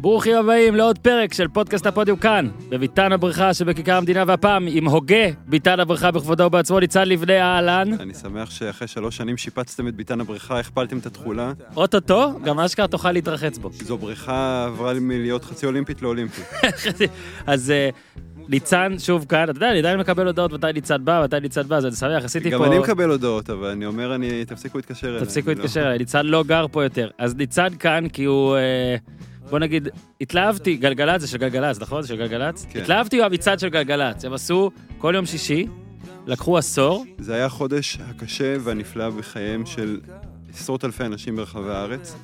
[0.00, 5.26] ברוכים הבאים לעוד פרק של פודקאסט הפודיום כאן, בביתן הבריכה שבכיכר המדינה, והפעם עם הוגה
[5.46, 7.92] ביתן הבריכה בכבודו ובעצמו, ניצן לבני אהלן.
[8.00, 11.52] אני שמח שאחרי שלוש שנים שיפצתם את ביתן הבריכה, הכפלתם את התכולה.
[11.76, 13.70] אוטוטו, גם אשכרה תוכל להתרחץ בו.
[13.72, 16.44] זו בריכה עברה מלהיות חצי אולימפית לאולימפית.
[17.46, 17.72] אז
[18.48, 21.76] ניצן שוב כאן, אתה יודע, אני עדיין מקבל הודעות מתי ניצן בא, מתי ניצן בא,
[21.76, 22.56] אז אני שמח, עשיתי פה...
[22.56, 25.20] גם אני מקבל הודעות, אבל אני אומר, אני, תפסיקו להתקשר אליי.
[25.20, 27.08] תפסיקו לא- להתקשר אליי, ניצן לא גר פה יותר.
[27.18, 28.96] אז ניצן כאן כי הוא, אה,
[29.50, 29.88] בוא נגיד,
[30.20, 32.02] התלהבתי, גלגלצ זה של גלגלצ, נכון?
[32.02, 32.66] זה של גלגלצ?
[32.70, 32.80] כן.
[32.80, 35.66] התלהבתי מהמצעד של גלגלצ, הם עשו כל יום שישי,
[36.26, 40.00] לקחו עשור, זה היה החודש הקשה והנפלא בחייהם של
[40.54, 42.16] עשרות אלפי אנשים ברחבי הארץ.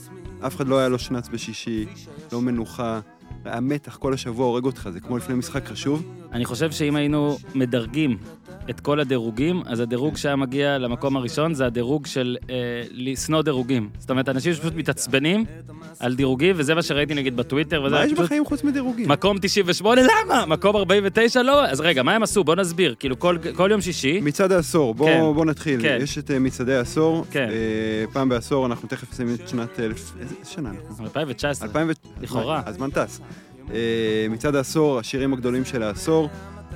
[0.46, 1.86] אף אחד לא היה לו שנץ בשישי,
[2.32, 3.00] לא מנוחה.
[3.44, 6.02] היה מתח כל השבוע הורג אותך, זה כמו לפני משחק חשוב.
[6.32, 8.18] אני חושב שאם היינו מדרגים
[8.70, 12.54] את כל הדירוגים, אז הדירוג שהיה מגיע למקום הראשון זה הדירוג של אה,
[12.90, 13.88] לשנוא דירוגים.
[13.98, 15.44] זאת אומרת, אנשים שפשוט מתעצבנים
[16.00, 19.08] על דירוגים, וזה מה שראיתי נגיד בטוויטר, מה יש פשוט בחיים חוץ מדירוגים?
[19.08, 20.46] מקום 98, למה?
[20.46, 21.66] מקום 49, לא?
[21.66, 22.44] אז רגע, מה הם עשו?
[22.44, 22.94] בוא נסביר.
[22.98, 25.20] כאילו, כל, כל יום שישי, מצעד העשור, בוא, כן.
[25.34, 25.82] בוא נתחיל.
[25.82, 25.98] כן.
[26.00, 27.24] יש את אה, מצעדי העשור.
[27.30, 27.48] כן.
[27.50, 29.80] אה, פעם בעשור, אנחנו תכף נסיים את שנת...
[29.80, 30.12] אלף...
[30.20, 31.04] איזה שנה אנחנו?
[31.04, 31.92] 2019, 2000 ו...
[32.22, 32.62] לכאורה.
[32.66, 33.20] הזמן טס.
[33.70, 36.28] אה, מצעד העשור, השירים הגדולים של העשור.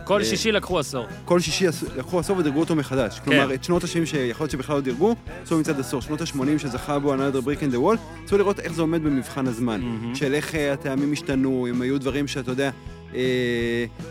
[0.05, 1.07] כל אה, שישי לקחו עשור.
[1.25, 3.19] כל שישי לקחו עשור ודירגו אותו מחדש.
[3.19, 3.25] כן.
[3.25, 6.03] כלומר, את שנות ה-70 שיכול להיות שבכלל לא דירגו, עשו מצעד עשור.
[6.03, 9.47] שנות ה-80 שזכה בו another brick in the wall, רצו לראות איך זה עומד במבחן
[9.47, 9.81] הזמן.
[10.15, 12.71] של איך אה, הטעמים השתנו, אם היו דברים שאתה יודע,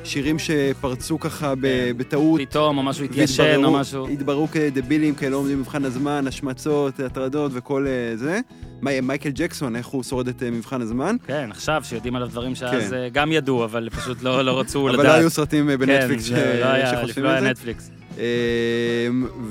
[0.03, 1.61] שירים שפרצו ככה כן.
[1.97, 2.41] בטעות.
[2.41, 4.07] פתאום, או משהו התיישן, או משהו.
[4.07, 8.39] התבררו כדבילים, כאלה לא עומדים במבחן הזמן, השמצות, הטרדות וכל אה, זה.
[8.81, 11.15] מי- מייקל ג'קסון, איך הוא שורד את אה, מבחן הזמן.
[11.27, 12.95] כן, עכשיו שיודעים עליו דברים שאז כן.
[12.97, 14.99] אה, גם ידעו, אבל פשוט לא לא רצו לדעת.
[14.99, 16.37] אבל לא היו סרטים אה, בנטפליקס ש- כן,
[16.85, 17.41] זה שחושפים לא היה.
[17.41, 17.91] נטפליקס.
[18.17, 18.21] אמ,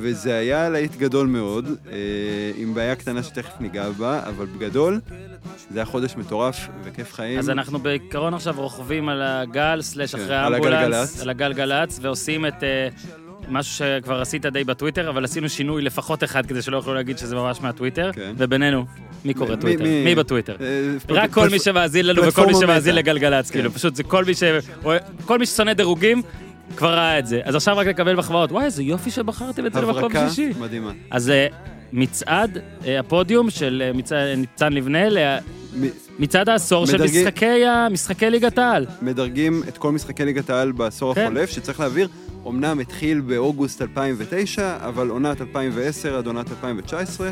[0.00, 1.96] וזה היה להיט גדול מאוד, אה,
[2.56, 5.00] עם בעיה קטנה שתכף ניגע בה, אבל בגדול,
[5.70, 7.38] זה היה חודש מטורף וכיף חיים.
[7.38, 11.20] אז אנחנו בעיקרון עכשיו רוכבים על הגל, סלאש כן, אחרי האמבולנס.
[11.22, 12.88] על הגלגלצ, ועושים את אה,
[13.48, 17.34] משהו שכבר עשית די בטוויטר, אבל עשינו שינוי לפחות אחד כדי שלא יוכלו להגיד שזה
[17.36, 18.32] ממש מהטוויטר, כן.
[18.38, 18.84] ובינינו,
[19.24, 19.84] מי קורא טוויטר?
[19.84, 20.56] מי- מי בטוויטר?
[20.60, 22.94] אה, רק כל מי שמאזין לנו וכל מי שמאזין.
[22.94, 23.52] לגלגלצ, כן.
[23.58, 24.42] כאילו, פשוט זה כל מי ש...
[25.24, 26.22] כל מי ששונא דירוגים
[26.76, 27.40] כבר ראה את זה.
[27.44, 30.52] אז עכשיו רק לקבל מחמאות, וואי, איזה יופי שבחרתם את זה למקום הברקה שישי.
[30.60, 30.92] מדהימה.
[31.10, 31.46] אז אה,
[31.92, 34.98] מצעד אה, הפודיום של אה, ניצן לבנה,
[36.18, 38.86] מצעד העשור של משחקי משחקי ליגת העל.
[39.02, 41.22] מדרגים את כל משחקי ליגת העל בעשור כן.
[41.22, 42.08] החולף, שצריך להעביר,
[42.46, 47.30] אמנם התחיל באוגוסט 2009, אבל עונת 2010 עד עונת 2019.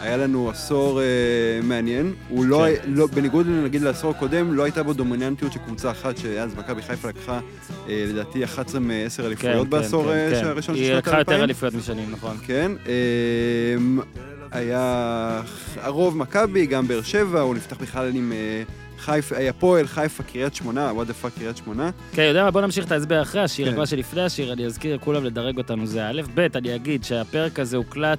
[0.00, 1.04] היה לנו עשור אה,
[1.62, 2.90] מעניין, הוא לא, כן.
[2.92, 7.08] לא, בניגוד נגיד לעשור הקודם, לא הייתה בו דומיננטיות של קבוצה אחת, שאז מכבי חיפה
[7.08, 7.40] לקחה,
[7.88, 11.44] אה, לדעתי, 11 מ-10 אליפויות בעשור אה, הראשון של היא שנות לקחה יותר.
[11.44, 12.36] אליפויות משנים, נכון.
[12.46, 12.72] כן,
[13.78, 14.00] אמ,
[14.52, 15.42] היה
[15.76, 18.62] הרוב מכבי, גם באר שבע, הוא נפתח בכלל עם אה,
[18.98, 21.90] חיפה, הפועל, חיפה, קריית שמונה, what the fuck קריית שמונה.
[22.12, 22.50] כן, יודע מה?
[22.50, 23.76] בוא נמשיך את ההסבר אחרי השיר, כן.
[23.76, 27.76] מה שלפני השיר, אני אזכיר לכולם לדרג אותנו, זה א', ב', אני אגיד שהפרק הזה
[27.76, 28.18] הוקלט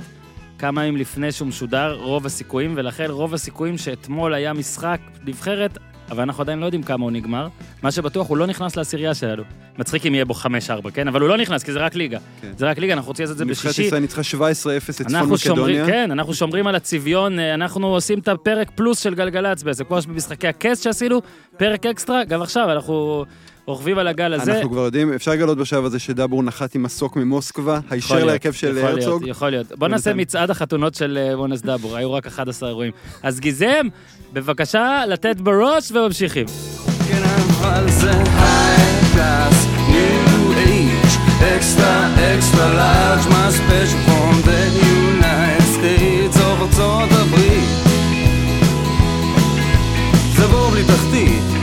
[0.60, 5.78] כמה ימים לפני שהוא משודר, רוב הסיכויים, ולכן רוב הסיכויים שאתמול היה משחק נבחרת,
[6.12, 7.48] אבל אנחנו עדיין לא יודעים כמה הוא נגמר.
[7.84, 9.44] מה שבטוח, הוא לא נכנס לעשירייה שלנו.
[9.78, 11.08] מצחיק אם יהיה בו 5-4, כן?
[11.08, 12.20] אבל הוא לא נכנס, כי זה רק ליגה.
[12.42, 12.52] כן.
[12.58, 13.88] זה רק ליגה, אנחנו רוצים לעשות את זה נבחרת בשישי.
[13.88, 14.36] ישראל ניצחה 17-0
[15.02, 15.86] את צפון מקדוניה.
[15.86, 19.98] כן, אנחנו שומרים על הצביון, אה, אנחנו עושים את הפרק פלוס של גלגלצ בעצם, כמו
[20.08, 21.22] במשחקי הכס שעשינו,
[21.58, 23.26] פרק אקסטרה, גם עכשיו אנחנו
[23.68, 24.56] רוכבים על הגל הזה.
[24.56, 28.52] אנחנו כבר יודעים, אפשר לגלות בשלב הזה שדבור נחת עם מסוק ממוסקבה, הישר להיות, להרכב
[28.52, 29.24] של יכול להיות, הרצוג.
[29.28, 29.68] יכול להיות.
[29.78, 32.92] בוא נעשה מצעד החתונות של אה, מונס דבור, היו רק 11 אירועים.
[33.24, 33.88] אז גיזם,
[34.34, 36.46] בבקשה לתת בראש וממשיכים.
[41.58, 41.94] extra,
[42.34, 44.62] extra large, my special from the
[44.94, 47.70] United States of ארצות הברית.
[50.36, 51.57] זה בור בלי תחתית,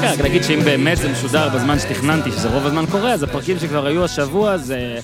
[0.00, 3.58] כן, רק נגיד שאם באמת זה משודר בזמן שתכננתי, שזה רוב הזמן קורה, אז הפרקים
[3.58, 4.98] שכבר היו השבוע זה...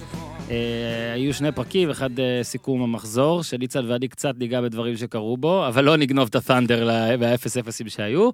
[0.50, 5.66] אה, היו שני פרקים, אחד אה, סיכום המחזור, שניצן ואני קצת ניגע בדברים שקרו בו,
[5.68, 6.88] אבל לא נגנוב את הת'אנדר
[7.20, 8.30] והאפס אפסים שהיו.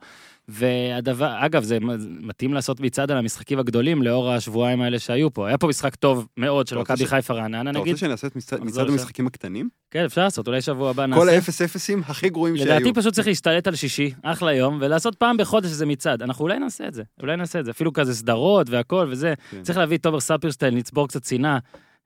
[0.48, 1.78] והדבר, אגב, זה
[2.20, 5.48] מתאים לעשות מצעד על המשחקים הגדולים לאור השבועיים האלה שהיו פה.
[5.48, 7.92] היה פה משחק טוב מאוד של אתה מכבי חיפה רעננה, אתה נגיד.
[7.92, 8.88] רוצה שנעשה את מצעד-.
[8.88, 9.68] המשחקים הקטנים?
[9.90, 11.20] כן, אפשר לעשות, אולי שבוע הבא נעשה.
[11.20, 12.66] כל האפס אפסים הכי גרועים שהיו.
[12.66, 16.22] לדעתי פשוט צריך להשתלט על שישי, אחלה יום, ולעשות פעם בחודש איזה מצעד.
[16.22, 17.70] אנחנו אולי נעשה את זה, אולי נעשה את זה.
[17.70, 19.34] אפילו כזה סדרות והכל וזה.
[19.50, 19.62] כן.
[19.62, 21.58] צריך להביא את תומר ספירשטיין, לצבור קצת שנאה.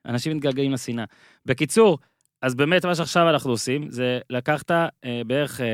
[0.05, 1.05] אנשים מתגעגעים לשנאה.
[1.45, 1.97] בקיצור,
[2.41, 4.87] אז באמת מה שעכשיו אנחנו עושים, זה לקחת אה,
[5.27, 5.65] בערך אה,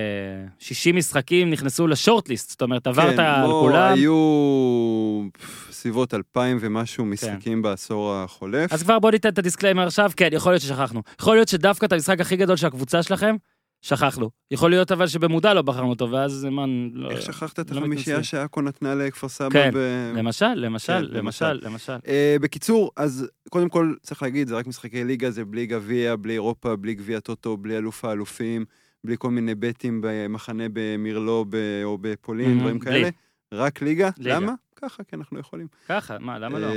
[0.59, 3.93] 60 משחקים נכנסו ל shortlist, זאת אומרת, עברת כן, על כולם.
[3.93, 8.73] היו פף, סביבות אלפיים ומשהו משחקים בעשור החולף.
[8.73, 11.01] אז כבר בוא ניתן את ה disclaimer עכשיו, כן, יכול להיות ששכחנו.
[11.19, 13.35] יכול להיות שדווקא את המשחק הכי גדול של הקבוצה שלכם,
[13.81, 14.29] שכחנו.
[14.51, 16.65] יכול להיות אבל שבמודע לא בחרנו אותו, ואז זה מה...
[16.93, 17.11] לא...
[17.11, 18.23] איך שכחת את לא החמישייה מתנצלים.
[18.43, 19.49] שעכו נתנה לכפר סבא?
[19.49, 21.97] כן, ב- למשל, למשל, כן, למשל, למשל.
[22.07, 26.33] אה, בקיצור, אז קודם כל צריך להגיד, זה רק משחקי ליגה, זה בלי גביע, בלי
[26.33, 28.65] אירופה, בלי גביע טוטו, בלי אלוף האלופים,
[29.03, 32.91] בלי כל מיני בטים במחנה במירלו ב- או בפולין, מהמם, דברים בלי.
[32.91, 33.09] כאלה.
[33.53, 34.09] רק ליגה?
[34.17, 34.35] ליגה.
[34.35, 34.53] למה?
[34.81, 35.67] ככה, כי אנחנו יכולים.
[35.89, 36.67] ככה, מה, למה לא?
[36.67, 36.71] אה,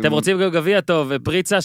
[0.00, 1.60] אתם רוצים גם גביע טוב, פריצה 6-2,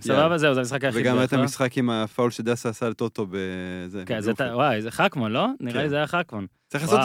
[0.00, 0.38] סבבה?
[0.38, 1.00] זהו, זה המשחק היחיד.
[1.00, 1.32] וגם היה את?
[1.32, 4.02] המשחק עם הפאול שדסה עשה לטוטו בזה.
[4.06, 4.32] כן, זה.
[4.54, 5.46] וואי, זה חכמון, לא?
[5.60, 5.80] נראה כן.
[5.82, 6.46] לי זה היה חכמון.
[6.68, 7.00] צריך לעשות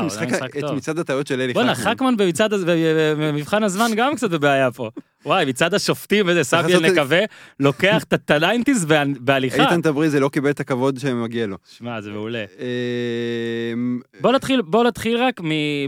[0.58, 0.72] את.
[0.76, 1.94] מצעד הטעויות של אלי בואנה, חכמון.
[1.96, 2.64] חכמון במצעד, הז-
[3.20, 4.90] במבחן הזמן גם קצת בבעיה פה.
[5.26, 7.20] וואי, מצד השופטים, איזה סביאל נקווה,
[7.60, 8.86] לוקח את- הניינטיז
[9.20, 9.64] בהליכה.
[9.64, 11.58] איתן תבריזי לא קיבל את הכבוד שמגיע לו.
[11.78, 12.46] שמע, זה מעולה.
[13.74, 14.00] אמ,
[14.70, 15.42] בוא נתחיל רק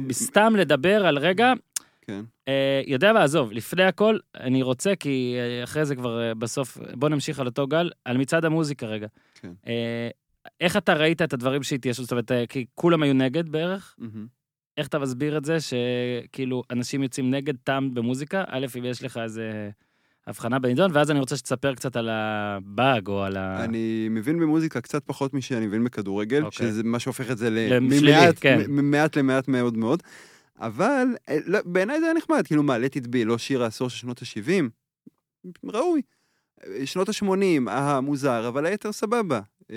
[0.08, 1.54] מסתם לדבר על רגע,
[2.02, 2.22] כן.
[2.48, 6.78] אה, יודע מה, עזוב, לפני הכל, אני רוצה, כי אה, אחרי זה כבר אה, בסוף,
[6.94, 9.08] בוא נמשיך על אותו גל, על מצעד המוזיקה רגע.
[9.42, 9.52] כן.
[10.62, 13.96] איך אתה ראית את הדברים שהתיישבו, זאת אומרת, כי כולם היו נגד בערך?
[13.98, 14.28] מהמם.
[14.78, 18.44] איך אתה מסביר את זה שכאילו אנשים יוצאים נגד טעם במוזיקה?
[18.48, 19.70] א', אם יש לך איזה
[20.28, 23.64] הבחנה בנידון, ואז אני רוצה שתספר קצת על הבאג או על ה...
[23.64, 26.68] אני מבין במוזיקה קצת פחות משאני מבין בכדורגל, אוקיי.
[26.68, 28.60] שזה מה שהופך את זה ל- לשלילי, ממעט- כן.
[29.18, 30.04] למעט מאוד מאוד.
[30.62, 33.90] אבל אה, לא, בעיניי זה היה נחמד, כאילו מה, let it be, לא שיר העשור
[33.90, 34.64] של שנות ה-70?
[35.66, 36.02] ראוי.
[36.68, 37.26] אה, שנות ה-80,
[37.70, 39.40] אהה, מוזר, אבל היתר סבבה.
[39.72, 39.76] אה,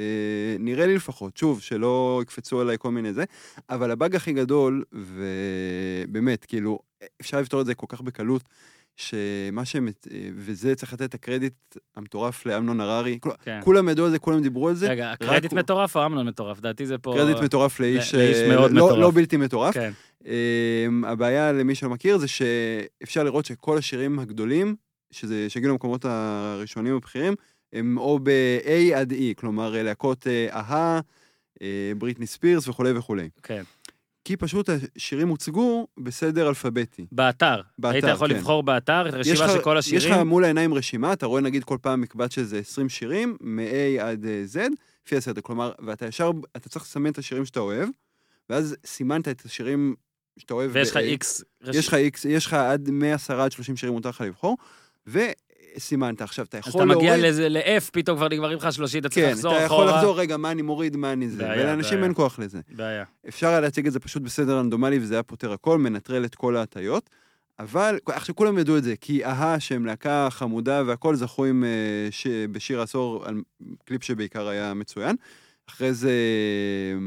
[0.59, 3.25] נראה לי לפחות, שוב, שלא יקפצו עליי כל מיני זה,
[3.71, 6.79] אבל הבאג הכי גדול, ובאמת, כאילו,
[7.21, 8.43] אפשר לפתור את זה כל כך בקלות,
[8.97, 9.93] שמה שהם, אה,
[10.35, 11.55] וזה צריך לתת את הקרדיט
[11.97, 13.61] המטורף לאמנון הררי, כן.
[13.65, 14.89] כולם ידעו על זה, כולם דיברו על זה.
[14.91, 16.61] רגע, רק הקרדיט הוא- מטורף או אמנון מטורף?
[16.61, 17.15] דעתי זה פה...
[17.17, 18.99] קרדיט מטורף לאיש, לאיש אה, מאוד לא, מטורף.
[19.01, 19.75] לא בלתי מטורף.
[19.75, 19.93] כן,
[21.05, 24.77] הבעיה למי שלא מכיר זה שאפשר לראות שכל השירים הגדולים,
[25.11, 27.35] שזה, שהגיעו למקומות הראשונים הבכירים,
[27.73, 31.01] הם או ב-A עד E, כלומר להקות אה, אהה,
[31.63, 33.29] אה, בריטני ספירס וכולי וכולי.
[33.43, 33.63] כן.
[34.25, 37.07] כי פשוט השירים הוצגו בסדר אלפביתי.
[37.13, 37.61] באתר.
[37.79, 38.37] באתר, היית יכול כן.
[38.37, 40.27] לבחור באתר את הרשימה של כל יש לך השירים?
[40.27, 44.45] מול העיניים רשימה, אתה רואה נגיד כל פעם מקבץ שזה 20 שירים, מ-A עד אה,
[44.55, 44.59] Z,
[45.07, 45.41] לפי הסדר.
[45.41, 47.89] כלומר, ואתה ישר, אתה צריך לסמן את השירים שאתה אוהב,
[48.51, 49.95] ואז סימנת את השירים
[50.39, 50.71] שאתה אוהב.
[50.75, 51.43] ויש לך איקס...
[51.73, 54.57] יש לך איקס, יש לך עד 10 עד 30 שירים מותר לך לבחור,
[55.07, 56.23] וסימנת.
[56.23, 57.11] עכשיו, אתה אז יכול אתה להוריד...
[57.11, 59.85] מגיע לאיזה- ל-F, פתאום כבר נגמרים לך 30, אתה צריך כן, לחזור אתה אחורה.
[59.87, 61.45] יכול לחזור, רגע, מה אני מוריד, מה אני זה.
[61.45, 62.05] ולאנשים.
[62.05, 62.61] אין כוח לזה.
[62.77, 63.05] בעיה.
[63.29, 66.57] אפשר היה להציג את זה פשוט בסדר רנדומלי, וזה היה פותר הכל, מנטרל את כל
[66.57, 67.11] ההטיות.
[67.59, 71.69] אבל, עכשיו כולם ידעו את זה, כי אהה, שהם להקה חמודה והכל, זכו עם, אה,
[72.11, 72.27] ש...
[72.27, 73.43] בשיר העשור, על
[73.85, 75.17] קליפ שבעיקר היה מצוין.
[75.69, 76.99] אחרי זה, אה,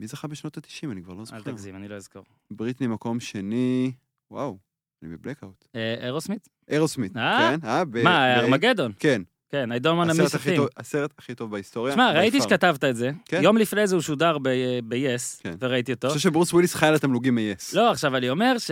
[0.00, 0.90] מי זכה בשנות ה-90?
[0.92, 1.40] אני כבר לא אל זוכר.
[1.40, 2.22] תגזים, אני לא אזכור.
[2.50, 3.92] בריטני מקום שני,
[4.30, 4.58] וואו,
[5.02, 5.64] אני בבלקאוט.
[5.76, 6.48] אה, אירוסמית?
[6.68, 7.38] אירוסמית, אה?
[7.62, 7.66] כן?
[7.68, 7.82] אה?
[8.04, 8.92] מה, ארמגדון?
[8.98, 10.68] כן, כן, I don't want to miss a thing.
[10.76, 11.94] הסרט הכי טוב בהיסטוריה.
[11.94, 12.40] שמע, ראיתי.
[12.40, 13.10] שכתבת את זה.
[13.24, 13.40] כן.
[13.42, 15.54] יום לפני זה הוא שודר ב-yes, כן.
[15.60, 16.06] וראיתי אותו.
[16.08, 17.76] אני חושב שברוס וויליס חי על התמלוגים מ-yes.
[17.76, 18.70] לא, עכשיו אני אומר ש...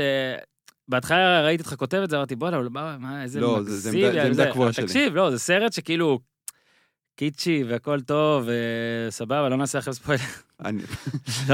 [0.89, 2.59] בהתחלה ראיתי אותך כותב את זה, אמרתי, בואנה,
[2.99, 4.87] מה, איזה לא, זה- זה מגזים, עמדה- זה עמדה קבועה שלי.
[4.87, 6.19] תקשיב, לא, זה סרט שכאילו
[7.17, 8.49] קיצ'י והכל טוב,
[9.09, 10.23] וסבבה, לא נעשה לכם ספוילר.
[10.63, 10.71] לא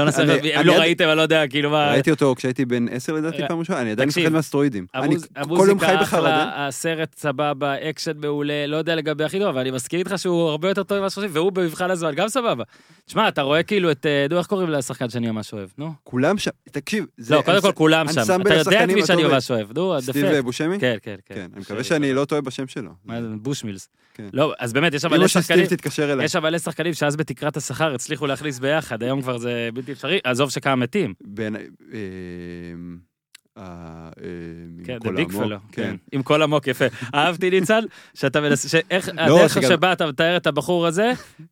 [0.01, 1.91] אם אני לא ראיתם, אני לא יודע, כאילו מה...
[1.91, 4.85] ראיתי אותו כשהייתי בן עשר לדעתי אה, פעם ראשונה, אני עדיין מפחד מהסטרואידים.
[4.95, 5.15] אני
[5.57, 6.51] כל יום חי בחרדה.
[6.55, 10.67] הסרט סבבה, אקשן מעולה, לא יודע לגבי הכי טוב, אבל אני מסכים איתך שהוא הרבה
[10.67, 12.63] יותר טוב ממה שחושבים, והוא במבחן הזמן גם סבבה.
[13.05, 15.93] תשמע, אתה רואה כאילו את, אה, נו, איך קוראים לשחקן שאני ממש אוהב, נו?
[16.03, 18.41] כולם שם, תקשיב, זה לא, קודם כל כולם שם.
[18.41, 19.23] אתה יודע את מי שאני.
[19.23, 20.43] ממש אוהב, נו, סטיב, הדפוק.
[20.43, 20.79] בושמי?
[20.79, 21.35] כן, כן, כן.
[21.35, 22.91] כן, אני מקווה שאני לא טועה בשם שלו.
[23.05, 23.89] מה זה, בושמילס.
[24.13, 24.29] כן.
[24.33, 25.79] לא, אז באמת, יש שם מלא של שחקנים, סטיב.
[26.23, 30.19] יש שם מלא שחקנים שאז בתקרת השכר הצליחו להכניס ביחד, היום כבר זה בלתי אפשרי,
[30.23, 31.13] עזוב שכמה מתים.
[33.57, 33.63] אה,
[34.89, 35.57] עם כל פלו.
[35.71, 35.95] כן.
[36.11, 36.85] עם כל עמוק, יפה.
[37.15, 37.83] אהבתי ניצן,
[38.13, 41.11] שאתה מנסה, שאיך, לא, הדרך שבה אתה מתאר את הבחור הזה,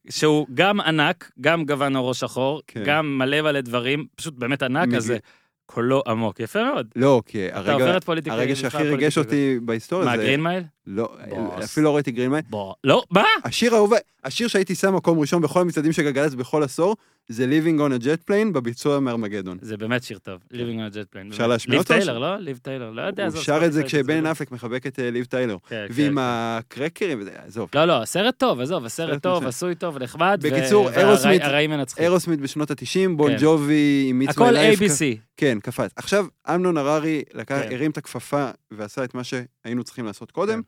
[0.10, 2.84] שהוא גם ענק, גם גוון עורו שחור, כן.
[2.86, 5.18] גם מלא מלא דברים, פשוט באמת ענק, אז זה
[5.66, 6.88] קולו עמוק, יפה מאוד.
[6.96, 8.36] לא, כי אתה הרגע, עובר את פוליטיקה.
[8.36, 10.24] הרגע שהכי ריגש אותי בהיסטוריה מה, זה...
[10.24, 10.64] גרין מייל?
[10.88, 11.64] לא, בוס.
[11.64, 12.44] אפילו לא ראיתי גרינמייל.
[12.50, 12.74] בוא.
[12.84, 13.24] לא, מה?
[13.44, 16.96] השיר האהוב, השיר שהייתי שם מקום ראשון בכל המצעדים של גלגלצ בכל עשור,
[17.28, 19.58] זה Living on a Jet Plane בביצוע מארמגדון.
[19.62, 21.30] זה באמת שיר טוב, Living on a Jet Plane.
[21.32, 21.94] אפשר להשמיע אותו?
[21.94, 22.38] ליב טיילר, לא?
[22.38, 23.28] ליב טיילר, לא יודע.
[23.28, 25.58] הוא שר את זה כשבן לא- אפק מחבק את אה, ליב טיילר.
[25.68, 27.70] כן, ועם כן, הקרקרים, עזוב.
[27.76, 29.46] לא, לא, הסרט טוב, עזוב, סרט הסרט טוב.
[29.48, 30.40] עשוי טוב, נחמד.
[30.44, 30.90] בקיצור,
[31.98, 33.38] אירוסמית- בשנות ה-90, בון כן.
[33.42, 35.18] ג'ובי עם מיץ הכל ABC.
[35.38, 35.92] כן, קפץ.
[35.96, 37.56] עכשיו, אמנון הררי כן.
[37.72, 40.62] הרים את הכפפה ועשה את מה שהיינו צריכים לעשות קודם,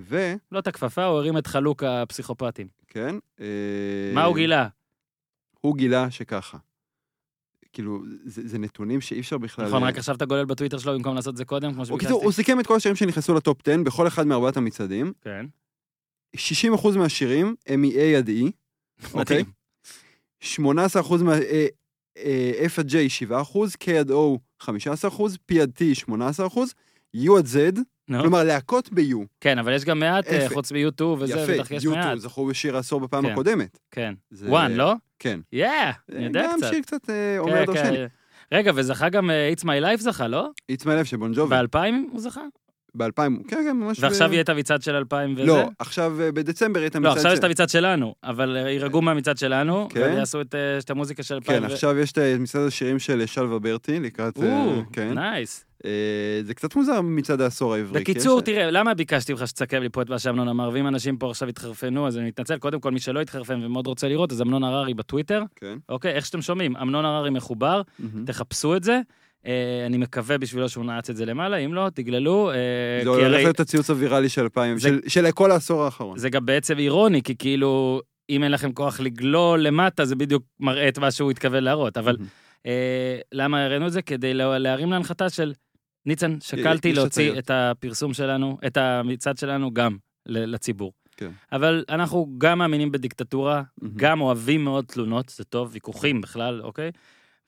[0.00, 0.34] ו...
[0.52, 2.66] לא את הכפפה, הוא הרים את חלוק הפסיכופטים.
[2.96, 3.16] כן.
[3.40, 4.68] אה, מה הוא גילה?
[5.60, 6.58] הוא גילה שככה.
[7.72, 9.66] כאילו, זה, זה נתונים שאי אפשר בכלל...
[9.66, 12.06] נכון, רק עכשיו אתה גולל בטוויטר שלו במקום לעשות את זה קודם, כמו הוא, שביקשתי?
[12.06, 15.12] קיצור, הוא סיכם את כל השירים שנכנסו לטופ 10 בכל אחד מארבעת המצעדים.
[15.20, 15.46] כן.
[16.36, 18.32] 60% מהשירים הם מ-A עד E,
[19.14, 19.20] אוקיי?
[19.20, 19.46] מדהים.
[20.42, 21.32] 18% מה...
[21.32, 21.66] אה,
[22.16, 22.94] אה, F עד J
[23.28, 23.32] 7%,
[23.84, 24.68] K עד O 15%,
[25.52, 26.10] P עד T 18%,
[27.16, 28.20] U עד Z, נו.
[28.20, 29.16] כלומר להקות ב-U.
[29.40, 30.52] כן, אבל יש גם מעט, אה, אפס.
[30.52, 32.16] חוץ מ-U2 וזה, יפה, בטח יש מעט.
[32.16, 33.32] U2 זכו בשיר העשור בפעם כן.
[33.32, 33.78] הקודמת.
[33.90, 34.14] כן.
[34.30, 34.94] זה- One, לא?
[35.18, 35.40] כן.
[35.52, 36.70] יאה, אני יודע גם קצת.
[36.70, 37.96] שיר קצת אה, אומר כן, דרשני.
[37.96, 38.06] כן.
[38.52, 40.48] רגע, וזכה גם אה, It's My Life זכה, לא?
[40.72, 41.56] It's my life של בון ג'ובי.
[41.56, 41.78] ב-2000
[42.12, 42.40] הוא זכה?
[42.96, 43.08] ב-2000,
[43.48, 43.98] כן, כן, ממש...
[44.00, 45.44] ועכשיו ב- יהיה את המצעד של 2000 וזה?
[45.44, 48.56] לא, עכשיו אה, בדצמבר יהיה את לא, המצעד עכשיו יש של- את המצעד שלנו, אבל
[48.56, 50.00] אה, יירגעו מהמצעד שלנו, כן.
[50.00, 51.56] ויעשו את אה, את המוזיקה של 2000.
[51.60, 54.38] כן, ו- עכשיו יש את מצעד השירים של שלווה ברטי לקראת...
[54.42, 55.14] אה, או, כן.
[55.18, 55.64] nice.
[55.84, 55.90] אה,
[56.44, 58.04] זה קצת מוזר מצעד העשור העברי.
[58.04, 60.88] כי בקיצור, יש- תראה, למה ביקשתי ממך שתסכם לי פה את מה שאמנון אמר, ואם
[60.88, 62.58] אנשים פה עכשיו יתחרפנו, אז אני מתנצל.
[62.58, 65.78] קודם כל, מי שלא יתחרפן ומאוד רוצה לראות, אז אמנון הררי בטוויטר, כן.
[65.88, 66.12] אוקיי?
[66.12, 67.82] איך שאתם שומעים, אמנון הררי מחובר.
[68.26, 69.00] תחפשו את זה.
[69.46, 72.50] אה, אני מקווה בשבילו שהוא נעץ את זה למעלה, אם לא, תגללו.
[72.50, 72.54] אה,
[73.02, 76.18] זה הולך להיות הציוץ הוויראלי של 2000, זה- של- של כל העשור האחרון.
[76.18, 78.00] זה גם בעצם אירוני, כי כאילו,
[78.30, 81.96] אם אין לכם כוח לגלול למטה, זה בדיוק מראה את מה שהוא התכוון להראות.
[81.96, 82.16] אבל.
[82.66, 84.02] אה, למה הראינו את זה?
[84.02, 85.52] כדי לה- להרים להנחתה של
[86.06, 87.38] ניצן, שקלתי להוציא.
[87.38, 90.92] את הפרסום שלנו, את המצעד שלנו גם לציבור.
[91.16, 91.30] כן.
[91.52, 93.94] אבל אנחנו גם מאמינים בדיקטטורה, מהמם.
[93.96, 96.90] גם אוהבים מאוד תלונות, זה טוב, ויכוחים בכלל, אוקיי?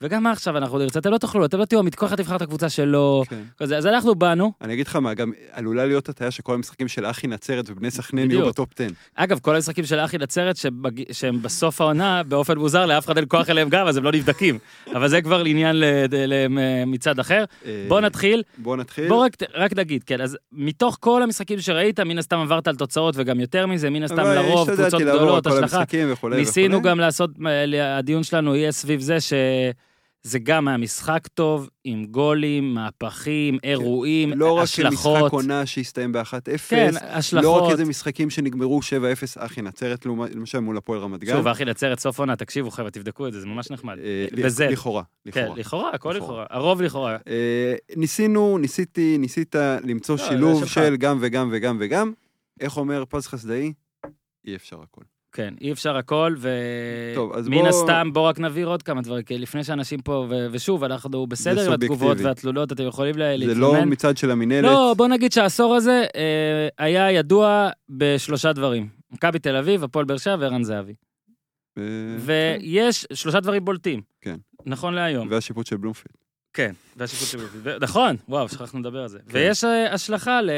[0.02, 2.42] וגם עכשיו אנחנו נרצה, אתם לא תוכלו, אתם לא תהיו אמיתי, כל אחד יבחר את
[2.42, 3.42] הקבוצה שלו, כן.
[3.60, 7.26] אז אנחנו באנו, אני אגיד לך מה, גם עלולה להיות הטעיה שכל המשחקים של אחי
[7.26, 8.46] נצרת ובני סכנין יהיו.
[8.46, 8.88] בטופ 10.
[9.14, 11.12] אגב, כל המשחקים של אחי נצרת, שבג...
[11.12, 14.58] שהם בסוף העונה, באופן מוזר, לאף אחד אין כוח אליהם גם, אז הם לא נבדקים.
[14.94, 15.42] אבל זה כבר.
[15.42, 15.84] ל...
[16.86, 17.44] מצד אחר.
[17.66, 19.08] אה, בוא נתחיל, בוא נתחיל.
[19.08, 23.14] בוא רק, רק נגיד, כן, אז מתוך כל המשחקים שראית, מן הסתם עברת על תוצאות
[23.18, 25.84] וגם יותר מזה, מן הסתם לרוב, קבוצות גדולות, השלכה.
[26.30, 26.82] ניסינו.
[26.82, 27.30] גם לעשות,
[27.82, 29.20] הדיון שלנו יהיה סביב זה
[30.26, 35.32] שזה גם היה משחק טוב, עם גולים, מהפכים, אירועים, לא רק משחק השלכות.
[35.32, 37.70] עונה שהסתיים ב-1-0, כן, לא רק השלכות.
[37.72, 38.82] איזה משחקים שנגמרו 7-0
[39.38, 41.36] אחי נצרת, למשל מול הפועל רמת גן.
[41.36, 43.98] שוב, אחי נצרת, סוף עונה, תקשיבו חבר'ה, תבדקו את זה, זה ממש נחמד.
[43.98, 45.90] אה, וזה- לכאורה, כן, לכאורה.
[45.94, 46.46] הכל לכאורה.
[46.50, 47.16] הרוב לכאורה.
[47.28, 50.74] אה, ניסינו, ניסיתי, ניסית למצוא לא, שילוב זה שלך.
[50.84, 52.12] של גם וגם וגם וגם.
[52.60, 53.72] איך אומר פז חסדאי?
[54.46, 55.00] אי אפשר הכל.
[55.38, 59.64] כן, אי אפשר הכל, ומן בוא- הסתם, בוא רק נבהיר עוד כמה דברים, כי לפני
[59.64, 62.16] שאנשים פה, ו- ושוב, אנחנו בסדר עם התגובות.
[62.20, 63.78] והתלונות, אתם יכולים לה- זה להתלונן.
[63.80, 64.64] לא מצד של המינהלת.
[64.64, 68.88] לא, בוא נגיד שהעשור הזה אה, היה ידוע בשלושה דברים.
[69.10, 70.94] מכבי תל אביב, הפועל באר שבע וערן זהבי.
[71.78, 71.82] אה,
[72.18, 74.00] ויש שלושה דברים בולטים.
[74.20, 74.36] כן.
[74.66, 75.28] נכון להיום.
[75.30, 76.14] והשיפוט של בלומפילד.
[76.52, 77.62] כן, והשיפוט של בלומפילד.
[77.64, 79.18] ו- נכון, וואו, שכחנו לדבר על זה.
[79.18, 79.24] כן.
[79.38, 80.50] ויש אה, השלכה ל...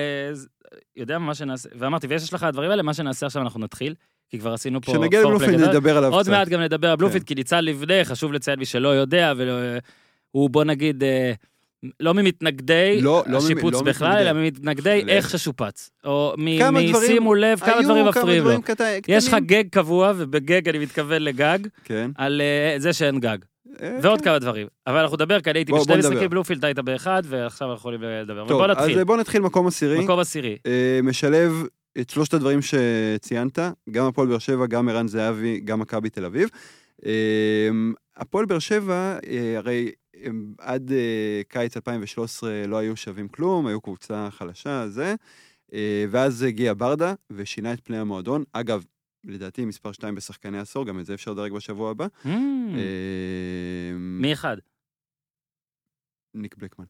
[0.97, 3.95] יודע מה שנעשה, ואמרתי, ויש השלכה לדברים האלה, מה שנעשה עכשיו אנחנו נתחיל,
[4.31, 5.69] כי כבר עשינו פה כשנגיע לבלומפילד גדול.
[5.69, 6.33] נדבר עליו עוד קצת.
[6.33, 7.27] מעט גם נדבר על בלומפילד, כן.
[7.27, 11.33] כי ניצן לבנה, חשוב לציין מי שלא יודע, והוא בוא נגיד, אה,
[12.01, 14.17] לא ממתנגדי לא, לא השיפוץ לא בכלל.
[14.17, 15.05] אלא ממתנגדי.
[15.09, 15.91] איך ששופץ.
[16.05, 16.35] או
[16.73, 18.53] משימו לב כמה דברים מפריעים לו.
[19.09, 19.37] יש לך.
[19.47, 22.11] גג קבוע, ובגג אני מתכוון לגג, כן.
[22.17, 23.39] על אה, זה שאין גג.
[23.83, 24.25] אה, ועוד כן.
[24.25, 24.67] כמה דברים.
[24.87, 25.97] אבל אנחנו נדבר, כי אני הייתי בשני.
[25.97, 28.49] משחקים בלומפילד, היית באחד, ועכשיו אנחנו יכולים לדבר.
[28.49, 30.01] טוב, אז בוא נתחיל מקום עשירי.
[30.01, 30.57] מקום עשירי.
[31.03, 31.53] משלב
[32.01, 33.59] את שלושת הדברים שציינת,
[33.91, 36.49] גם הפועל באר שבע, גם ערן זהבי, גם מכבי תל אביב.
[37.07, 37.69] אה,
[38.17, 43.81] הפועל באר שבע, אה, הרי הם עד אה, קיץ 2013 לא היו שווים כלום, היו
[43.81, 45.15] קבוצה חלשה, זה.
[45.73, 48.45] אה, ואז הגיע ברדה ושינה את פני המועדון.
[48.53, 48.85] אגב,
[49.25, 52.07] לדעתי מספר 2 בשחקני עשור, גם את זה אפשר לדרג בשבוע הבא.
[52.25, 54.57] Mm, אה, מי אחד?
[56.35, 56.85] ניק בלקמן.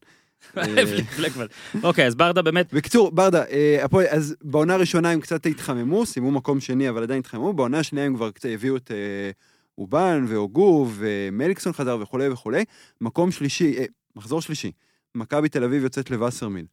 [1.15, 1.45] פלקמן.
[1.83, 6.31] אוקיי, אז ברדה באמת, בקיצור, ברדה, אה, הפועל, אז בעונה הראשונה הם קצת התחממו, סיימו
[6.31, 9.31] מקום שני, אבל עדיין התחממו, בעונה השנייה הם כבר קצת הביאו את אה,
[9.77, 12.63] אובן והוגו ומליקסון חזר וכולי וכולי.
[13.01, 14.71] מקום שלישי, אה, מחזור שלישי,
[15.15, 16.65] מכבי תל אביב יוצאת לווסרמיל.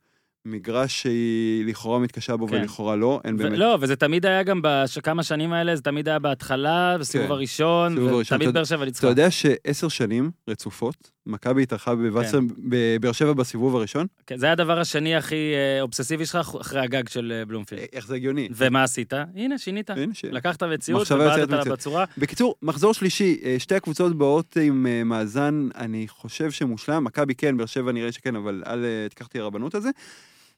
[0.45, 2.55] מגרש שהיא לכאורה מתקשה בו כן.
[2.55, 3.59] ולכאורה לא, אין באמת.
[3.59, 7.33] לא, וזה תמיד היה גם בכמה שנים האלה, זה תמיד היה בהתחלה, בסיבוב כן.
[7.33, 7.99] הראשון.
[7.99, 9.07] ותמיד אתה- באר שבע אתה ניצחה.
[9.07, 14.07] יודע שעשר שנים רצופות, מכבי התארחה בווסר- בבאר שבע בסיבוב הראשון?
[14.27, 17.81] כן, זה היה הדבר השני הכי אה, אובססיבי שלך, אחרי הגג של אה, בלומפילד.
[17.81, 18.49] אה, איך זה הגיוני?
[18.53, 19.13] ומה עשית?
[19.35, 19.91] הנה, שינית.
[20.25, 21.73] לקחת מציאות ובעטת יוצרת לה.
[21.73, 22.05] בצורה.
[22.19, 27.93] בקיצור, מחזור שלישי, שתי הקבוצות באות עם מאזן, אני חושב שמושלם, מכבי כן, באר שבע
[27.93, 29.91] נראה שכן, אבל אל תיקח אותי הרבנות הזה.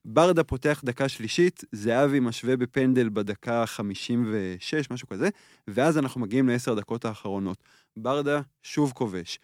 [0.04, 5.28] ברדה פותח דקה שלישית, זהבי משווה בפנדל בדקה 56, משהו כזה,
[5.68, 7.56] ואז אנחנו מגיעים לעשר דקות האחרונות.
[7.96, 9.38] ברדה שוב כובש.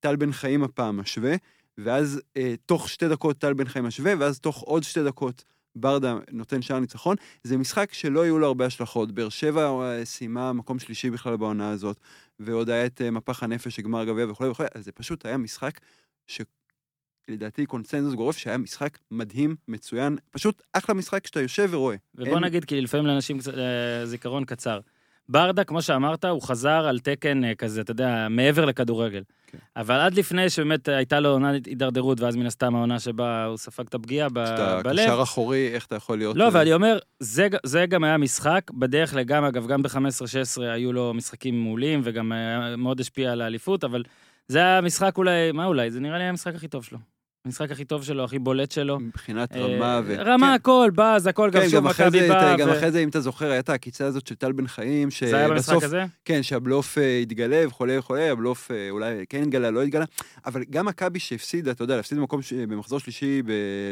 [0.00, 1.34] טל בן חיים הפעם משווה,
[1.78, 5.44] ואז אה, תוך שתי דקות טל בן חיים משווה, ואז תוך עוד שתי דקות
[5.76, 7.16] ברדה נותן שער ניצחון.
[7.44, 9.12] זה משחק שלא יהיו לו הרבה השלכות.
[9.12, 11.96] באר שבע אה, סיימה מקום שלישי בכלל בעונה הזאת,
[12.40, 15.80] ועוד היה את אה, מפח הנפש, גמר גביע וכולי וכולי, אז זה פשוט היה משחק
[16.26, 21.96] שלדעתי קונצנזוס גורף, שהיה משחק מדהים, מצוין, פשוט אחלה משחק שאתה יושב ורואה.
[22.14, 24.80] ובוא אין- נגיד, כי לפעמים לאנשים אה, זיכרון קצר.
[25.28, 29.22] ברדה, כמו שאמרת, הוא חזר על תקן אה, כזה, אתה יודע, מעבר לכדורגל.
[29.46, 29.58] כן.
[29.76, 33.84] אבל עד לפני שבאמת הייתה לו עונת הידרדרות, ואז מן הסתם העונה שבה הוא ספג
[33.88, 35.04] את הפגיעה ב- שאתה בלב.
[35.06, 36.36] קשר אחורי, איך אתה יכול להיות...
[36.36, 40.92] לא, אה, ואני אומר, זה, זה גם היה משחק, בדרך לגם, אגב, גם ב-15-16 היו
[40.92, 44.02] לו משחקים מעולים, וגם אה, מאוד השפיע על האליפות, אבל
[44.48, 45.90] זה היה משחק אולי, מה אולי?
[45.90, 46.98] זה נראה לי המשחק הכי טוב שלו.
[47.46, 49.00] המשחק הכי טוב שלו, הכי בולט שלו.
[49.00, 50.14] מבחינת אה, רמה ו...
[50.18, 52.56] רמה, הכל, באז, הכל, גם כן, שוב גם אחרי מכבי באה.
[52.56, 55.48] גם אחרי זה, אם אתה זוכר, הייתה העקיצה הזאת של טל בן חיים, זה היה
[55.48, 56.04] במשחק שבסוף, הזה?
[56.24, 60.04] כן, שהבלוף אה, התגלה וכולי וכולי, הבלוף אה, אולי כן התגלה, לא התגלה,
[60.46, 63.42] אבל גם מכבי שהפסידה, אתה יודע, להפסיד במקום, במחזור שלישי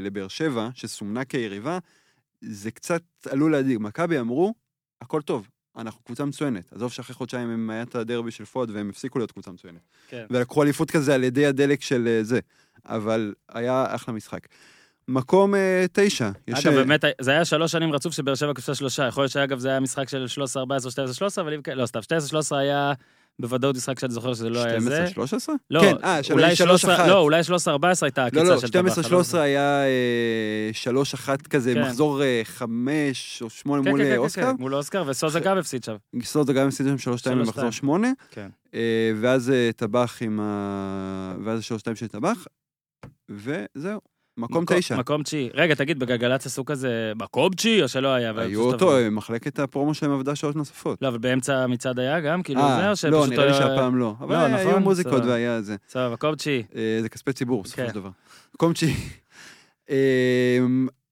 [0.02, 1.78] לבאר שבע, שסומנה כיריבה,
[2.40, 3.78] זה קצת עלול להדאיג.
[3.80, 4.54] מכבי אמרו,
[5.00, 6.72] הכל טוב, אנחנו קבוצה מצוינת.
[6.72, 9.80] עזוב שאחרי חודשיים הם היה את הדרבי של פוד והם הפסיקו להיות קבוצה מצוינת.
[10.08, 10.26] כן.
[10.30, 12.40] ולקחו אליפות כזה על ידי הדלק של זה,
[12.86, 14.40] אבל היה אחלה משחק.
[15.08, 16.30] מקום אה, תשע.
[16.48, 19.06] יש, אגב, אה, באמת, זה היה שלוש שנים רצוף שבאר שבע כבשה שלושה.
[19.06, 21.86] יכול להיות שאגב זה היה משחק של 13, 14, 12, 13, אבל אם כן, לא,
[21.86, 22.92] סתם, 12, 13 היה
[23.38, 25.06] בוודאות משחק שאני זוכר שזה לא היה זה.
[25.16, 25.18] 12-13?
[25.70, 27.08] לא, כן, אה, אולי 13, 3-1.
[27.08, 27.44] לא, אולי 13-14
[28.02, 28.98] הייתה לא, העקיצה לא, של טבח.
[29.34, 30.70] 12-13 היה אה,
[31.26, 31.82] 3-1 כזה, כן.
[31.82, 34.42] מחזור 5 או 8 כן, מול כן, אה, כן, אוסקר.
[34.42, 35.96] כן, מול אוסקר, וסוזה גם הפסיד שם.
[36.16, 37.72] גיסות גם הפסיד שם 3-2 במחזור 3-2.
[37.72, 38.48] 8, כן.
[38.74, 41.34] אה, ואז אה, טבח עם ה...
[41.44, 42.46] ואז 3-2 של טבח,
[43.28, 44.00] וזהו,
[44.36, 44.96] מקום 9.
[44.96, 45.50] מקום תשיעי.
[45.54, 48.32] רגע, תגיד, בגלגלצ עשו כזה מקום תשיעי, או שלא היה?
[48.36, 51.02] היו אותו, מחלקת הפרומו שלהם עבדה שעות נוספות.
[51.02, 52.42] לא, אבל באמצע המצעד היה גם?
[52.42, 53.12] כאילו, זה אה, או שפשוט...
[53.12, 54.14] לא, נראה לי שהפעם לא.
[54.20, 54.82] אבל לא, אה, היו נכון?
[54.82, 55.22] מוזיקות.
[55.24, 55.76] והיה זה.
[55.88, 56.62] סבבה, מקום תשיעי.
[56.74, 57.88] אה, זה כספי ציבור, בסופו כן.
[57.88, 58.10] של דבר.
[58.54, 58.94] מקום תשיעי.
[59.90, 60.58] אה,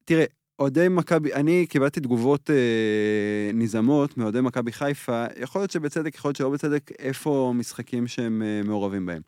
[0.04, 0.24] תראה,
[0.58, 6.36] אוהדי מכבי, אני קיבלתי תגובות אה, נזעמות מאוהדי מכבי חיפה, יכול להיות שבצדק, יכול להיות
[6.36, 9.22] שלא בצדק, איפה משחקים שהם אה, מעורבים בהם.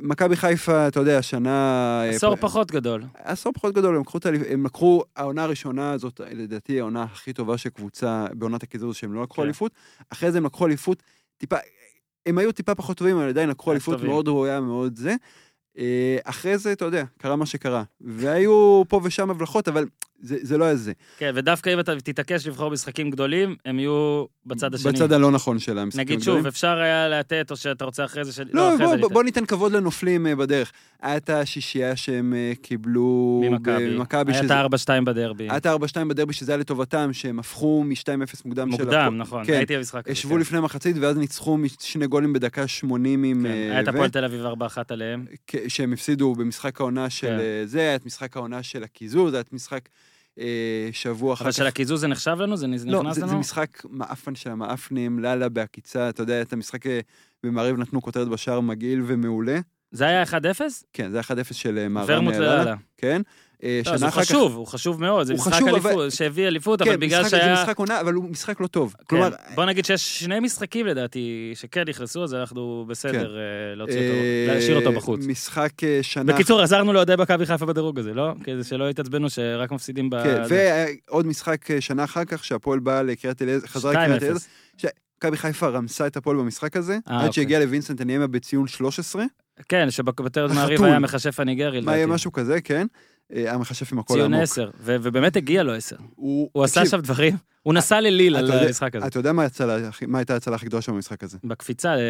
[0.00, 1.50] מכבי חיפה, אתה יודע, השנה...
[2.04, 3.02] אה, עשור פ- פחות גדול.
[3.14, 7.68] עשור פחות גדול, הם לקחו, הם לקחו, העונה הראשונה הזאת, לדעתי העונה הכי טובה של
[7.68, 9.42] קבוצה בעונת הקיזוז, שהם לא לקחו כן.
[9.42, 9.72] אליפות,
[10.10, 11.02] אחרי זה הם לקחו אליפות
[11.38, 11.56] טיפה,
[12.26, 14.10] הם היו טיפה פחות טובים, אבל עדיין לקחו אליפות טובים.
[14.10, 15.14] מאוד ראויה, מאוד זה.
[15.78, 17.82] אה, אחרי זה, אתה יודע, קרה מה שקרה.
[18.00, 19.86] והיו פה ושם הבלחות, אבל
[20.20, 20.92] זה, זה לא היה זה.
[21.18, 24.92] כן, ודווקא אם אתה תתעקש לבחור משחקים גדולים, הם יהיו בצד השני.
[24.92, 26.40] בצד הלא נכון של המשחקים נגיד הגדולים.
[26.40, 28.32] שוב, אפשר היה לתת, או שאתה רוצה אחרי זה...
[28.32, 28.40] ש...
[28.52, 29.08] לא, אחרי בוא, זה בוא.
[29.08, 30.72] בוא ניתן כבוד לנופלים אה, בדרך.
[31.02, 34.32] היה את השישייה שהם אה, קיבלו ממכבי.
[34.32, 34.54] היה את שזה-
[34.98, 35.44] ה-4-2 בדרבי.
[35.44, 39.44] היה את ה-4-2 בדרבי שזה היה לטובתם, שהם הפכו מ-2-0 מוקדם של מוקדם, נכון.
[39.44, 39.52] כן.
[39.52, 40.12] הייתי במשחק הזה.
[40.12, 40.40] ישבו כן.
[40.40, 43.42] לפני מחצית, ואז ניצחו משני גולים בדקה 80 עם...
[43.42, 44.48] כן, אה, היה את ו- הפועל תל אביב 4-1
[44.88, 45.24] עליהם.
[45.68, 47.66] שהם הפסידו במשחק העונה של כן.
[47.66, 49.88] זה, היה את משחק העונה של הקיזוז, היה את משחק
[50.92, 51.56] שבוע אחר אבל כך.
[51.56, 52.56] של הקיזוז זה נחשב לנו?
[52.56, 53.14] זה נכנס לא, לנו?
[53.14, 57.00] זה, זה משחק מעפן של המעפנים, לאללה בעקיצה, אתה יודע, את המשחק אה,
[57.42, 59.58] במעריב נתנו כותרת בשער מגעיל ומעולה.
[59.90, 60.26] זה היה 1-0?
[60.92, 62.74] כן, זה 1-0 של אה, ורמוט לאללה, לאללה.
[62.96, 63.22] כן.
[63.64, 65.26] אה, לא, שנה הוא אחר כך- חשוב, הוא חשוב מאוד.
[65.26, 67.56] זה הוא משחק אבל- אליפות, שהביא אליפות, אבל כן, בגלל משחק, שהיה...
[67.56, 68.92] זה משחק עונה, אבל הוא משחק לא טוב.
[68.98, 73.92] כן, כלומר, בוא נגיד שיש שני משחקים לדעתי שכן נכנסו, אז אנחנו בסדר אה, אותו,
[73.92, 75.20] אה, להשאיר אותו בחוץ.
[75.26, 76.32] משחק אה, שנה...
[76.32, 78.32] בקיצור, עזרנו לאוהדי מכבי חיפה בדירוג הזה, לא?
[78.44, 80.22] כדי שלא יתעצבנו שרק מפסידים ב...
[80.22, 80.42] כן.
[81.08, 83.98] ועוד משחק אה, שנה אחר כך, שהפועל באה לקריית אליעזר, חזרה 2-0.
[83.98, 84.46] לקריית אליעזר.
[85.18, 87.32] מכבי חיפה רמסה את הפועל במשחק הזה, אה, עד אוקיי.
[87.32, 89.24] שהגיע לווינסנט הניאמה בציון 13,
[89.68, 90.84] כן, שבכותרת מעריב.
[90.84, 92.06] היה מכשף הניגרי, לדעתי.
[92.06, 92.86] משהו כזה, כן.
[93.34, 94.50] אה, המכשף עם הקול ציון העמוק.
[94.50, 95.96] 10, ו- ובאמת הגיע לו 10.
[96.16, 99.06] הוא הוא עשה שם דברים, הוא נסע לליל על המשחק הזה.
[99.06, 101.38] אתה יודע מה ההצלה הכי- מה הייתה ההצלה הכי גדולה שם במשחק הזה?
[101.44, 102.00] בקפיצה ל-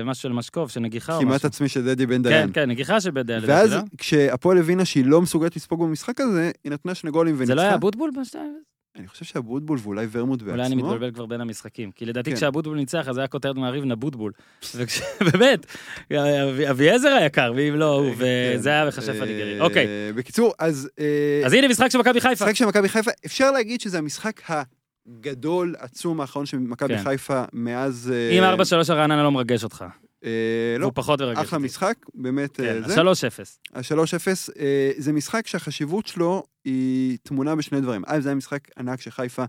[0.00, 1.46] למשהו של משקוף, של נגיחה או כמעט משהו.
[1.46, 2.50] עצמי של דדי בן כן, דיין.
[2.52, 3.80] כן, נגיחה של בדיה, לדעתי, ואז לא?
[3.98, 7.46] כשהפועל הבינה שהיא לא מסוגלת לספוג במשחק הזה, היא נתנה שני גולים וניצחה.
[7.46, 8.58] זה לא היה אבוטבול בשתיים?
[8.98, 10.52] אני חושב שאבוטבול ואולי ורמוט בעצמו.
[10.54, 11.90] אולי אני מתבלבל כבר בין המשחקים.
[11.92, 12.36] כי לדעתי כן.
[12.36, 14.32] כשאבוטבול ניצח, אז היה כותרת מעריב נבוטבול.
[15.32, 15.66] באמת,
[16.12, 19.60] אבי- אביעזר היקר, ואם לא הוא, וזה היה מכשף אה, הניגרי.
[19.60, 20.90] אוקיי, בקיצור, אז...
[20.98, 22.44] אה, אז הנה משחק של מכבי חיפה.
[22.44, 27.04] משחק של מכבי חיפה, אפשר להגיד שזה המשחק הגדול, עצום האחרון של מכבי כן.
[27.04, 28.12] חיפה מאז...
[28.14, 28.58] אה, אם
[28.88, 29.84] 4-3 הרעננה לא מרגש אותך.
[30.24, 30.30] אה,
[30.78, 31.58] לא, והוא פחות מרגש אחלה.
[31.58, 32.94] משחק, באמת כן, אה, זה.
[32.94, 33.58] 3-0.
[33.74, 38.02] ה-3-0, אה, זה משחק שהחשיבות שלו היא טמונה בשני דברים.
[38.06, 39.44] א', זה היה משחק ענק שחיפה,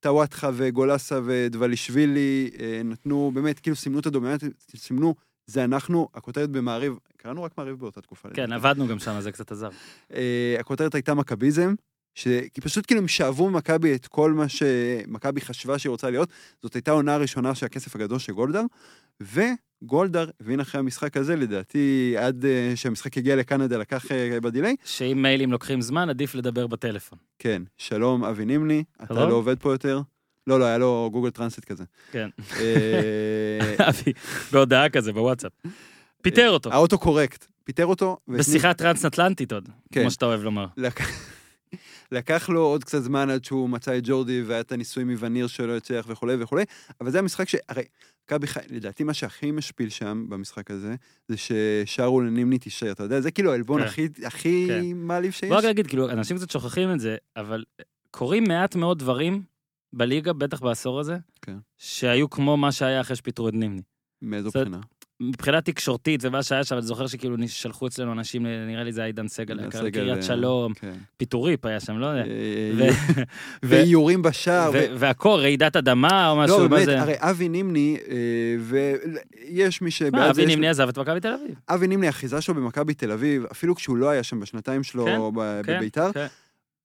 [0.00, 2.50] טוואטחה וגולסה ודבלישווילי
[2.84, 5.14] נתנו, באמת, כאילו סימנו את הדומיננטיות, סימנו,
[5.46, 8.28] זה אנחנו, הכותרת במעריב, קראנו רק מעריב באותה תקופה.
[8.34, 8.52] כן.
[8.52, 9.68] עבדנו גם שם, זה קצת עזר.
[10.58, 11.74] הכותרת הייתה מכביזם.
[12.54, 16.28] כי פשוט כאילו הם שאבו ממכבי את כל מה שמכבי חשבה שהיא רוצה להיות.
[16.62, 18.64] זאת הייתה העונה הראשונה של הכסף הגדול של גולדהר,
[19.82, 25.18] גולדהר הבין אחרי המשחק הזה, לדעתי, עד אה, שהמשחק הגיע לקנדה, לקח אה, בדיליי, שאם
[25.22, 27.18] מיילים לוקחים זמן, עדיף לדבר בטלפון.
[27.38, 29.14] כן, שלום, אבי נימני, אתה.
[29.14, 30.00] לא עובד פה יותר.
[30.46, 31.84] לא, לא, היה לו גוגל טרנסט כזה.
[32.12, 32.28] כן.
[32.60, 34.12] אה, אבי,
[34.52, 35.52] בהודעה כזה, בוואטסאפ.
[36.22, 36.72] פיטר אותו.
[36.72, 38.16] ה autocorrect, פיטר אותו.
[38.28, 40.00] בשיחה טרנס-אטלנטית עוד, כן.
[40.00, 40.66] כמו שאתה אוהב לומר.
[42.12, 45.76] לקח- לו עוד קצת זמן עד שהוא מצא את ג'ורדי והיה את הניסוי מווניר שלא
[45.76, 46.64] הצליח וכולי וכולי,
[47.00, 47.82] אבל זה המשחק שהרי,
[48.24, 50.94] מכבי חיפה, לדעתי מה שהכי משפיל שם במשחק הזה,
[51.28, 53.86] זה ששרו לנימני תישאר, אתה יודע, זה כאילו העלבון כן.
[53.86, 54.84] הכי, הכי כן.
[54.94, 55.48] מעליב שיש.
[55.48, 57.64] בוא רק נגיד, כאילו, אנשים קצת שוכחים את זה, אבל
[58.10, 59.42] קורים מעט מאוד דברים
[59.92, 61.56] בליגה, בטח בעשור הזה, כן.
[61.78, 63.82] שהיו כמו מה שהיה אחרי שפיטרו את נימני.
[64.22, 64.80] מאיזו בחינה?
[65.20, 69.06] מבחינה תקשורתית ומה שהיה שם, אני זוכר שכאילו שלחו אצלנו אנשים, נראה לי זה היה
[69.06, 70.92] עידן סגל, לקריית אה, שלום, כן.
[71.16, 72.24] פיטוריפ היה שם, לא יודע.
[72.30, 73.22] אה, ו-
[73.62, 74.70] ואיורים בשער.
[74.94, 77.00] והכל, רעידת אדמה או משהו, לא, מה באמת, זה?
[77.00, 78.16] הרי אבי נימני, אה,
[78.60, 80.30] ויש מי מה, זה...
[80.30, 81.54] אבי נימני עזב את מכבי תל אביב.
[81.68, 85.18] אבי נימני, האחיזה שלו במכבי תל אביב, אפילו כשהוא לא היה שם בשנתיים שלו כן,
[85.62, 86.10] כן, בביתר.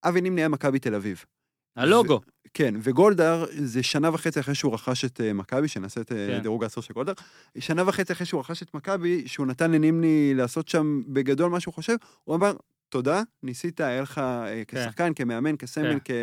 [0.04, 1.26] אבי נימני היה מכבי תל אביב.
[1.76, 2.20] הלוגו.
[2.54, 6.40] כן, וגולדהר, זה שנה וחצי אחרי שהוא רכש את אה, מכבי, שנעשה את אה, כן.
[6.42, 7.14] דירוג העשור של גולדהר,
[7.60, 11.74] שנה וחצי אחרי שהוא רכש את מכבי, שהוא נתן לנימני לעשות שם בגדול מה שהוא
[11.74, 12.54] חושב, הוא אמר,
[12.90, 16.14] תודה, ניסית, היה לך אה, כשחקן, כמאמן, כסמל, כן.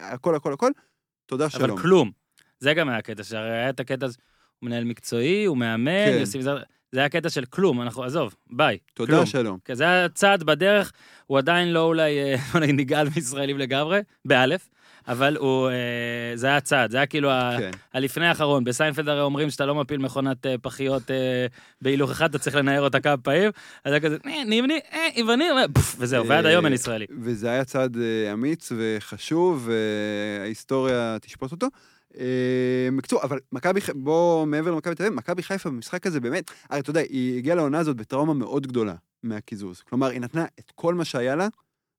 [0.00, 0.70] כהכל, הכל, הכל,
[1.26, 1.78] תודה, אבל שלום.
[1.78, 2.10] כלום.
[2.58, 4.12] זה גם היה הקטע, שהרי היה את הקטע הוא
[4.62, 6.16] מנהל מקצועי, הוא מאמן, כן.
[6.20, 6.62] יוסי מזר,
[6.92, 8.78] זה היה קטע של כלום, אנחנו, עזוב, ביי.
[8.94, 9.26] תודה, כלום.
[9.26, 9.58] שלום.
[9.64, 10.92] כי זה היה צעד בדרך,
[11.26, 12.14] הוא עדיין לא אולי,
[12.52, 14.68] בוא נגיד, נגאל מישראלים לגמרי, באלף,
[15.08, 15.74] אבל הוא, אה,
[16.34, 17.70] זה היה צעד, זה היה כאילו כן.
[17.94, 18.64] הלפני האחרון.
[18.64, 21.46] בסיינפלד הרי אומרים שאתה לא מפיל מכונת אה, פחיות אה,
[21.82, 23.50] בהילוך אחד, אתה צריך לנער אותה כמה פעמים,
[23.84, 24.80] אז היה כזה, "אה, נימני,
[25.16, 25.44] יווני,
[25.98, 27.06] וזהו, ועד היום אין ישראלי.
[27.22, 27.96] וזה היה צעד
[28.32, 29.68] אמיץ וחשוב,
[30.40, 31.66] וההיסטוריה תשפוט אותו.
[32.96, 36.80] בקיצור, אבל מכבי, ח- בוא מעבר למכבי תל אביב, מכבי חיפה במשחק הזה באמת, הרי
[36.80, 39.80] אתה יודע, היא הגיעה לעונה הזאת בטראומה מאוד גדולה מהקיזוז.
[39.80, 41.48] כלומר, היא נתנה את כל מה שהיה לה,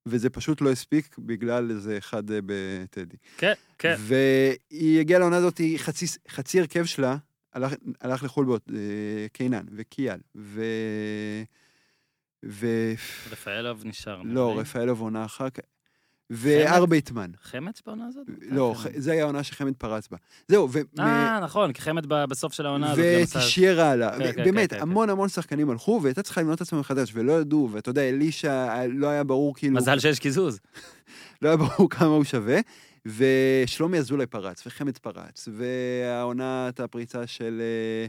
[0.06, 3.16] וזה פשוט לא הספיק בגלל איזה אחד אה, בטדי.
[3.36, 3.94] כן, כן.
[3.98, 7.16] והיא הגיעה לעונה הזאת, חצי, חצי הרכב שלה
[7.52, 10.62] הלך, הלך לחו"ל באות, אה, קינן וקיאל, ו...
[12.44, 12.66] ו...
[13.30, 14.22] רפאלוב נשאר.
[14.24, 14.58] לא.
[14.58, 15.62] רפאלוב עונה אחר כך.
[16.30, 17.30] וארבייטמן.
[17.42, 18.26] חמץ בעונה הזאת?
[18.42, 18.92] לא, חמד.
[18.92, 20.16] ח- זה היה העונה שחמד פרץ בה.
[20.48, 20.78] זהו, ו...
[20.98, 23.40] אה, נכון, כי חמד בסוף של העונה הזאת גם עשה...
[23.92, 24.18] עלה.
[24.18, 27.10] כן, כן, באמת, כן, כן, המון המון שחקנים הלכו, והייתה צריכה לבנות את עצמם מחדש,
[27.14, 29.76] ולא ידעו, ואתה יודע, אלישע, אה, לא היה ברור כאילו...
[29.76, 30.60] מזל שיש קיזוז.
[31.42, 32.60] לא היה ברור כמה הוא שווה.
[33.06, 38.06] ושלומי אזולאי פרץ, וחמד פרץ, והעונת הפריצה של אה,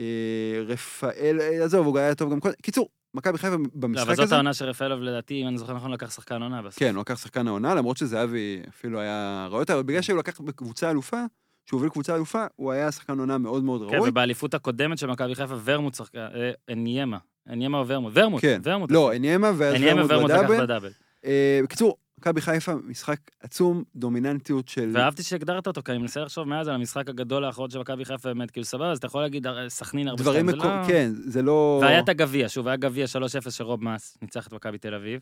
[0.00, 2.54] אה, רפאל, אה, עזוב, הוא היה טוב גם קודם.
[2.62, 4.22] קיצור, מכבי חיפה לא, במשחק אבל הזה...
[4.22, 6.78] זאת העונה של רפאלוב, לדעתי, אם אני זוכר נכון, לקח שחקן עונה בסוף.
[6.78, 10.40] כן, הוא לקח שחקן העונה, למרות שזהבי אפילו היה ראוי יותר, אבל בגלל שהוא לקח
[10.40, 11.20] בקבוצה אלופה,
[11.66, 14.08] שהוא הוביל קבוצה אלופה, הוא היה שחקן עונה מאוד מאוד כן, ראוי.
[14.08, 17.18] ובאליפות הקודמת של מכבי חיפה, ורמוט שחקן, אה, אניימה.
[17.50, 18.12] אניימה או ורמוט?
[18.16, 18.60] ורמוט, כן.
[18.64, 18.90] ורמוט.
[18.90, 19.74] לא, אניימה ואז
[20.08, 20.30] ורמוט.
[20.60, 20.90] בדאבל.
[21.24, 24.90] אה, בקיצור, מכבי חיפה, משחק עצום, דומיננטיות של...
[24.94, 28.28] ואהבתי שהגדרת אותו, כי אני מנסה לחשוב מאז על המשחק הגדול האחרון של מכבי חיפה,
[28.34, 30.56] באמת, כאילו סבבה, אז אתה יכול להגיד סכנין הרבה דברים מקו...
[30.56, 31.78] לא- כן, זה לא...
[31.82, 33.06] והיה את הגביע, שוב, היה גביע
[33.46, 35.20] 3-0 שרוב מאס ניצח את מכבי תל אביב.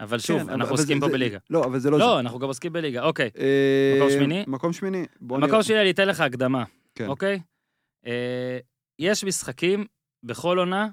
[0.00, 1.38] אבל שוב, כן, אנחנו אבל עוסקים זה- פה זה- בליגה.
[1.50, 2.20] לא, אבל זה לא לא, זה.
[2.20, 3.30] אנחנו גם עוסקים בליגה, אוקיי.
[3.38, 4.44] אה, מקום שמיני?
[4.46, 5.04] מקום שמיני.
[5.20, 5.48] בוא נראה.
[5.48, 7.06] במקום שלי אני אתן לך הקדמה, כן.
[7.06, 7.40] אוקיי?
[8.06, 8.58] אה,
[8.98, 9.84] יש משחקים
[10.22, 10.88] בכל עונה.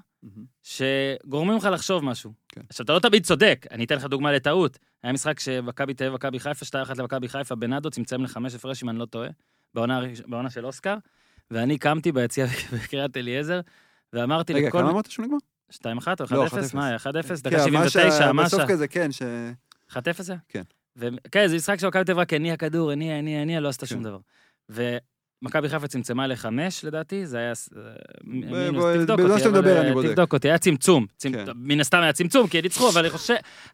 [0.62, 2.32] שגורמים לך לחשוב משהו.
[2.48, 2.60] כן.
[2.68, 4.78] עכשיו, אתה לא תמיד צודק, אני אתן לך דוגמה לטעות.
[5.02, 8.88] היה משחק שמכבי תל אביב, מכבי חיפה, 2-1 למכבי חיפה, בנאדו צמצם לחמש הפרש, אם
[8.88, 9.28] אני לא טועה,
[9.74, 10.96] בעונה, של אוסקר,
[11.50, 13.60] ואני קמתי ביציע בקריית אליעזר,
[14.12, 14.78] ואמרתי רגע, לכל...
[14.78, 15.38] כמה אמרת שהוא נגמר?
[15.72, 15.76] 2-1
[16.20, 16.34] או 1-0?
[16.34, 16.54] לא, 1-0.
[16.74, 16.96] מה היה?
[16.96, 17.02] 1-0?
[17.02, 18.62] כן, דקה ממש 79, מה בסוף?
[18.68, 19.22] כזה, כן, ש...
[19.90, 20.34] 1-0 זה?
[20.48, 20.62] כן.
[20.96, 23.86] ו- כן, זה משחק שמכבי תל אביב רק הניע כדור, הניע, הניע, הניע, לא עשתה
[23.86, 24.04] שום כן.
[24.04, 24.18] דבר.
[25.44, 27.52] ומכבי חיפה צמצמה לחמש, לדעתי, זה היה...
[27.76, 27.82] אה,
[28.24, 29.92] מינוס, תבדוק אותי, אבל, אה.
[30.08, 31.06] תבדוק אותי, היה צמצום.
[31.22, 31.44] צמצ- כן.
[31.54, 33.00] מן הסתם היה צמצום, כי ניצחו, אבל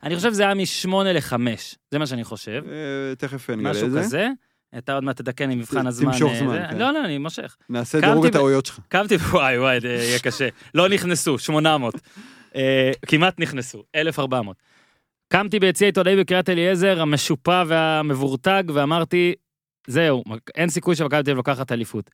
[0.02, 1.74] אני חושב, שזה היה משמונה לחמש.
[1.90, 2.62] זה מה שאני חושב.
[2.68, 4.00] אה, תכף נגלה משהו את זה.
[4.00, 4.28] כזה.
[4.78, 6.12] אתה עוד מעט תתקן עם מבחן הזמן.
[6.12, 6.66] תמשוך זמן.
[6.70, 6.78] כן.
[6.78, 7.56] לא, לא, אני מושך.
[7.68, 8.78] נעשה דירוג הטעויות שלך.
[8.88, 10.48] קמתי, וואי, וואי, זה יהיה קשה.
[10.74, 11.94] לא נכנסו, 800.
[12.56, 14.56] אה, כמעט נכנסו, 1,400.
[15.32, 19.34] קמתי ביציע עיתונאי בקריית אליעזר, המשופע והמבורטג, ואמרתי,
[19.86, 22.10] זהו, אין סיכוי שמכבי תל אביב לוקחת אליפות.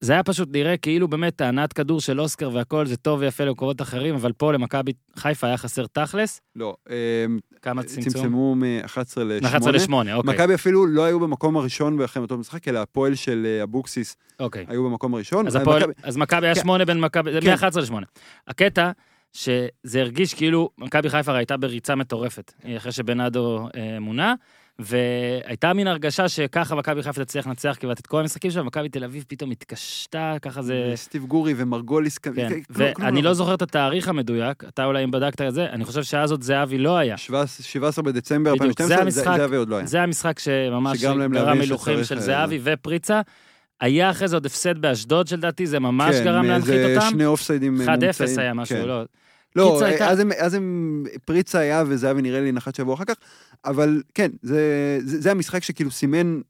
[0.00, 3.82] זה היה פשוט נראה כאילו באמת טענת כדור של אוסקר והכל, זה טוב ויפה למקומות
[3.82, 6.40] אחרים, אבל פה למכבי חיפה היה חסר תכלס.
[6.56, 7.26] לא, אה,
[7.62, 8.12] כמה צמצום?
[8.12, 9.42] צמצמו מ-11 ל-8.
[9.42, 10.34] מ-11 ל-8, אוקיי.
[10.34, 14.64] מכבי אפילו לא היו במקום הראשון אחרי אותו משחק, אלא הפועל של אה, אבוקסיס אוקיי.
[14.68, 15.46] היו במקום הראשון.
[15.46, 16.60] אז אה, הפועל, מכבי- אז מכבי היה כן.
[16.60, 17.54] שמונה בין מכבי, זה כן.
[17.54, 18.04] מ-11 ל-8.
[18.48, 18.90] הקטע,
[19.32, 19.68] שזה
[20.00, 24.34] הרגיש כאילו, מכבי חיפה ראיתה בריצה מטורפת, אחרי שבנאדו אה, מונה,
[24.78, 29.04] והייתה מין הרגשה שככה מכבי חיפה תצליח לנצח כמעט את כל המשחקים שלה, מכבי תל
[29.04, 30.92] אביב פתאום התקשתה, ככה זה...
[30.94, 32.48] סטיב גורי ומרגוליס, כן, כלום-
[32.92, 36.02] כלום ואני לא זוכר את התאריך המדויק, אתה אולי אם בדקת את זה, אני חושב
[36.02, 37.16] שאז עוד זהבי לא היה.
[37.16, 39.48] 17 17 בדצמבר בדיוק, 2012, זה זה המשחק.
[39.50, 39.86] זה עוד לא היה.
[39.86, 43.20] זה המשחק שממש גרם שצריך, של אה, זהבי ופריצה.
[43.80, 47.10] היה אחרי זה עוד הפסד באשדוד שלדעתי, זה ממש גרם כן, להנחית זה אותם.
[47.10, 48.38] שני אופסיידים 1-0 מומצאים.
[48.38, 48.84] היה משהו, כן.
[48.88, 49.02] לא.
[49.56, 53.04] לא, קיצר, הייתה- אז הם, אז הם, פריצה היה וזהבי נראה לי נחת שבוע אחר
[53.04, 53.14] כך,
[53.64, 54.60] אבל כן, זה,
[55.04, 56.40] זה, זה המשחק שכאילו סימן,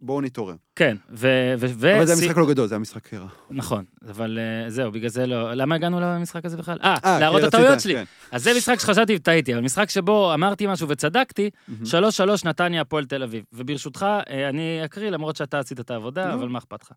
[0.00, 0.54] בואו נתעורר.
[0.76, 1.26] כן, ו...
[1.58, 3.26] ו- ו- אבל זה סי- המשחק לא גדול, זה המשחק רע.
[3.50, 5.54] נכון, אבל אה, זהו, בגלל זה לא...
[5.54, 6.78] למה הגענו למשחק הזה בכלל?
[6.84, 7.94] אה, אה, להראות כי את הטעויות שלי.
[7.94, 8.04] כן.
[8.32, 11.84] אז זה משחק שחשבתי וטעיתי, אבל משחק שבו אמרתי משהו וצדקתי, מהמם.
[11.84, 13.44] 3-3 נתניה הפועל תל אביב.
[13.52, 16.34] וברשותך, אה, אני אקריא, למרות שאתה עשית את העבודה.
[16.34, 16.92] אבל מה אכפת לך.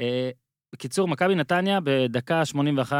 [0.00, 0.30] אה,
[0.72, 2.98] בקיצור, מכבי נתניה בדקה 81,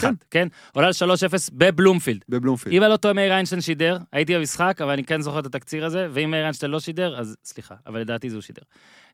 [0.00, 0.14] כן.
[0.30, 0.48] כן?
[0.72, 2.20] עולה על 3-0 בבלומפילד.
[2.28, 2.74] בבלומפילד.
[2.74, 5.84] אם אני לא טועה, מאיר איינשטיין שידר, הייתי במשחק, אבל אני כן זוכר את התקציר
[5.84, 8.62] הזה, ואם מאיר איינשטיין לא שידר, אז סליחה, אבל לדעתי זה הוא שידר.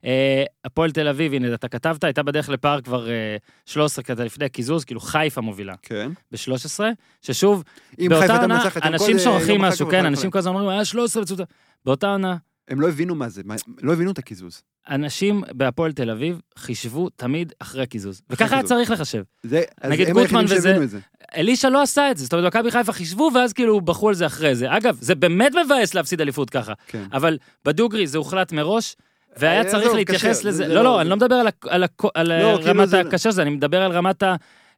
[0.04, 4.48] אה, הפועל תל אביב, הנה, אתה כתבת, הייתה בדרך לפער כבר אה, 13 כזה לפני
[4.48, 6.10] קיזוז, כאילו חיפה מובילה כן.
[6.32, 6.80] ב-13,
[7.22, 7.64] ששוב,
[7.98, 11.22] באותה עונה, אנשים אה, שוכחים יום אחר משהו, כן, אנשים כל הזמן אומרים, היה 13
[11.22, 11.44] בצותה.
[11.84, 12.36] באותה עונה,
[12.72, 13.42] הם לא הבינו מה זה,
[13.82, 14.62] לא הבינו את הקיזוז.
[14.90, 18.22] אנשים בהפועל תל אביב חישבו תמיד אחרי קיזוז.
[18.30, 18.62] וככה היה.
[18.64, 19.22] צריך לחשב.
[19.42, 20.98] זה, נגיד גוטמן וזה-.
[21.36, 24.26] אלישע לא עשה את זה, זאת אומרת, מכבי חיפה חישבו, ואז כאילו בחרו על זה
[24.26, 24.76] אחרי זה.
[24.76, 26.72] אגב, זה באמת מבאס להפסיד אליפות ככה.
[26.86, 27.04] כן.
[27.12, 28.96] אבל בדוגרי זה הוחלט מראש,
[29.36, 30.52] והיה אה, צריך עזוב, להתייחס קשה, לזה.
[30.52, 33.00] זה- זה לא, לא- לא, אני לא מדבר על על על לא, כאילו רמת זה-
[33.00, 34.34] הקשה זה, אני מדבר על רמת ה...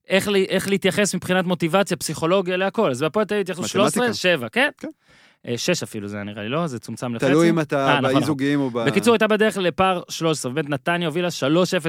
[0.09, 2.91] איך איך להתייחס מבחינת מוטיבציה, פסיכולוגיה, להכל.
[2.91, 4.15] אז בהפועל תל אביב התייחסו 13, מתמטיקה.
[4.23, 4.69] 7, כן?
[4.79, 4.89] כן.
[5.49, 6.67] אה, 6 אפילו זה נראה לי, לא?
[6.67, 7.27] זה צומצם לחצי.
[7.27, 8.15] תלוי אם אתה אה, נכון, נכון.
[8.15, 8.87] באי-זוגיים או ב...
[8.87, 11.29] בקיצור, הייתה בדרך לפער 13, באמת נתניה הובילה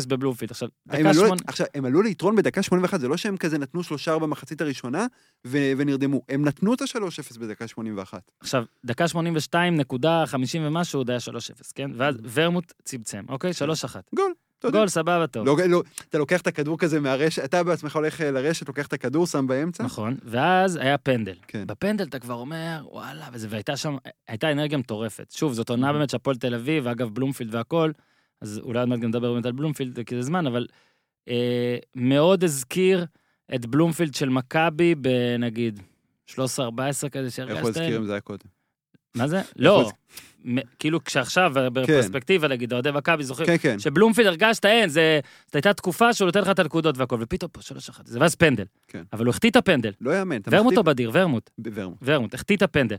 [0.03, 0.51] 3-0 בבלומפילד.
[0.51, 1.41] עכשיו, דקה שמונה...
[1.47, 5.05] עכשיו, הם עלו ליתרון בדקה 81, זה לא שהם כזה נתנו שלושה במחצית הראשונה
[5.45, 6.21] ונרדמו.
[6.29, 8.21] הם נתנו את ה-3-0 בדקה 81.
[8.39, 11.31] עכשיו, דקה 82 נקודה 50 ומשהו, עוד היה 3-0,
[11.75, 11.91] כן?
[11.95, 13.51] ואז ורמוט צמצם, אוקיי?
[13.51, 13.95] 3-1.
[14.15, 14.33] גול.
[14.71, 15.45] גול, סבבה, טוב.
[15.45, 18.93] לא, לא, אתה לוקח את הכדור כזה מהרשת, אתה בעצמך הולך אה, לרשת, לוקח את
[18.93, 19.83] הכדור, שם באמצע.
[19.83, 21.35] נכון, ואז היה פנדל.
[21.47, 21.67] כן.
[21.67, 23.97] בפנדל אתה כבר אומר, וואלה, וזה, והייתה שם,
[24.27, 25.31] הייתה אנרגיה מטורפת.
[25.31, 25.93] שוב, זאת עונה.
[25.93, 27.91] באמת שהפועל תל אביב, אגב, בלומפילד והכל,
[28.41, 30.67] אז אולי עוד מעט גם נדבר באמת על בלומפילד, כי זה זמן, אבל
[31.29, 33.05] אה, מאוד הזכיר
[33.55, 35.79] את בלומפילד של מכבי בנגיד
[36.31, 36.35] 13-14
[37.11, 37.61] כזה, איך שהרגשת...
[37.61, 38.45] הוא הזכיר אם זה היה קודם?
[39.15, 39.41] מה זה?
[39.55, 39.91] לא,
[40.79, 43.79] כאילו כשעכשיו, בפרספקטיבה, נגיד, אוהדי מכבי זוכרים, כן, כן.
[43.79, 44.99] שבלומפילד הרגשת, אין, זאת
[45.53, 48.65] הייתה תקופה שהוא נותן לך את הנקודות והכל, ופתאום פה שלוש אחת, זה ואז פנדל.
[48.87, 49.03] כן.
[49.13, 49.91] אבל הוא החטיא את הפנדל.
[50.01, 50.41] לא יאמן.
[50.41, 51.11] אתה ורמוט או בדיר?
[51.13, 51.49] ורמוט.
[51.57, 51.97] בוורמוט.
[52.01, 52.95] ורמוט, החטיא את הפנדל.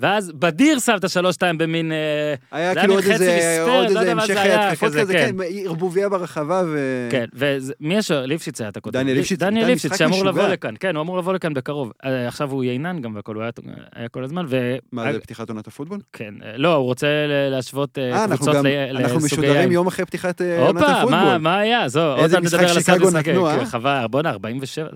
[0.00, 1.92] ואז בדיר שם את השלוש-שתיים במין...
[1.92, 5.30] אה, היה כאילו עוד איזה, עוד לא איזה המשך התקפות כזה, כן.
[5.38, 6.78] כן, ערבוביה ברחבה ו...
[7.10, 8.10] כן, ומי יש?
[8.10, 8.98] ליפשיץ היה את הכותב.
[8.98, 10.24] דניאל ליפשיץ, דניאל ליפשיץ, שאמור.
[10.24, 10.74] לבוא לכאן.
[10.80, 11.92] כן, הוא אמור לבוא לכאן בקרוב.
[12.04, 14.76] אה, עכשיו הוא יינן גם והכל, הוא היה- כל הזמן, ו...
[14.92, 15.98] מה זה, פתיחת עונת הפוטבול?
[16.12, 17.06] כן, אה, לא, הוא רוצה
[17.50, 19.72] להשוות אה, אה, קבוצות גם, ל- אנחנו לסוגי משודרים.
[19.72, 21.52] יום אחרי פתיחת אה, עונת הופה, מה, הפוטבול.
[21.52, 21.88] היה?
[21.88, 23.58] זו, עוד משחק נדבר על אה?
[23.58, 24.88] כן, חבל, בואנה, 47.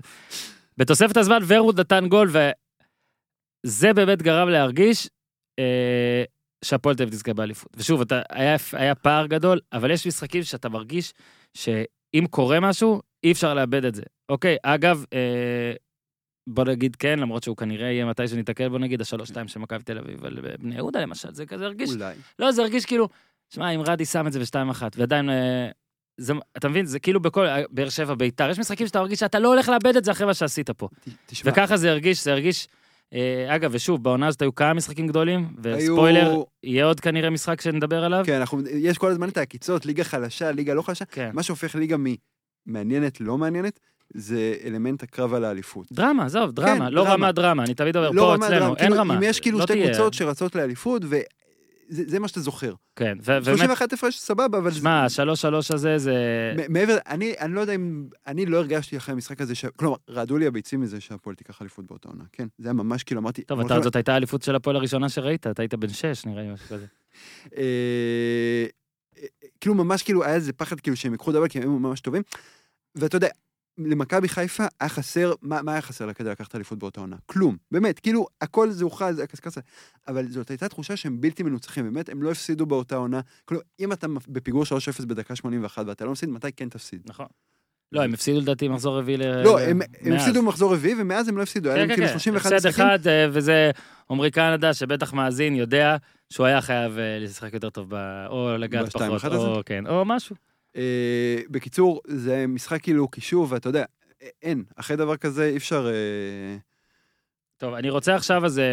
[0.77, 2.29] בתוספת הזמן ורוד נתן גול,
[3.65, 5.09] וזה באמת גרם להרגיש
[5.59, 6.23] אה,
[6.65, 7.71] שהפועל תל אביב תזכה באליפות.
[7.75, 11.13] ושוב, אתה, היה, היה פער גדול, אבל יש משחקים שאתה מרגיש
[11.57, 14.03] שאם קורה משהו, אי אפשר לאבד את זה.
[14.29, 15.73] אוקיי, אגב, אה,
[16.49, 19.97] בוא נגיד כן, למרות שהוא כנראה יהיה מתי שניתקל, בוא נגיד השלוש-שתיים של מכבי תל
[19.97, 22.15] אביב, אבל בני יהודה למשל, זה כזה הרגיש אולי.
[22.39, 23.09] לא, זה הרגיש כאילו,
[23.53, 25.69] שמע, אם רדי שם את זה בשתיים אחת, ועדיין, אה,
[26.17, 29.39] זה, אתה מבין, זה כאילו בכל, אה, באר שבע, ביתר, יש משחקים שאתה מרגיש שאתה
[29.39, 30.87] לא הולך לאבד את זה אחרי מה שעשית פה.
[30.87, 32.73] ת- תשמע, וככה זה הרגיש, זה הרגיש, אה,
[33.47, 38.03] אגב, ושוב, בעונה הזאת היו כמה משחקים גדולים, היו- וספוילר, יהיה עוד כנראה משחק שנדבר
[38.03, 38.23] עליו.
[38.25, 41.05] כן, אנחנו, יש כל הזמן את העקיצות, ליגה חלשה, ליגה לא חלשה.
[41.05, 41.29] כן.
[41.33, 41.95] מה שהופך ליגה
[42.67, 43.79] ממעניינת, לא מעניינת,
[44.13, 45.87] זה אלמנט הקרב על האליפות.
[45.91, 47.13] דרמה, עזוב, דרמה, כן, לא דרמה.
[47.13, 49.17] רמה דרמה, אני תמיד אומר, לא פה רמה אצלנו, דרמה, אין כאילו, רמה.
[49.17, 51.01] אם יש כאילו לא שתי תהיה- קבוצות שרצות לאליפות,
[51.89, 52.73] וזה זה מה שאתה זוכר.
[52.95, 54.71] כן, ובאמת, 31 הפרש, סבבה, אבל...
[54.71, 56.15] שמע, השלוש שלוש הזה זה...
[56.69, 59.65] מעבר, אני, אני לא יודע אם, אני לא הרגשתי אחרי המשחק הזה, ש...
[59.65, 62.47] כלומר, רעדו לי הביצים מזה שהפועל תיקח אליפות באותה עונה, כן?
[62.57, 63.43] זה היה ממש כאילו, אמרתי...
[63.43, 66.53] טוב, אתה, זאת הייתה האליפות של הפועל הראשונה שראית, אתה היית בן שש, נראה לי,
[66.53, 66.85] משהו כזה.
[67.57, 68.65] אה,
[69.17, 69.27] אה,
[69.61, 72.21] כאילו, ממש כאילו, היה איזה פחד כאילו שהם ייקחו דאבל, כי הם היו ממש טובים.
[72.95, 73.29] ואתה יודע,
[73.77, 77.15] למכבי חיפה היה חסר, מה, מה היה חסר לה כדי לקחת אליפות באותה עונה?
[77.25, 79.61] כלום, באמת, כאילו, הכל זה הוכרז, זה
[80.07, 83.21] אבל זאת הייתה תחושה שהם בלתי מנוצחים, באמת, הם לא הפסידו באותה עונה.
[83.47, 87.01] כאילו, אם אתה בפיגור 3-0 בדקה 81 ואתה לא מפסיד, מתי כן תפסיד?
[87.05, 87.25] נכון.
[87.91, 89.41] לא, הם הפסידו לדעתי מחזור רביעי ל...
[89.41, 90.13] לא, הם, הם.
[90.13, 92.13] הפסידו במחזור רביעי, ומאז הם לא הפסידו, היה כן, להם כן, כאילו כן.
[92.19, 92.85] 31 הפסד משחקים.
[92.85, 93.71] אחד, אה, וזה
[94.11, 95.97] עמרי קנדה, שבטח מאזין, יודע
[96.29, 97.93] שהוא היה חייב אה, לשחק יותר טוב.
[98.27, 100.35] או לגעת פחות, או כן, או משהו.
[100.75, 100.81] אה,
[101.49, 103.85] בקיצור, זה משחק כאילו קישור, ואתה יודע,
[104.41, 105.87] אין, אחרי דבר כזה אי אפשר...
[105.87, 106.57] אה,
[107.57, 108.63] טוב, אני רוצה עכשיו, אז, אה,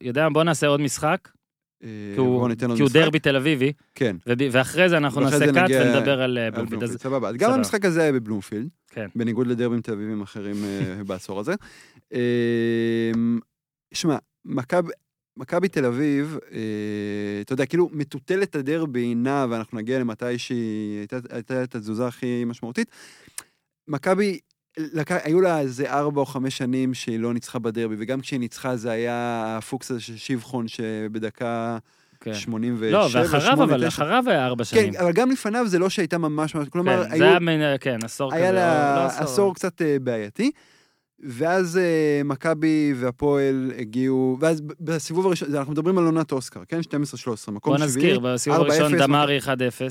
[0.00, 1.28] יודע, בוא נעשה עוד משחק.
[1.80, 2.88] כי הוא- כי הוא.
[2.92, 4.16] דרבי תל אביבי, כן,
[4.52, 6.82] ואחרי זה אנחנו נעשה קאט ונדבר על בלומפילד.
[6.82, 7.28] אז- סבבה.
[7.28, 7.52] אז גם.
[7.52, 9.06] המשחק הזה היה בבלומפילד, כן.
[9.16, 10.54] בניגוד לדרבים תל אביבים אחרים
[11.06, 11.54] בעשור הזה.
[13.94, 14.92] שמע, מכבי...
[15.36, 16.58] מכבי תל אביב, אה,
[17.40, 22.44] אתה יודע, כאילו מטוטלת הדרבי נע, ואנחנו נגיע למתי שהיא הייתה, הייתה את התזוזה הכי
[22.44, 22.90] משמעותית.
[23.88, 24.38] מכבי,
[24.78, 25.12] לק...
[25.12, 28.90] היו לה איזה ארבע או חמש שנים שהיא לא ניצחה בדרבי, וגם כשהיא ניצחה זה
[28.90, 31.78] היה הפוקס הזה של שבחון שבדקה
[32.20, 32.34] כן.
[32.34, 33.88] 87, לא, ואחריו, אבל 89.
[33.88, 34.92] אחריו היה ארבע שנים.
[34.92, 38.30] כן, אבל גם לפניו זה לא שהייתה ממש, כלומר, כן, היו, זה היה כן, עשור
[38.30, 38.40] כזה.
[38.40, 40.50] היה או- לה לא עשור קצת אה, בעייתי.
[41.22, 41.82] ואז אה,
[42.24, 46.80] מכבי והפועל הגיעו, ואז בסיבוב הראשון, אנחנו מדברים על עונת אוסקר, כן?
[47.48, 47.86] 12-13, מקום בוא שביעי.
[47.86, 49.48] נזכיר, בסיבוב 4-0, הראשון דמרי 1-0.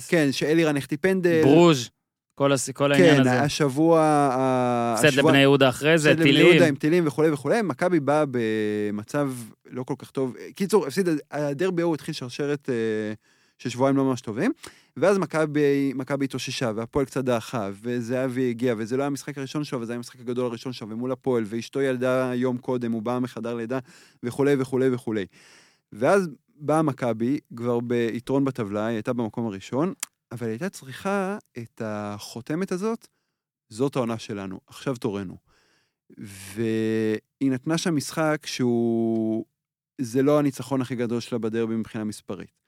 [0.08, 1.42] כן, שאלירן החטיא פנדל.
[1.44, 1.90] ברוז',
[2.36, 3.42] כל הס- כל העניין כן, הזה.
[3.42, 4.02] השבוע...
[4.02, 6.48] ה- הפסד השבוע- לבני יהודה אחרי זה, הפסד לבני טילים.
[6.52, 7.62] יהודה עם טילים וכולי וכולי.
[7.62, 9.32] מכבי באה במצב
[9.70, 10.34] לא כל כך טוב.
[10.56, 12.74] קיצור, הפסיד, הדרבי ההוא התחיל שרשרת אה,
[13.58, 14.52] של שבועיים לא ממש טובים.
[14.98, 15.18] ואז
[15.96, 19.98] מכבי התאוששה, והפועל קצת דעכה, וזהבי הגיע, וזה לא היה המשחק הראשון שלו, וזה היה
[19.98, 23.80] המשחק הגדול הראשון שלו, ומול הפועל, ואשתו ילדה יום קודם, הוא בא מחדר לידה,
[24.24, 25.26] וכולי וכולי וכולי.
[25.92, 29.94] ואז באה מכבי, כבר ביתרון בטבלה, היא הייתה במקום הראשון,
[30.32, 33.08] אבל היא הייתה צריכה את החותמת הזאת,
[33.70, 35.38] זאת העונה שלנו, עכשיו תורנו.
[36.18, 39.46] והיא נתנה שם משחק שהוא...
[40.02, 42.61] זה לא הניצחון הכי גדול שלה בדרבי מבחינה מספרית.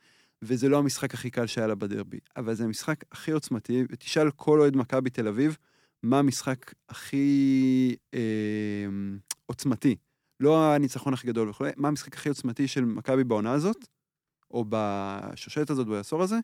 [0.43, 4.60] וזה לא המשחק הכי קל שהיה לה בדרבי, אבל זה המשחק הכי עוצמתי, ותשאל כל
[4.60, 5.58] אוהד מכבי תל אביב,
[6.03, 8.19] מה המשחק הכי אה,
[9.45, 9.95] עוצמתי.
[10.39, 13.88] לא הניצחון הכי גדול וכו', מה המשחק הכי עוצמתי של מכבי בעונה הזאת,
[14.51, 16.39] או בשושלת הזאת, בעשור הזה,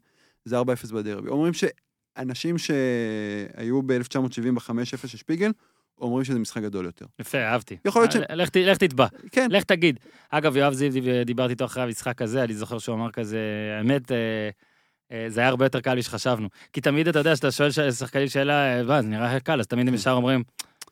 [0.46, 1.30] זה 4-0 בדרבי.
[1.30, 5.52] אומרים שאנשים שהיו ב-1970 ב-5-0 של שפיגל,
[6.02, 7.06] אומרים שזה משחק גדול יותר.
[7.20, 7.78] יפה, אהבתי.
[7.86, 10.00] יכול להיות ש- אה, לך ת- לך תתבע, כן, לך תגיד.
[10.30, 13.38] אגב, יואב זיו, דיב- דיברתי איתו אחרי המשחק הזה, אני זוכר שהוא אמר כזה,
[13.80, 14.18] האמת, אה,
[15.12, 16.48] אה, זה היה הרבה יותר קל משחשבנו.
[16.74, 19.88] כי תמיד אתה יודע, שאתה שואל ש- שחקנים שאלה, מה, זה נראה קל, אז תמיד
[19.88, 20.44] הם ישר אומרים,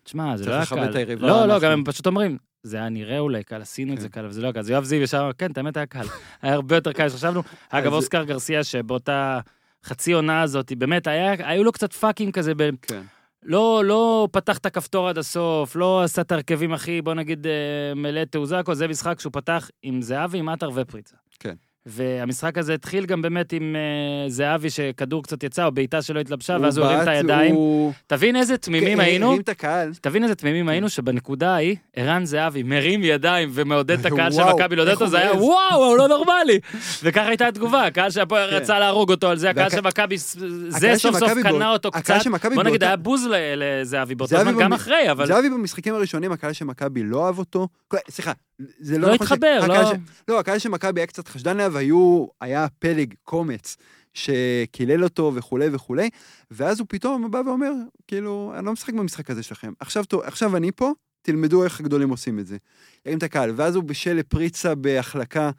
[0.03, 0.75] תשמע, זה לא היה קל.
[1.19, 4.13] לא, לא, גם הם פשוט אומרים, זה היה נראה אולי קל, עשינו את זה כן.
[4.13, 4.59] קל, אבל זה לא היה קל.
[4.59, 6.05] אז יואב זיו ישר אמר, כן, את האמת היה קל.
[6.41, 7.43] היה הרבה יותר קל משחשבנו.
[7.69, 9.39] אגב, אוסקר גרסיה, שבאותה
[9.85, 11.07] חצי עונה הזאת, באמת,
[11.39, 13.01] היו לו קצת פאקים כזה, ב- כן.
[13.43, 17.93] לא, לא פתח את הכפתור עד הסוף, לא עשה את ההרכבים הכי, בוא נגיד, אה,
[17.95, 21.15] מלא תעוזה, כל זה משחק שהוא פתח עם זהבי, עם עטר ופריצה.
[21.39, 21.55] כן.
[21.89, 26.55] והמשחק הזה התחיל גם באמת עם אה, זהבי, שכדור קצת יצא, או בעיטה שלא התלבשה,
[26.55, 27.55] הוא ואז הוא הרים את הידיים.
[27.55, 29.91] הוא- תבין איזה תמימים כן, היינו, הרים את הקהל.
[30.01, 34.75] תבין איזה תמימים היינו, שבנקודה ההיא, ערן זהבי מרים ידיים ומעודד את הקהל של מכבי
[34.75, 35.33] לעודד אותו, זה היה.
[35.33, 36.59] וואו, הוא לא נורמלי.
[37.03, 38.55] וככה הייתה התגובה, הקהל שהפועל כן.
[38.55, 42.21] רצה להרוג אותו על זה, הקהל של מכבי, זה של סוף סוף קנה אותו קצת.
[42.21, 46.53] של בוא נגיד, היה בוז לזהבי באותו זמן, גם אחרי, אבל זהבי במשחקים הראשונים, הקהל
[46.53, 47.67] של מכבי לא אהב אותו.
[48.09, 49.93] סליחה, זה לא לא נכון ש- התחבר, הקהל לא...
[49.93, 53.77] ש- לא, הקהל של מכבי היה קצת חשדן עליו, היו, היה פלג, קומץ,
[54.13, 56.09] שקילל אותו וכולי וכולי,
[56.51, 57.71] ואז הוא פתאום בא ואומר,
[58.07, 59.73] כאילו, אני לא משחק במשחק הזה שלכם.
[59.79, 60.91] עכשיו, עכשיו אני פה,
[61.21, 62.57] תלמדו איך הגדולים עושים את זה.
[63.05, 65.51] ירים את הקהל, ואז הוא בשל לפריצה בהחלקה,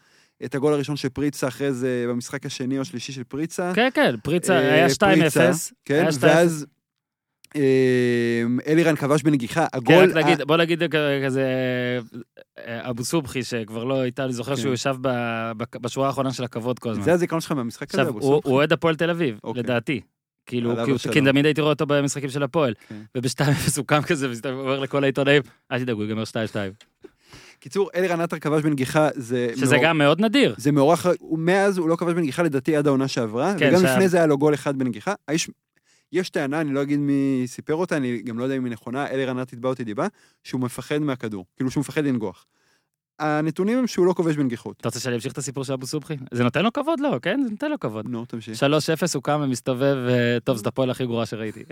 [0.44, 3.72] את הגול הראשון של פריצה, אחרי זה במשחק השני או השלישי של פריצה.
[3.74, 4.98] כן, כן, פריצה, אה, היה 2-0.
[4.98, 5.50] פריצה,
[5.84, 6.16] כן, היה 2-0.
[6.20, 6.66] ואז
[8.66, 10.18] אלירן כבש בנגיחה, כן, הגול...
[10.18, 10.82] רק נגיד, בוא נגיד
[11.26, 11.44] כזה,
[12.58, 14.60] אה, אבו סובחי, שכבר לא הייתה, אני זוכר כן.
[14.62, 14.94] שהוא ישב
[15.80, 17.04] בשורה האחרונה של הכבוד כל הזמן.
[17.04, 18.48] זה הזיכרון שלך מהמשחק הזה, אבו סובחי?
[18.48, 19.62] הוא אוהד הפועל תל אביב, אוקיי.
[19.62, 20.00] לדעתי.
[20.46, 20.74] כאילו,
[21.12, 22.74] כי תמיד הייתי רואה אותו במשחקים של הפועל.
[22.88, 22.94] כן.
[23.14, 23.42] וב-2-0
[23.76, 26.34] הוא קם כזה, והוא אומר לכל העיתונאים, אל תדאגו, ייגמר 2-2.
[27.60, 29.48] קיצור, אלירן עטר כבש בנגיחה, זה...
[29.56, 30.54] שזה מאור- גם מאוד נדיר.
[30.58, 34.08] זה מאורח, מאז הוא לא כבש בנגיחה לדעתי עד העונה שעברה, כן, וגם שהיה- לפני
[34.08, 35.14] זה היה לו גול אחד בנגיחה.
[35.28, 35.50] האיש,
[36.12, 39.06] יש טענה, אני לא אגיד מי סיפר אותה, אני גם לא יודע אם היא נכונה,
[39.06, 40.06] אלירן עטר תתבע אותי דיבה,
[40.44, 42.46] שהוא מפחד מהכדור, כאילו שהוא מפחד לנגוח.
[43.18, 44.76] הנתונים הם שהוא לא כובש בנגיחות.
[44.80, 46.16] אתה רוצה שאני אמשיך את הסיפור של אבו סובחי?
[46.32, 47.00] זה נותן לו כבוד?
[47.00, 47.40] לא, כן?
[47.44, 48.06] זה נותן לו כבוד.
[48.08, 48.62] נו, תמשיך.
[48.62, 48.64] 3-0
[49.14, 51.64] הוא קם ומסתובב, אה, טוב, זאת הפועל הכי גרועה שראיתי.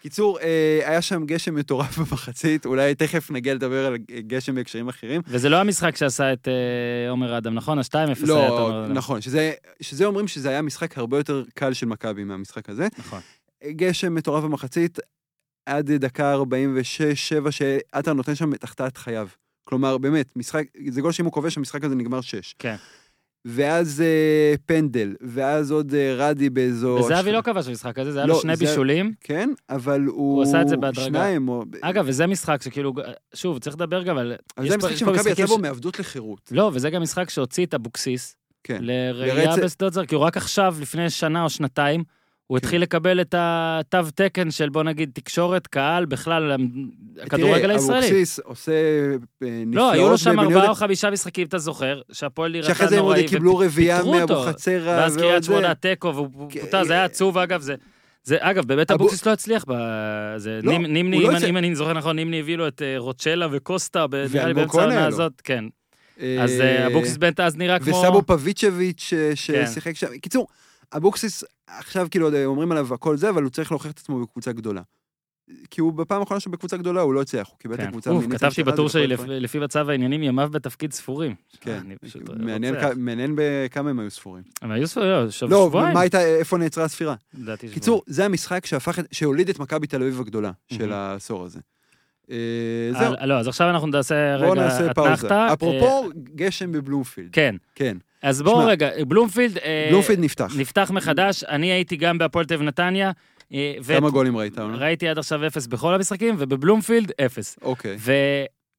[0.00, 5.22] קיצור, אה, היה שם גשם מטורף במחצית, אולי תכף נגיע לדבר על גשם בהקשרים אחרים.
[5.26, 7.78] וזה לא המשחק שעשה את אה, עומר אדם, נכון?
[7.78, 8.92] ה-2-0 היה את לא, עומר אדם.
[8.92, 12.88] נכון, שזה, שזה אומרים שזה היה משחק הרבה יותר קל של מכבי מהמשחק הזה.
[12.98, 13.20] נכון.
[13.64, 14.98] גשם מטורף במחצית,
[15.66, 16.34] עד דקה
[17.46, 19.28] 46-7, שעטר נותן שם את החטאת חייו.
[19.64, 22.54] כלומר, באמת, משחק, זה גול שאם הוא כובש, המשחק הזה נגמר 6.
[22.58, 22.76] כן.
[23.50, 27.00] ואז אה, פנדל, ואז עוד אה, רדי באזור...
[27.00, 29.12] וזהבי לא כבש במשחק הזה, זה היה לא, לו שני זה- בישולים.
[29.20, 30.34] כן, אבל הוא...
[30.34, 31.06] הוא עשה את זה בהדרגה.
[31.06, 31.64] שניים, או...
[31.80, 32.92] אגב, וזה משחק שכאילו,
[33.34, 34.34] שוב, צריך לדבר גם על...
[34.58, 36.52] אבל זה פה שמכבי יצא בו מעבדות לחירות.
[36.52, 38.78] לא, וזה גם משחק שהוציא את אבוקסיס כן.
[38.80, 42.04] לרעייה בשדות זר, כי הוא רק עכשיו, לפני שנה או שנתיים,
[42.48, 42.66] הוא כן.
[42.66, 46.56] התחיל לקבל את התו תקן של, בוא נגיד, תקשורת, קהל, בכלל,
[47.22, 47.98] הכדורגל תראה, הישראלי.
[48.06, 49.74] אבוקסיס עושה אה, נפלאות.
[49.74, 53.04] לא, היו לו שם ארבעה או חמישה משחקים, אתה זוכר, שהפועל נראתה שאחרי זה הם
[53.04, 54.34] עוד נוראי, קיבלו רביעייה ופיטרו אותו.
[54.34, 55.44] מאבוחצירא ואז קריית.
[55.44, 57.74] שמונה תיקו, והוא פוטר, זה היה עצוב, אגב, זה...
[58.24, 60.60] זה, אגב, באמת אבו- אבוקסיס לא הצליח בזה.
[60.62, 61.36] לא, נימ- נימני, לא אם.
[61.36, 64.80] אני- אם אני זוכר נכון, נימני הביא לו את אה, רוצ'לה וקוסטה, נראה לי באמצע
[64.80, 65.06] העונה.
[65.06, 65.64] הזאת, כן.
[66.20, 67.96] אה, אז אה, אבוקסיס באמת אז נראה כמו...
[67.96, 69.12] וסבו פביצ'ביץ'
[69.46, 69.66] כן.
[69.66, 70.06] ששיחק שם.
[70.22, 70.46] קיצור,
[70.96, 74.82] אבוקסיס, עכשיו כאילו אומרים עליו הכל זה, אבל הוא צריך להוכיח את עצמו בקבוצה גדולה.
[75.70, 77.86] כי הוא בפעם האחרונה שהוא בקבוצה גדולה, הוא לא הצליח, הוא קיבל את כן.
[77.86, 79.16] הקבוצה אוף, כתבתי בטור שלי.
[79.26, 81.34] לפי מצב העניינים, ימיו בתפקיד ספורים.
[81.60, 82.22] כן, אני פשוט
[82.96, 84.42] מעניין בכמה הם היו ספורים.
[84.62, 85.94] הם היו ספורים, לא, לא, שבועיים.
[85.94, 87.14] מה הייתה, איפה נעצרה הספירה?
[87.72, 88.64] קיצור, זה המשחק
[89.12, 90.92] שהוליד את מכבי תל אביב הגדולה של.
[90.92, 91.60] העשור הזה.
[92.30, 92.36] אה,
[92.92, 95.12] זהו, אה, לא, אז עכשיו אנחנו נעשה רגע נעשה פאוזה.
[95.12, 95.52] אתנחתא.
[95.52, 97.28] אפרופו גשם בבלומפילד.
[97.32, 99.58] כן, כן, אז בואו רגע, בלומפילד...
[99.58, 100.52] אה, בלומפילד נפתח.
[100.58, 103.10] נפתח מחדש, אני הייתי גם בהפועל תל אביב נתניה.
[103.52, 104.58] אה, כמה גולים ראית?
[104.58, 104.76] עונה?
[104.76, 107.58] ראיתי עד עכשיו אפס בכל המשחקים, ובבלומפילד אפס.
[107.62, 107.96] אוקיי,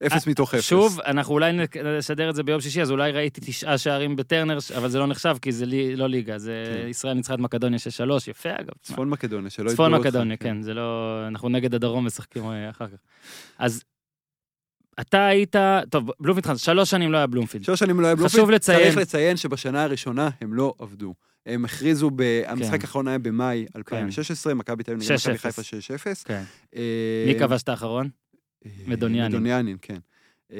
[0.06, 0.72] אפס מתוך אפס.
[1.06, 1.52] אנחנו אולי
[1.98, 5.36] נשדר את זה ביום שישי, אז אולי ראיתי תשעה שערים בטרנר, אבל זה לא נחשב,
[5.42, 6.88] כי זה לי- לא ליגה, זה כן.
[6.88, 7.82] ישראל ניצחה את מקדוניה 6-3,
[8.28, 8.72] יפה אגב.
[8.82, 11.18] צפון מקדוניה, שלא צפון יתבעו אותך, מקדוניה, כן, זה לא...
[11.28, 12.98] אנחנו נגד הדרום משחקים אה, אחר כך.
[13.58, 13.82] אז
[15.00, 15.56] אתה היית...
[15.90, 17.64] טוב, בלומפילד, שלוש שנים לא היה בלומפילד.
[17.64, 18.40] שלוש שנים לא היה בלומפילד.
[18.42, 21.14] חשוב לציין- צריך לציין שבשנה הראשונה הם לא עבדו.
[21.46, 22.42] הם הכריזו, ב...
[22.46, 22.80] המשחק כן.
[22.80, 25.20] האחרון היה במאי 2016, מכבי תל אביב נגד 6-0.
[25.28, 26.24] מכבי חיפה 6-0.
[26.24, 26.42] כן.
[26.76, 28.08] אה, מי כבש את האחרון?
[28.66, 29.32] אה, מדוניאנין.
[29.32, 29.96] מדוניאנין, כן.
[30.52, 30.58] אה,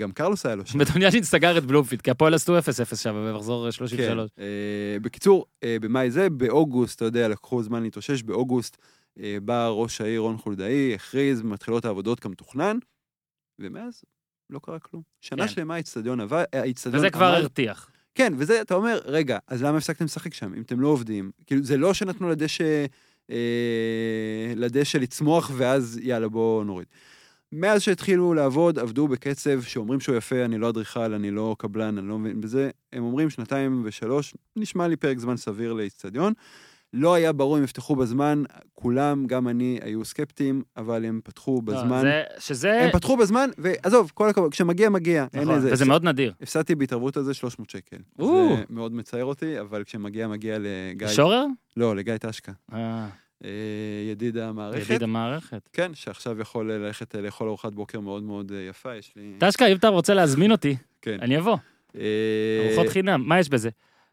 [0.00, 0.78] גם קרלוס היה לו שם.
[0.78, 2.62] מדוניאנין סגר את בלומפילד, כי הפועל עשו 0-0
[2.96, 4.30] שם במחזור 33.
[4.36, 4.42] כן.
[4.42, 4.46] אה,
[5.02, 8.76] בקיצור, במאי זה, באוגוסט, אתה יודע, לקחו זמן להתאושש, באוגוסט
[9.42, 12.76] בא ראש העיר רון חולדאי, הכריז, מתחילות העבודות כמתוכנן,
[13.58, 14.02] ומאז
[14.50, 15.02] לא קרה כלום.
[15.20, 15.48] שנה כן.
[15.48, 17.90] שלמה האיצטדיון אה, האיצטדיון וזה כבר הרתיח.
[18.14, 21.30] כן, וזה, אתה אומר, רגע, אז למה הפסקתם לשחק שם, אם אתם לא עובדים?
[21.46, 22.86] כאילו, זה לא שנתנו לדשא,
[23.30, 26.86] אה, לדשא לצמוח, ואז יאללה, בואו נוריד.
[27.52, 32.08] מאז שהתחילו לעבוד, עבדו בקצב שאומרים שהוא יפה, אני לא אדריכל, אני לא קבלן, אני
[32.08, 32.70] לא מבין בזה.
[32.92, 36.32] הם אומרים שנתיים ושלוש, נשמע לי פרק זמן סביר לאיצטדיון.
[36.92, 38.42] לא היה ברור אם יפתחו בזמן,
[38.74, 42.00] כולם, גם אני, היו סקפטיים, אבל הם פתחו לא, בזמן.
[42.00, 42.80] זה- שזה...
[42.84, 45.26] הם פתחו בזמן, ועזוב, כל הכבוד, כשמגיע, מגיע.
[45.34, 45.72] נכון, איזה...
[45.72, 46.32] וזה מאוד נדיר.
[46.42, 47.96] הפסדתי בהתערבות הזה 300 שקל.
[48.18, 48.48] או.
[48.56, 51.08] זה מאוד מצער אותי, אבל כשמגיע, מגיע לגיא...
[51.08, 51.44] שורר?
[51.76, 52.52] לא, לגיא טשקה.
[52.72, 53.08] אה,
[53.44, 53.50] אה,
[54.10, 54.90] ידיד המערכת.
[54.90, 55.68] ידיד המערכת.
[55.72, 59.32] כן, שעכשיו יכול ללכת אה, לאכול ארוחת בוקר מאוד מאוד אה, יפה, יש לי...
[59.38, 61.16] טשקה, אם אתה רוצה להזמין אותי, כן.
[61.22, 61.56] אני אבוא.
[61.96, 62.02] אה,
[62.68, 63.70] ארוחות חינם, מה יש בזה?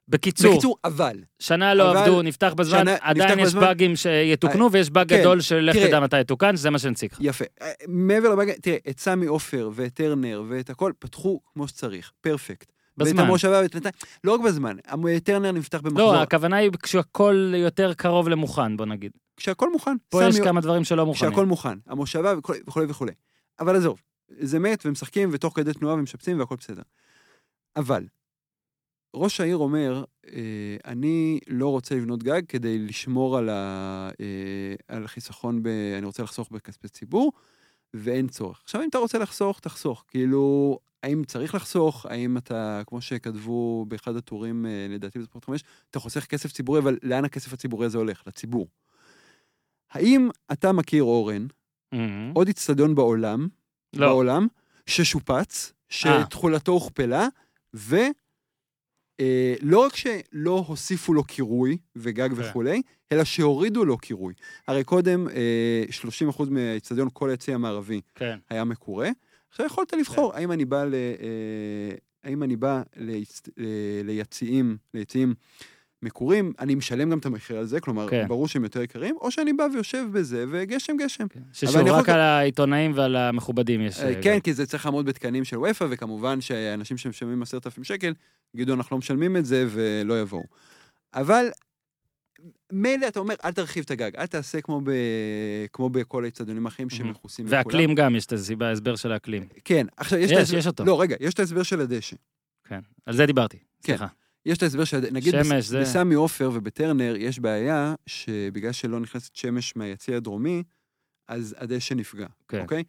[0.08, 3.62] בקיצור, בקיצור, אבל, שנה לא אבל- עבדו, נפתח בזמן, שנה- עדיין נפתח יש בזמן.
[3.62, 5.76] באגים שיתוקנו, ויש באג כן, גדול של לך.
[5.76, 7.18] תדע מתי יתוקן, שזה מה שנציג לך.
[7.22, 7.46] יפה.
[7.62, 12.72] אה, מעבר לבאג, תראה, את סמי עופר ואת טרנר ואת הכל פתחו כמו שצריך, פרפקט.
[12.98, 13.20] בזמן.
[13.20, 13.92] ואת המושבה ואת נתניה,
[14.24, 14.76] לא רק בזמן,
[15.24, 19.12] טרנר נפתח במחזור, לא, הכוונה היא כשהכול יותר קרוב למוכן, בוא נגיד.
[19.38, 19.96] כשהכל מוכן.
[20.10, 21.32] פה יש כמה דברים שלא מוכנים.
[21.32, 22.34] כשהכל מוכן, המושבה
[22.68, 23.12] וכולי וכולי.
[23.60, 24.02] אבל עזוב,
[24.40, 26.82] זה מת ומשחקים ותוך כדי תנועה ומשפצים והכל בסדר.
[27.76, 28.04] אבל,
[29.16, 35.06] ראש העיר אומר, אה, אני לא רוצה לבנות גג כדי לשמור על, ה, אה, על
[35.06, 37.32] החיסכון, ב, אני רוצה לחסוך בכספי ציבור,
[37.94, 38.62] ואין צורך.
[38.64, 40.04] עכשיו, אם אתה רוצה לחסוך, תחסוך.
[40.08, 42.06] כאילו, האם צריך לחסוך?
[42.06, 46.98] האם אתה, כמו שכתבו באחד הטורים, אה, לדעתי בספורט 5, אתה חוסך כסף ציבורי, אבל
[47.04, 48.24] לאן הכסף הציבורי הזה הולך?
[48.28, 48.68] לציבור.
[49.92, 51.48] האם אתה מכיר, אורן,
[51.92, 52.32] מהמם.
[52.36, 53.48] עוד איצטדיון בעולם,
[53.94, 54.08] לא.
[54.08, 54.48] בעולם,
[54.86, 57.28] ששופץ, שתכולתו הוכפלה,
[57.74, 58.10] ולא
[59.20, 62.42] אה, לא רק שלא הוסיפו לו קירוי וגג כן.
[62.42, 64.34] וכולי, אלא שהורידו לו קירוי.
[64.68, 65.84] הרי קודם אה,
[66.38, 68.38] 30% מהאיצטדיון, כל היציא המערבי, כן.
[68.50, 69.10] היה מקורה.
[69.50, 73.66] עכשיו יכולת לבחור, האם אני בא, ל, אה, האם אני בא ליצ, ל-
[74.04, 75.34] ליציעים, ליציעים
[76.06, 78.28] מקורים, אני משלם גם את המחיר על זה, כלומר, כן.
[78.28, 81.26] ברור שהם יותר יקרים, או שאני בא ויושב בזה, וגשם גשם.
[81.54, 84.00] ששוב, אני יכול רק גם- על העיתונאים ועל המכובדים יש...
[84.00, 84.40] אה, אה, כן, גם.
[84.40, 88.14] כי זה צריך לעמוד בתקנים של וופא, וכמובן שאנשים שמשלמים עשרת אלפים שקל,
[88.54, 90.44] יגידו, אנחנו לא משלמים את זה, ולא יבואו.
[91.14, 91.46] אבל
[92.72, 94.92] מילא אתה אומר, אל תרחיב את הגג, אל תעשה כמו, ב...
[95.74, 96.90] כמו בכל האצטדיונים האחרים.
[96.90, 97.58] שמכוסים בכולם.
[97.58, 99.48] והאקלים גם, יש את הסיבה, ההסבר של האקלים.
[99.66, 100.58] כן, עכשיו יש, יש, את.
[100.58, 100.86] יש אותו.
[100.86, 102.16] לא, רגע, יש את ההסבר של הדשא.
[102.64, 103.58] כן, על זה דיברתי.
[103.86, 104.08] סליחה.
[104.46, 105.12] יש את ההסבר של הדשא.
[105.14, 105.68] נגיד, שמש, בס...
[105.68, 110.64] זה- בסמי עופר ובטרנר יש בעיה שבגלל שלא נכנסת שמש מהיציא הדרומי,
[111.28, 112.60] אז הדשא נפגע, כן.
[112.62, 112.84] אוקיי?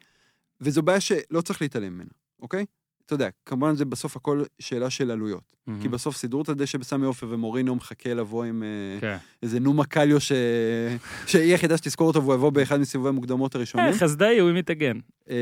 [0.61, 2.11] וזו בעיה שלא צריך להתעלם ממנה,
[2.43, 2.65] אוקיי?
[3.07, 5.53] אתה יודע, כמובן זה בסוף הכל שאלה של עלויות.
[5.67, 5.83] מהמם.
[5.83, 9.17] כי בסוף סידרו את הדשא בסמי עופר ומורינו מחכה לבוא עם אה, כן.
[9.43, 10.33] איזה נומה קליו ש...
[11.27, 13.87] שהיא היחידה שתזכור אותו והוא יבוא באחד מסיבובי המוקדמות הראשונים.
[13.87, 14.99] אה, חסדאי הוא יתגן.
[15.31, 15.37] אה,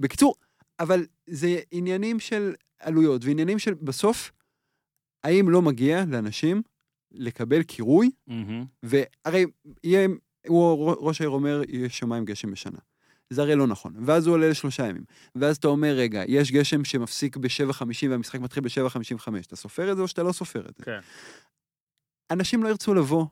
[0.00, 0.34] בקיצור,
[0.80, 4.32] אבל זה עניינים של עלויות ועניינים של בסוף,
[5.24, 6.62] האם לא מגיע לאנשים
[7.12, 8.64] לקבל קירוי, מהמם.
[8.82, 9.46] והרי
[9.84, 10.08] יהיה,
[10.46, 12.78] הוא, ראש העיר אומר, יהיה שמיים גשם בשנה.
[13.30, 13.94] זה הרי לא נכון.
[14.06, 15.04] ואז הוא עולה לשלושה ימים.
[15.34, 19.28] ואז אתה אומר, רגע, יש גשם שמפסיק ב-7.50 והמשחק מתחיל ב-7.55.
[19.46, 20.84] אתה סופר את זה או שאתה לא סופר את זה?
[20.84, 21.00] כן.
[22.30, 23.26] אנשים לא ירצו לבוא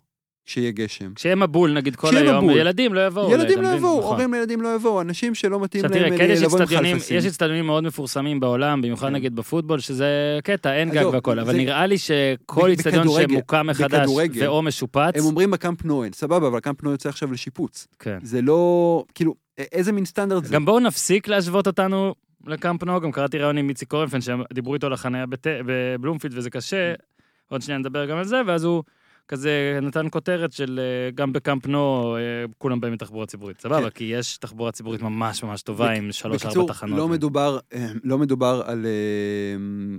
[0.48, 1.14] כשיהיה גשם.
[1.14, 2.56] כשיהיה מבול נגיד כל היום, מבול.
[2.56, 3.32] ילדים לא יבואו.
[3.32, 3.68] ילדים לא?
[3.68, 4.12] יבואו, נכון.
[4.12, 7.16] הורים לילדים לא יבואו, אנשים שלא מתאים להם תראה, כן לבוא עם חלפסים.
[7.16, 9.12] יש אצטדיונים מאוד מפורסמים בעולם, במיוחד כן.
[9.12, 14.62] נגיד בפוטבול, שזה קטע, אין גג והכל, אבל נראה לי שכל אצטדיון שמוקם מחדש ואו
[14.62, 17.86] משופץ, הם אומרים בקאמפ נו, סבבה, אבל הקאמפ נו יוצא עכשיו לשיפוץ.
[17.98, 18.18] כן.
[18.22, 20.54] זה לא, כאילו, איזה מין סטנדרט זה?
[20.54, 22.14] גם בואו נפסיק להשוות אותנו
[22.46, 25.24] לקאמפ נו, גם קראתי ראיון עם איציק קורנפיין, שהם דיברו איתו על החניה
[25.66, 26.94] בבלומפילד וזה קשה,
[27.50, 28.82] עוד שנייה נדבר גם על זה, ואז הוא
[29.28, 32.20] כזה נתן כותרת של אה, גם בקאמפ נו, אה,
[32.58, 33.60] כולם באים מתחבורה ציבורית.
[33.60, 33.90] סבבה, כן.
[33.90, 36.98] כי יש תחבורה ציבורית ממש ממש טובה עם שלוש-ארבע בקיצור, תחנות.
[36.98, 38.86] לא מדובר, אה, לא מדובר על...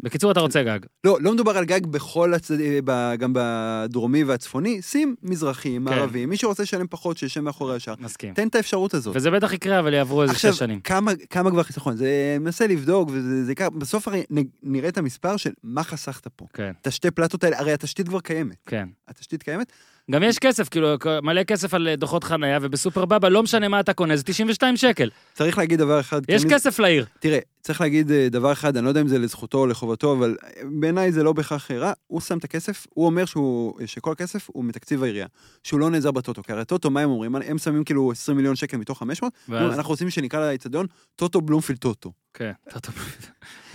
[0.04, 0.80] בקיצור, אתה רוצה גג.
[1.04, 2.86] לא, לא מדובר על גג בכל הצדדים,
[3.20, 5.82] גם בדרומי והצפוני, שים מזרחי, כן.
[5.82, 7.94] מערבי, מי שרוצה לשלם פחות, שישב מאחורי השאר.
[8.00, 8.34] מסכים.
[8.34, 9.16] תן את האפשרות הזאת.
[9.16, 10.80] וזה בטח יקרה, אבל יעברו איזה עכשיו, שש שנים.
[10.80, 11.98] כמה, כמה כבר חיסכון?
[11.98, 14.24] זה מנסה לבדוק, וזה זה ייקח, בסוף הרי
[14.64, 16.46] נראה את המספר של מה חסכת פה.
[16.54, 18.56] כן, את השתי פלטות האלה, הרי התשתית כבר קיימת.
[18.66, 18.88] כן.
[19.20, 19.72] התשתית קיימת,
[20.12, 20.88] גם יש כסף, כאילו,
[21.24, 24.78] מלא כסף על אה, דוחות חנייה, ובסופר בבא, לא משנה מה אתה קונה, זה 92
[24.78, 25.10] שקל.
[25.34, 26.22] צריך להגיד דבר אחד.
[26.30, 27.06] יש כן, כסף לעיר.
[27.20, 30.38] תראה, צריך להגיד אה, דבר אחד, אני לא יודע אם זה לזכותו או לחובתו, אבל
[30.44, 31.94] אה, בעיניי זה לא בהכרח רע.
[32.08, 35.28] הוא שם את הכסף, הוא אומר שהוא, שכל הכסף הוא מתקציב העירייה.
[35.64, 36.44] שהוא לא נעזר בטוטו.
[36.44, 37.36] כי הרי טוטו, מה הם אומרים?
[37.36, 41.80] הם שמים כאילו 20 מיליון שקל מתוך 500, ואז- אנחנו רוצים שנקרא לאצטדיון טוטו בלומפילד
[41.80, 42.12] טוטו.
[42.34, 42.52] כן.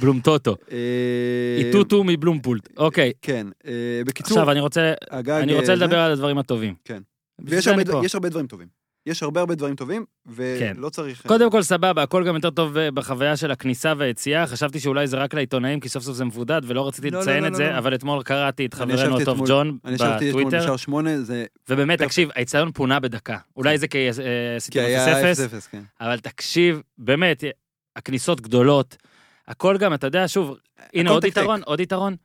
[0.01, 0.57] בלום טוטו.
[0.73, 0.77] אה,
[1.59, 2.69] איטוטו מבלומפולט.
[2.77, 3.73] אוקיי, כן, אה,
[4.07, 6.75] בקיצור, עכשיו אני רוצה, אה, לדבר על הדברים הטובים.
[6.85, 7.03] כן.
[7.45, 8.85] ויש הרבה, דברים טובים.
[9.07, 10.05] יש הרבה הרבה דברים טובים,
[10.37, 10.75] כן.
[10.77, 11.27] ולא צריך...
[11.27, 15.35] קודם כל סבבה, הכל גם יותר טוב בחוויה של הכניסה והיציאה, חשבתי שאולי זה רק
[15.35, 17.71] לעיתונאים, כי סוף סוף זה מבודד, ולא רציתי לא, לא, לציין לא, את לא, זה,
[17.71, 17.79] לא.
[17.79, 21.45] אבל אתמול קראתי את חברנו הטוב ג'ון אני ישבתי אתמול בטוויטר, בשער שמונה, זה...
[21.69, 22.03] ובאמת.
[22.03, 23.39] תקשיב, האיצטדיון פונה בדקה.
[23.57, 24.09] אולי זה כי
[24.57, 25.83] עשיתי כי היה 0-0, 0-0, כן.
[26.01, 27.45] אבל תקשיב, באמת,
[27.97, 28.97] הכניסות גדולות,
[29.49, 30.57] הכל גם, אתה יודע, שוב,
[30.95, 31.25] הנה עוד.
[31.25, 32.17] יתרון, עוד יתרון,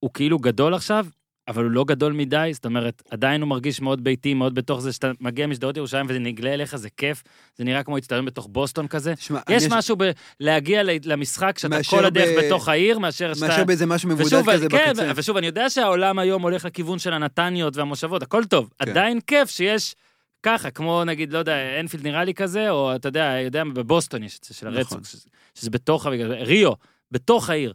[0.00, 1.06] הוא כאילו גדול עכשיו,
[1.48, 4.92] אבל הוא לא גדול מדי, זאת אומרת, עדיין הוא מרגיש מאוד ביתי, מאוד בתוך זה,
[4.92, 7.22] שאתה מגיע משדרות ירושלים וזה נגלה אליך, זה כיף,
[7.56, 9.16] זה נראה כמו אצטדיון בתוך בוסטון כזה.
[9.16, 9.96] תשמע, יש משהו
[10.40, 13.46] בלהגיע למשחק שאתה כל הדרך ב- בתוך העיר, מאשר שאתה...
[13.46, 15.12] מאשר באיזה משהו מבודד ושוב, כזה כן, בקצה.
[15.16, 18.70] ושוב, אני יודע שהעולם היום הולך לכיוון של הנתניות והמושבות, הכל טוב.
[18.78, 18.90] כן.
[18.90, 19.94] עדיין כיף שיש
[20.42, 24.38] ככה, כמו נגיד, לא יודע, אנפילד נראה לי כזה, או אתה יודע, יודע, בבוסטון יש
[24.38, 24.78] את זה, של נכון.
[24.78, 25.04] הרצוג,
[25.54, 26.06] שזה- בתוך,
[26.40, 26.72] ריו,
[27.10, 27.72] בתוך העיר.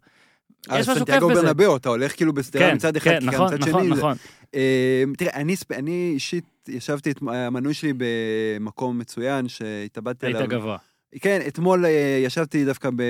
[0.70, 1.42] על יש משהו כיף בזה.
[1.42, 3.98] ברנבאו, אתה הולך כאילו בשדרה כן, מצד אחד, כן, נכון, מצד נכון, שני...
[3.98, 4.16] נכון.
[4.56, 10.50] אה, תראה, אני אני אישית ישבתי את המנוי שלי במקום מצוין, שהתאבדתי היית עליו.
[10.50, 10.78] גבוה.
[11.20, 13.02] כן, אתמול אה, ישבתי דווקא ב...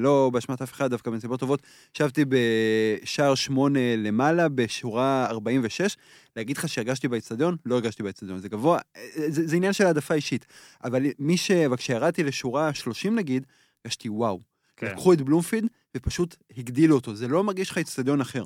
[0.00, 1.62] לא באשמת אף אחד, דווקא בנסיבות טובות,
[1.94, 5.96] ישבתי בשער שמונה למעלה, בשורה 46.
[6.36, 7.56] להגיד לך שהרגשתי באצטדיון?
[7.66, 10.46] לא הרגשתי באצטדיון, זה גבוה, אה, זה, זה עניין של העדפה אישית.
[10.84, 11.50] אבל מי ש...
[11.50, 13.46] אבל כשירדתי לשורה 30 נגיד,
[13.84, 14.40] הרגשתי וואו.
[14.76, 14.86] כן.
[14.86, 17.14] לקחו את בלומפילד ופשוט הגדילו אותו.
[17.14, 18.44] זה לא מרגיש לך אצטדיון אחר.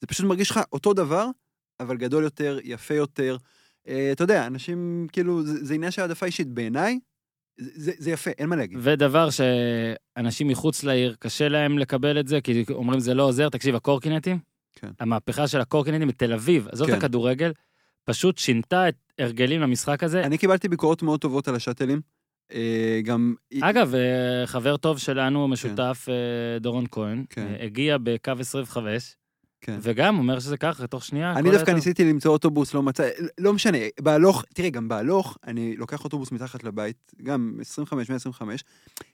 [0.00, 1.26] זה פשוט מרגיש לך אותו דבר,
[1.80, 3.36] אבל גדול יותר, יפה יותר.
[3.88, 6.48] אה, אתה יודע, אנשים, כאילו, זה, זה עניין של העדפה אישית.
[6.48, 6.98] בעיניי,
[7.60, 8.78] זה, זה, יפה, אין מה להגיד.
[8.82, 13.48] ודבר שאנשים מחוץ לעיר, קשה להם לקבל את זה, כי אומרים זה לא עוזר.
[13.48, 14.38] תקשיב, הקורקינטים,
[14.72, 14.90] כן.
[15.00, 16.98] המהפכה של הקורקינטים בתל אביב, עזוב את כן.
[16.98, 17.52] הכדורגל,
[18.04, 20.24] פשוט שינתה את הרגלים למשחק הזה.
[20.24, 22.00] אני קיבלתי ביקורות מאוד טובות על השאטלים.
[22.52, 23.34] אה, גם...
[23.60, 27.54] אגב, אה, חבר טוב שלנו, משותף, אה, דורון כהן, כן.
[27.60, 29.16] הגיע בקו 25,
[29.60, 29.78] כן.
[29.82, 31.32] וגם אומר שזה ככה, תוך שנייה.
[31.32, 31.74] אני דווקא טוב.
[31.74, 33.08] ניסיתי למצוא אוטובוס, לא מצא...
[33.38, 38.64] לא משנה, בהלוך, תראה, גם בהלוך, אני לוקח אוטובוס מתחת לבית, גם 25, 125,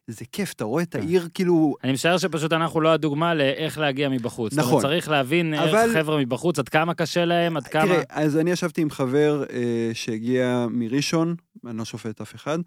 [0.06, 1.00] זה כיף, אתה רואה את כן.
[1.00, 1.74] העיר כאילו...
[1.84, 4.54] אני משער שפשוט אנחנו לא הדוגמה לאיך להגיע מבחוץ.
[4.54, 4.82] זאת נכון.
[4.82, 7.86] צריך להבין אבל- איך חבר'ה מבחוץ, עד כמה קשה להם, עד כמה...
[7.86, 11.34] תראה, אז אני ישבתי עם חבר אה, שהגיע מראשון,
[11.66, 12.58] אני לא שופט אף אחד,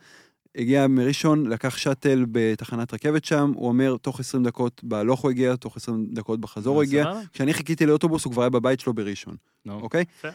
[0.56, 5.56] הגיע מראשון, לקח שאטל בתחנת רכבת שם, הוא אומר, תוך 20 דקות בהלוך הוא הגיע,
[5.56, 7.04] תוך 20 דקות בחזור הוא הגיע.
[7.04, 7.22] סבבה?
[7.34, 9.36] כשאני חיכיתי לאוטובוס, הוא כבר היה בבית שלו בראשון.
[9.70, 10.06] אוקיי?
[10.20, 10.28] יפה.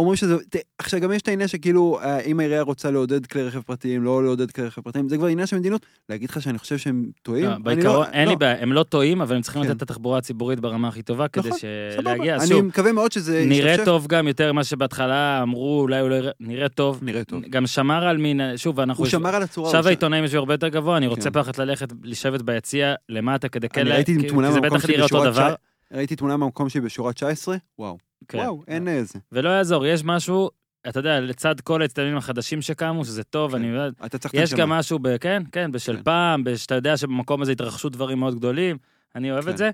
[0.00, 0.36] אומרים שזה...
[0.38, 4.02] ת- עכשיו, גם יש את העניין שכאילו, אה, אם העירייה רוצה לעודד כלי רכב פרטיים,
[4.04, 5.86] לא לעודד כלי רכב פרטיים, זה כבר עניין של מדיניות.
[6.08, 7.44] להגיד לך שאני חושב שהם טועים?
[7.44, 8.38] לא, אני בעיקרון, אין לי לא.
[8.38, 9.68] בעיה, הם לא טועים, אבל הם צריכים כן.
[9.68, 11.64] לתת את התחבורה הציבורית ברמה הכי טובה, כדי נכון, ש-
[11.96, 12.10] סבבה.
[12.16, 12.36] להגיע.
[12.36, 13.84] אני שוב, מקווה מאוד שזה נראה ישתפשף.
[13.84, 16.98] טוב גם יותר ממה שבהתחלה אמרו, אולי הוא לא יראה, נראה טוב.
[17.02, 17.42] נראה טוב.
[17.50, 19.04] גם שמר על מין, שוב, אנחנו...
[19.04, 19.68] הוא שמר על הצורה.
[19.68, 21.42] עכשיו העיתונאים יושבים הרבה יותר גבוה, אני רוצה כן.
[21.42, 23.80] פחד ללכת, לשבת ביציע למטה כדי כן...
[23.80, 25.54] אני לה- ראיתי כי- תמונה כי זה מהמקום בטח שלי נראה אותו בשורת דבר.
[25.92, 27.98] ראיתי תמונה מהמקום שלי בשורה 19, וואו.
[28.28, 28.38] כן.
[28.38, 29.18] וואו, אין איזה.
[29.32, 30.50] ולא יעזור, יש משהו,
[30.88, 33.56] אתה יודע, לצד כל האצטדיונים החדשים שקמו, שזה טוב, כן.
[33.56, 34.34] אני יודע, אתה צריך...
[34.34, 34.70] יש גם.
[34.70, 36.02] משהו, ב, כן, כן, בשל כן.
[36.02, 38.76] פעם, שאתה יודע שבמקום הזה התרחשו דברים מאוד גדולים,
[39.16, 39.50] אני אוהב כן.
[39.50, 39.70] את זה.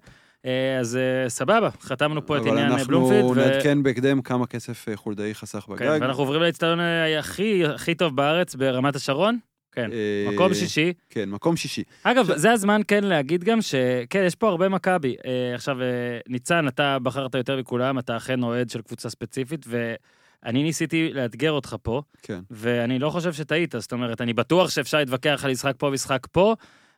[0.46, 3.24] אה, אז אה, סבבה, חתמנו פה את עניין אבל בלומפילד.
[3.24, 5.98] אנחנו ו- נעדכן בהקדם כמה כסף אה, חולדאי חסך כן, בגג.
[6.00, 9.38] ואנחנו עוברים לאצטדיון אה, הכי הכי טוב בארץ, ברמת השרון.
[9.76, 10.92] כן, אה, מקום שישי.
[11.10, 11.82] כן, מקום שישי.
[12.02, 15.16] אגב, זה הזמן כן להגיד גם שכן, יש פה הרבה מכבי.
[15.26, 15.86] אה, עכשיו, אה,
[16.28, 21.76] ניצן, אתה בחרת יותר מכולם, אתה אכן אוהד של קבוצה ספציפית, ואני ניסיתי לאתגר אותך
[21.82, 22.40] פה, כן.
[22.50, 26.54] ואני לא חושב שטעית, זאת אומרת, אני בטוח שאפשר להתווכח על משחק פה ומשחק פה,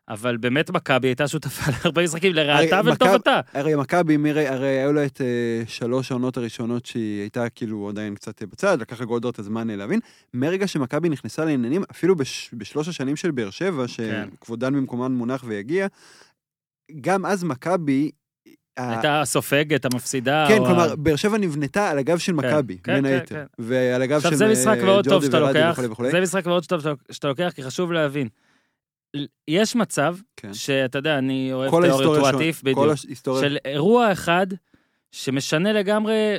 [0.08, 3.40] אבל באמת מכבי הייתה שותפה להרבה משחקים לרעתה ולטובתה.
[3.54, 8.14] הרי מכבי, מירי, הרי היו לה את אה, שלוש העונות הראשונות שהיא הייתה כאילו עדיין
[8.14, 10.00] קצת אה, בצד, לקח לגולדור את הזמן אה, להבין.
[10.34, 14.28] מרגע שמכבי נכנסה לעניינים, אפילו בש, בשלוש השנים של באר שבע, כן.
[14.38, 15.86] שכבודן במקומן מונח ויגיע,
[17.00, 18.10] גם אז מכבי...
[18.76, 20.44] הייתה הסופגת, המפסידה.
[20.48, 23.44] כן, כלומר, באר שבע נבנתה על הגב של כן, מכבי, כן, בין היתר.
[23.58, 26.10] ועל הגב של עכשיו, ג'ורדי ורדי לוקח, וכולי וכולי.
[26.10, 26.80] זה משחק מאוד טוב
[27.10, 28.28] שאתה לוקח, כי חשוב להבין.
[29.48, 30.54] יש מצב כן.
[30.54, 32.86] שאתה יודע, אני אוהב תיאוריות וואטיף, של- בדיוק.
[33.06, 33.42] ההיסטוריה...
[33.42, 34.46] של אירוע אחד
[35.12, 36.36] שמשנה לגמרי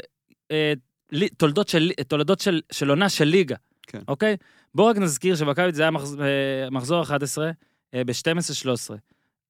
[0.51, 0.73] אה,
[1.11, 3.55] לי- תולדות של, תולדות של, של עונה של ליגה,
[3.87, 3.99] כן.
[4.07, 4.37] אוקיי?
[4.75, 7.51] בואו רק נזכיר שמכבי זה היה מחז, אה, מחזור 11
[7.93, 8.93] אה, ב-12-13.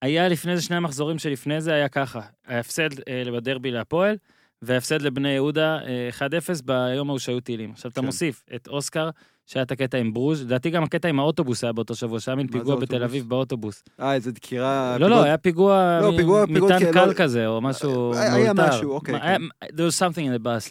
[0.02, 4.16] היה לפני זה, שני המחזורים שלפני זה היה ככה, ההפסד אה, בדרבי להפועל,
[4.62, 6.10] וההפסד לבני יהודה אה,
[6.60, 7.72] 1-0 ביום ההוא שהיו טילים.
[7.72, 8.06] עכשיו אתה כן.
[8.06, 9.10] מוסיף את אוסקר,
[9.52, 12.48] שהיה את הקטע עם ברוז', לדעתי גם הקטע עם האוטובוס היה באותו שבוע, שהיה מין
[12.48, 13.04] פיגוע בתל?
[13.04, 13.84] אביב באוטובוס.
[14.00, 14.98] אה, איזה דקירה...
[15.00, 16.12] לא, לא, היה פיגוע לא,
[16.50, 18.76] מטען קל כזה, או משהו היה- היה מאולתר.
[18.78, 19.26] משהו, אוקיי, כן.
[19.28, 20.70] היה- There was something in the bus.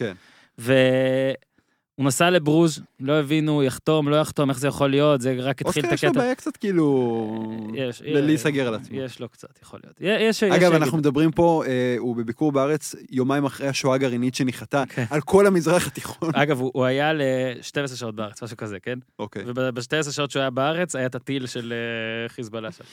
[1.99, 5.85] והוא נסע לברוז', לא הבינו, יחתום, לא יחתום, איך זה יכול להיות, זה רק התחיל
[5.85, 6.19] את אוסקר יש לו הקטע.
[6.19, 7.71] בעיה קצת כאילו...
[7.73, 8.97] יש, להיסגר על עצמו.
[8.97, 9.97] יש לו קצת, יכול להיות.
[10.01, 14.35] יש, יש, אגב, יש אנחנו מדברים פה, אה, הוא בביקור בארץ יומיים אחרי השואה הגרעינית
[14.35, 15.05] שניחתה כן.
[15.09, 16.29] על כל המזרח התיכון.
[16.33, 18.99] אגב, הוא, הוא היה ל-12 שעות בארץ, משהו כזה, כן?
[19.19, 19.43] אוקיי.
[19.55, 22.83] וב-12 שעות שהוא היה בארץ, היה את הטיל של אה, חיזבאללה שם.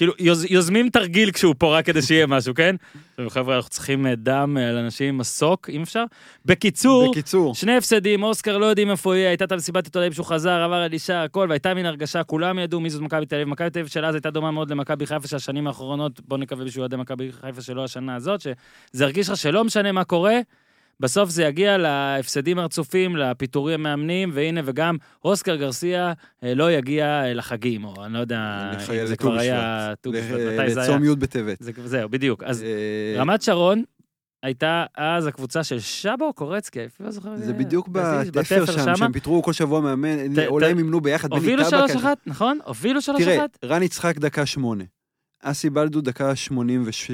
[0.00, 2.76] כאילו, יוז, יוזמים תרגיל כשהוא פה רק כדי שיהיה משהו, כן?
[3.10, 6.04] עכשיו, חבר'ה, אנחנו צריכים אה, דם אה, לאנשים, מסוק, אם אפשר.
[6.44, 10.62] בקיצור, בקיצור, שני הפסדים, אוסקר לא יודעים איפה יהיה, הייתה את המסיבת עיתונאים שהוא חזר,
[10.62, 13.48] עבר אלישע, הכל, והייתה מין הרגשה, כולם ידעו מי זאת מכבי תל אביב.
[13.48, 16.64] מכבי תל אביב של אז הייתה דומה מאוד למכבי חיפה של השנים האחרונות, בוא נקווה
[16.64, 20.38] בשביל אוהדי מכבי חיפה שלא השנה הזאת, שזה הרגיש לך שלא משנה מה קורה,
[21.00, 26.12] בסוף זה יגיע להפסדים הרצופים, לפיטורי המאמנים, והנה, וגם אוסקר גרסיה
[26.44, 29.88] אה, לא יגיע אה, לחגים, או אני לא יודע אם זה לט"ו כבר היה...
[29.88, 29.98] בשבט.
[30.02, 30.30] ט"ו ל- בשבט,
[30.60, 30.90] מתי זה היה?
[30.90, 31.56] לצום י' בטבת.
[31.60, 32.42] זה- זהו, בדיוק.
[32.42, 33.82] אז אה, רמת שרון
[34.42, 37.36] הייתה אז הקבוצה של שבו קורצקי, אפילו לא זוכר.
[37.36, 38.96] זה בדיוק בתפר שם.
[38.96, 41.90] שהם פיטרו כל שבוע מאמן, אולי הם אימנו ביחד, הובילו טבק.
[41.96, 42.58] 3-1, נכון?
[42.64, 43.02] הובילו 3-1?
[43.18, 44.84] תראה, רן יצחק דקה שמונה.
[45.42, 47.10] אסי בלדו דקה שמונים וש...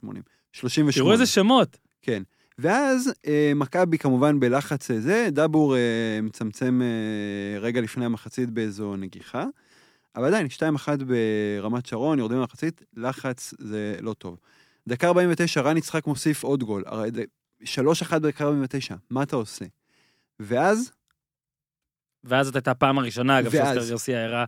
[0.00, 0.22] שמונים.
[0.52, 1.04] שלושים ושמונה.
[1.04, 1.76] תראו איזה שמות.
[2.02, 2.22] כן.
[2.58, 8.96] ואז אה, מכבי כמובן בלחץ אה, זה, דאבור אה, מצמצם אה, רגע לפני המחצית באיזו
[8.96, 9.44] נגיחה,
[10.16, 10.46] אבל עדיין
[10.86, 14.38] 2-1 ברמת שרון, יורדים למחצית, לחץ זה לא טוב.
[14.88, 16.82] דקה 49, רן יצחק מוסיף עוד גול.
[16.86, 17.24] הרי זה
[17.64, 19.64] 3-1 בדקה 49, מה אתה עושה?
[20.40, 20.92] ואז,
[22.24, 23.74] ואז זאת הייתה הפעם הראשונה, אגב, ואז.
[23.74, 24.44] שאוסקר גרסיה הראה,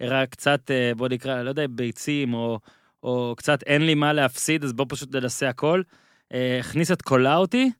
[0.00, 2.60] הראה קצת, אה, בוא נקרא, לא יודע, ביצים, או,
[3.02, 5.82] או קצת אין לי מה להפסיד, אז בוא פשוט ננסה הכל.
[6.32, 7.70] אה, הכניס את קולאוטי,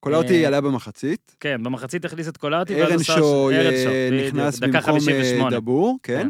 [0.00, 4.80] קולאוטי אה, עלה במחצית, כן, במחצית הכניס את קולאוטי, ואז עשה- ארנשו אה, נכנס במקום
[4.80, 5.50] 58.
[5.60, 6.22] דבור, כן.
[6.22, 6.28] כן.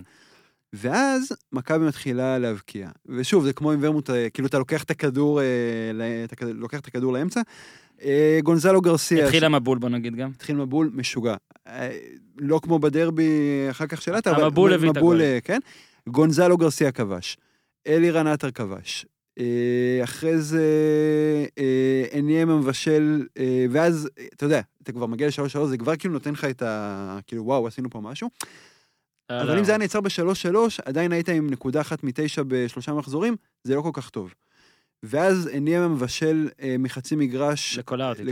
[0.72, 2.88] ואז מכבי מתחילה להבקיע.
[3.06, 5.40] ושוב, זה כמו עם ורמוט, כאילו אתה לוקח את הכדור,
[6.24, 7.40] אתה לוקח את הכדור לאמצע.
[8.42, 10.30] גונזלו גרסיה, התחיל המבול, בוא נגיד גם.
[10.34, 11.34] התחיל מבול משוגע.
[12.38, 13.30] לא כמו בדרבי
[13.70, 14.44] אחר כך של עטר, אבל
[14.88, 15.58] מבול, כן.
[16.08, 17.36] גונזלו גרסיה כבש.
[17.86, 19.06] אלירן עטר כבש.
[19.38, 20.64] אה, אחרי זה
[21.58, 26.14] אה, אניאם המבשל, אה, ואז, אתה יודע, אתה כבר מגיע לשלוש שלוש, זה כבר כאילו
[26.14, 27.18] נותן לך את ה...
[27.26, 28.30] כאילו, וואו, עשינו פה משהו.
[29.30, 33.36] אבל אם זה היה נעצר בשלוש שלוש, עדיין היית עם נקודה אחת מתשע בשלושה מחזורים,
[33.64, 34.34] זה לא כל כך טוב.
[35.02, 37.78] ואז אניאם מבשל אה, מחצי מגרש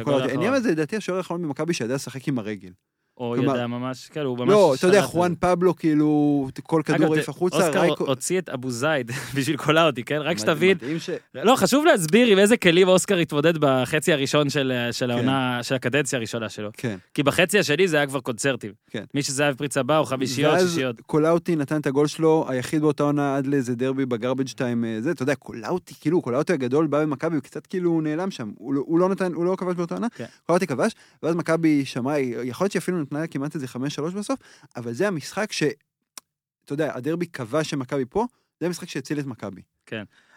[0.00, 0.54] הגול העניין האחרון.
[0.54, 2.70] הזה, לדעתי, השוער האחרון במכבי שידע לשחק עם הרגל.
[3.18, 4.48] או כלומר- ידע ממש, כן, הוא ממש...
[4.48, 5.34] לא, אתה יודע, חואן.
[5.40, 10.18] פבלו, כאילו, כל כדור העיף החוצה, אוסקר רייקו- הוציא את אבו זייד בשביל קולאוטי, כן?
[10.22, 10.78] רק שתבין.
[10.98, 11.10] ש...
[11.34, 14.92] לא, חשוב להסביר עם איזה כלים אוסקר התמודד בחצי הראשון של כן.
[14.92, 16.70] של העונה, של הקדנציה הראשונה שלו.
[16.72, 18.72] כן, כי בחצי השני זה היה כבר קונצרטים.
[18.90, 19.04] כן.
[19.14, 21.00] מי שזה היה בפריצה בא, או חמישיות, ואז שישיות.
[21.00, 24.98] קולאוטי נתן את הגול שלו, היחיד באותה עונה עד לאיזה דרבי ב garbage time, אה,
[25.00, 28.74] זה, אתה יודע, קולאוטי, כאילו, קולאוטי הגדול בא במכבי, הוא קצת כאילו נעלם שם, הוא
[28.74, 30.24] לא- הוא לא נתן, הוא לא כבש באותה עונה, כן.
[30.46, 30.92] קולאוטי כבש,
[31.22, 33.78] ואז מכבי שמעה, יכול להיות שאפילו נתנה כמעט איזה 5-3
[34.18, 34.40] בסוף,
[34.76, 35.62] אבל זה המשחק ש...
[36.64, 38.26] אתה יודע, הדרבי כבש שמכבי פה,
[38.60, 39.62] זה המשחק שהציל את מכבי.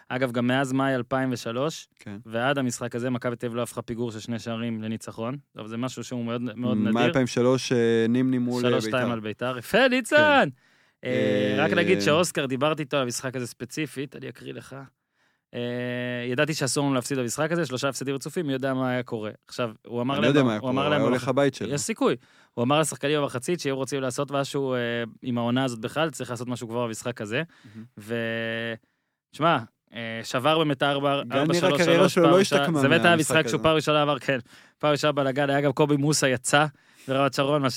[0.08, 2.16] אגב, גם מאז מאי 2003, כן.
[2.26, 5.36] ועד המשחק הזה, מכבי תל אביב לא הפכה פיגור של שני שערים לניצחון.
[5.56, 6.92] טוב, זה משהו שהוא מאוד מאוד נדיר.
[6.92, 7.74] מ-2003
[8.08, 8.88] נימני מול אה, בית"ר.
[8.88, 9.58] שתיים על ביתר.
[9.58, 10.48] יפה, ניצן!
[11.04, 11.10] אה,
[11.58, 14.76] אה, רק נגיד שאוסקר, דיברתי איתו על המשחק הזה ספציפית, אני אקריא לך.
[15.54, 15.60] אה,
[16.32, 19.30] ידעתי שאסור לנו להפסיד במשחק הזה, שלושה הפסדים רצופים, מי יודע מה היה קורה.
[19.48, 20.34] עכשיו, הוא אמר אני להם...
[20.34, 21.68] לא יודע מה היה הוא קורה, אמר הוא היה הולך במח- הבית שלו.
[21.74, 22.16] יש סיכוי.
[22.54, 24.78] הוא אמר לשחקנים במחצית שאם רוצים לעשות משהו אה,
[25.22, 27.42] עם העונה הזאת בכלל, צריך לעשות משהו כבר במשחק הזה.
[27.98, 28.14] ו...
[29.32, 29.58] שמע,
[29.94, 32.60] אה, שבר באמת 4 גם 4 נראה 3 הקריירה שלו לא ראשונה.
[32.62, 33.62] השתקמה זה באמת היה משחק שהוא.
[33.62, 34.38] פעם ראשונה עבר, כן,
[34.78, 36.66] פעם ראשונה בלאגן, היה גם קובי מוסה יצא
[37.08, 37.68] ברמת שרון, מה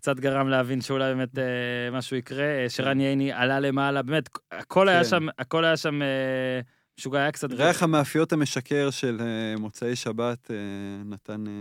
[0.00, 1.44] שקצת גרם להבין שאולי באמת אה,
[1.92, 5.08] משהו יקרה, אה, שרן ייני עלה למעלה, באמת, הכל היה כן.
[5.08, 6.60] שם, הכל היה שם אה,
[6.98, 7.48] משוגע, היה קצת...
[7.52, 10.56] ריח המאפיות המשקר של אה, מוצאי שבת אה,
[11.04, 11.44] נתן...
[11.46, 11.52] אה,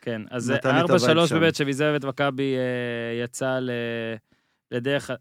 [0.00, 1.40] כן, אז נתן את 4-3 ה vibe שם.
[1.40, 3.70] באמת, שביזר את מכבי אה, יצא ל-
[4.70, 5.16] לדרך אה,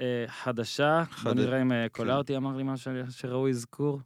[0.00, 1.02] אה, חדשה.
[1.22, 1.88] בוא חד- נראה אם אה, כן.
[1.88, 4.00] קולאוטי אמר לי משהו שראוי אזכור.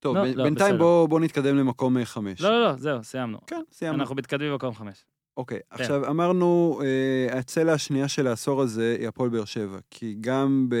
[0.00, 0.78] טוב, לא, ב- לא, בינתיים בסדר.
[0.78, 2.40] בואו בוא נתקדם למקום אה, חמש.
[2.40, 3.38] לא, לא, לא, זהו, סיימנו.
[3.46, 4.00] כן, סיימנו.
[4.00, 5.04] אנחנו מתקדמים במקום חמש.
[5.36, 5.82] אוקיי, כן.
[5.82, 10.76] עכשיו אמרנו, אה, הצלע השנייה של העשור הזה היא הפועל באר שבע, כי גם ב...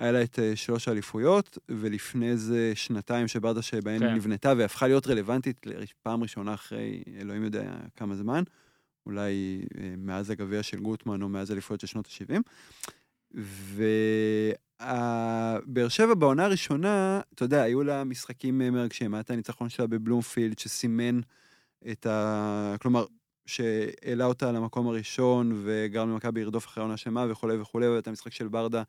[0.00, 4.14] היה לה את אה, שלוש האליפויות, ולפני זה שנתיים שברדה שבהן כן.
[4.14, 5.66] נבנתה והפכה להיות רלוונטית
[6.02, 8.42] פעם ראשונה אחרי אלוהים יודע כמה זמן,
[9.06, 12.40] אולי אה, מאז הגביע של גוטמן או מאז אליפויות של שנות ה-70.
[13.34, 13.88] ובאר
[15.88, 20.58] שבע בעונה הראשונה, אתה יודע, היו לה משחקים אה, מרגשים, היה את הניצחון שלה בבלומפילד,
[20.58, 21.20] שסימן
[21.90, 22.74] את ה...
[22.80, 23.04] כלומר,
[23.46, 28.48] שהעלה אותה למקום הראשון וגרם למכבי לרדוף אחרי העונה שלמה וכולי וכולי, ואת המשחק של
[28.48, 28.82] ברדה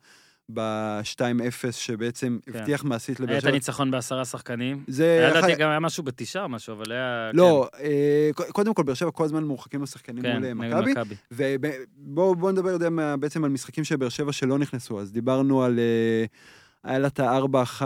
[0.48, 2.58] ב-2-0, שבעצם כן.
[2.58, 3.50] הבטיח מעשית לבאר היה את שבע.
[3.50, 4.84] הניצחון בעשרה שחקנים.
[4.88, 5.04] זה...
[5.04, 7.30] היה לדעתי גם היה משהו בתשעה או משהו, אבל היה...
[7.34, 10.80] לא, אה, ק- קודם כל, באר שבע כל הזמן מורחקים לשחקנים כן, מול כן, אה,
[10.80, 11.14] מכבי.
[12.00, 12.88] ובואו נדבר יודע,
[13.20, 15.00] בעצם על משחקים של באר שבע שלא נכנסו.
[15.00, 15.78] אז דיברנו על...
[15.78, 16.24] אה,
[16.84, 17.82] היה לה את ה-4-1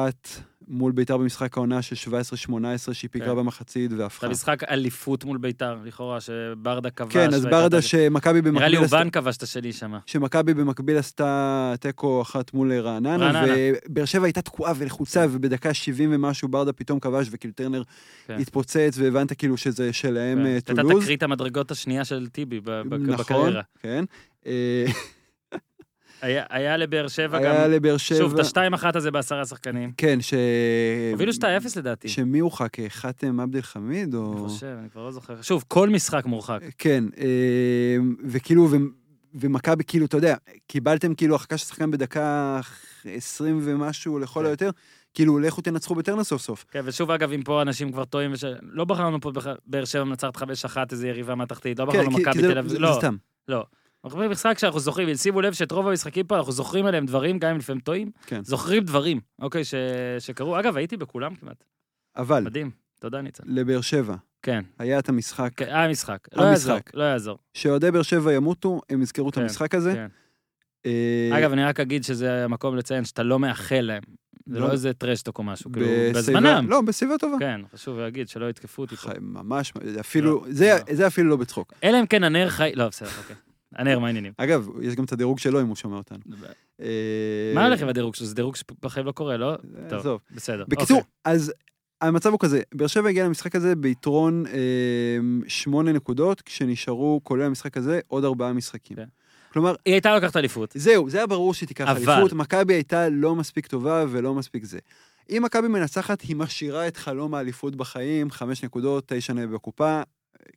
[0.68, 3.36] מול ביתר במשחק העונה של 17-18, שהיא פיגרה כן.
[3.36, 4.28] במחצית והפכה.
[4.28, 7.12] משחק אליפות מול ביתר, לכאורה, שברדה כבש.
[7.12, 8.78] כן, אז ברדה שמכבי נראה לי במקביל.
[8.78, 9.94] אובן כבש את השני שם.
[10.06, 13.54] שמכבי במקביל עשתה תיקו אחת מול רעננה, רעננה.
[13.86, 17.82] ובאר שבע הייתה תקועה ולחוצה, ובדקה 70 ומשהו ברדה פתאום כבש, וכאילו טרנר
[18.26, 18.38] כן.
[18.40, 20.46] התפוצץ, והבנת כאילו שזה שלהם כן.
[20.46, 21.02] אה, הייתה טולוז.
[21.02, 23.62] תקרית המדרגות השנייה של טיבי נכון, בקריירה.
[23.82, 24.04] כן.
[26.22, 27.70] אה, היה היה לבאר שבע היה גם...
[27.70, 28.18] לבאר שבע...
[28.18, 29.92] שוב, את השתיים אחת הזה בעשרה שחקנים.
[29.96, 30.34] כן, ש...
[31.12, 31.44] הובילו 2-0
[31.76, 32.08] לדעתי.
[32.08, 32.76] שמי הורחק?
[32.88, 34.32] חתם עבד אל חמיד או...
[34.32, 35.42] אני חושב, אני כבר לא זוכר.
[35.42, 36.60] שוב, כל משחק מורחק.
[36.78, 38.76] כן, אה, וכאילו, ו-
[39.34, 40.36] ומכבי, כאילו, אתה יודע,
[40.66, 42.60] קיבלתם כאילו הרחקה של שחקן בדקה
[43.04, 44.46] 20 ומשהו לכל כן.
[44.46, 44.70] היותר,
[45.14, 46.64] כאילו, לכו תנצחו בטרנר סוף סוף.
[46.70, 48.44] כן, ושוב, אגב, אם פה אנשים כבר טועים, וש...
[48.62, 49.32] לא בחרנו פה
[49.66, 52.72] באר שבע מנצחת 5-1, איזה יריבה מהתחתית, לא כן, בחרנו מכבי תל אביב.
[52.78, 53.00] לא.
[53.48, 53.64] לא.
[54.06, 57.50] אנחנו במשחק שאנחנו זוכרים, שימו לב שאת רוב המשחקים פה אנחנו זוכרים עליהם דברים, גם
[57.50, 58.44] אם לפעמים טועים, כן.
[58.44, 59.74] זוכרים דברים, אוקיי, ש...
[60.18, 60.60] שקרו.
[60.60, 61.64] אגב, הייתי בכולם כמעט.
[62.16, 62.70] אבל, מדהים.
[63.00, 63.44] תודה, ניצן.
[63.46, 66.28] לבאר שבע, כן, היה את המשחק, כן, היה משחק.
[66.32, 66.68] לא המשחק.
[66.68, 67.38] יעזור, לא יעזור.
[67.54, 69.92] שאוהדי באר שבע ימותו, הם יזכרו את כן, המשחק הזה.
[69.94, 70.06] כן.
[70.86, 74.02] אה, אגב, אני רק אגיד שזה המקום לציין שאתה לא מאחל להם.
[74.46, 74.66] זה לא.
[74.66, 76.68] לא איזה טרשטוק או משהו, כאילו, בזמנם.
[76.70, 77.36] לא, בסביבה טובה.
[77.38, 79.10] כן, חשוב להגיד שלא יתקפו אותי פה.
[79.20, 80.94] ממש, אפילו, לא, זה- לא.
[80.94, 81.72] זה אפילו לא בצחוק.
[81.84, 82.72] אלא אם כן הנר חי...
[82.74, 83.36] לא, בסדר, אוקיי.
[83.76, 84.32] הנר, מה העניינים?
[84.36, 86.18] אגב, יש גם את הדירוג שלו אם הוא שומע אותנו.
[86.80, 88.26] אה, מה הולך עם הדירוג שלו?
[88.26, 89.54] זה דירוג שבחיים לא קורה, לא?
[89.88, 90.20] טוב, עזוב.
[90.30, 90.64] בסדר.
[90.68, 91.10] בקיצור, אוקיי.
[91.24, 91.52] אז
[92.00, 94.52] המצב הוא כזה, באר שבע הגיעה למשחק הזה ביתרון אה,
[95.48, 98.96] שמונה נקודות, כשנשארו, כולל המשחק הזה, עוד ארבעה משחקים.
[98.96, 99.04] כן.
[99.52, 100.72] כלומר, היא הייתה לוקחת אליפות.
[100.74, 104.64] זהו, זה היה ברור שהיא תיקח אבל- אליפות, מכבי הייתה לא מספיק טובה ולא מספיק
[104.64, 104.78] זה.
[105.30, 110.02] אם מכבי מנצחת, היא משאירה את חלום האליפות בחיים, חמש נקודות, תשע בקופה,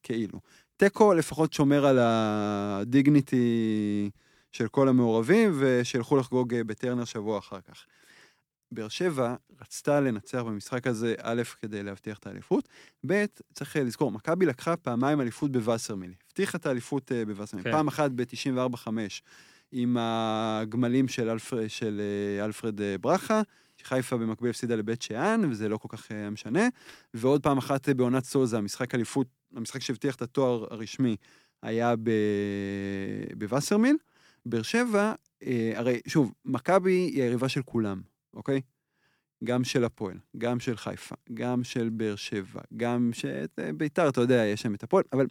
[0.04, 0.40] כאילו.
[0.80, 4.10] תיקו לפחות שומר על הדיגניטי
[4.52, 7.86] של כל המעורבים, ושילכו לחגוג אה, בטרנר שבוע אחר כך.
[8.72, 12.70] באר שבע רצתה לנצח במשחק הזה, א', כדי להבטיח את האליפות,
[13.08, 16.14] ב', צריך אה, לזכור, מכבי לקחה פעמיים אליפות בווסרמיל.
[16.28, 17.64] הבטיחה את האליפות אה, בווסרמיל.
[17.64, 17.72] כן.
[17.72, 18.88] פעם אחת ב-94-5
[19.72, 22.02] עם הגמלים של, אלפר, של
[22.42, 23.42] אלפרד ברכה,
[23.78, 26.68] שחיפה במקביל הפסידה לבית שאן, וזה לא כל כך היה משנה.
[27.14, 31.16] ועוד פעם אחת בעונת סוזה, המשחק אליפות, המשחק שהבטיח את התואר הרשמי,
[31.62, 32.10] היה ב...
[33.38, 33.96] בווסרמיל.
[34.46, 38.02] באר שבע, אה, הרי שוב, מכבי היא היריבה של כולם,
[38.34, 38.62] אוקיי?
[39.44, 44.22] גם של הפועל, גם של חיפה, גם של באר שבע, גם של אה, ביתר, אתה
[44.22, 45.28] יודע, יש שם את הפועל, אבל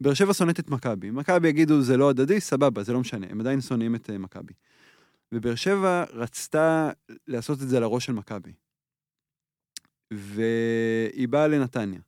[0.00, 1.10] באר שבע שונאת את מכבי.
[1.10, 4.52] מכבי יגידו, זה לא הדדי, סבבה, זה לא משנה, הם עדיין שונאים את אה, מכבי.
[5.32, 6.90] ובאר שבע רצתה
[7.26, 8.52] לעשות את זה על של מכבי.
[10.10, 12.00] והיא באה לנתניה.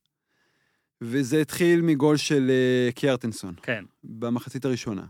[1.01, 3.85] וזה התחיל מגול של אה, קיארטנסון כן.
[4.05, 5.05] במחצית הראשונה.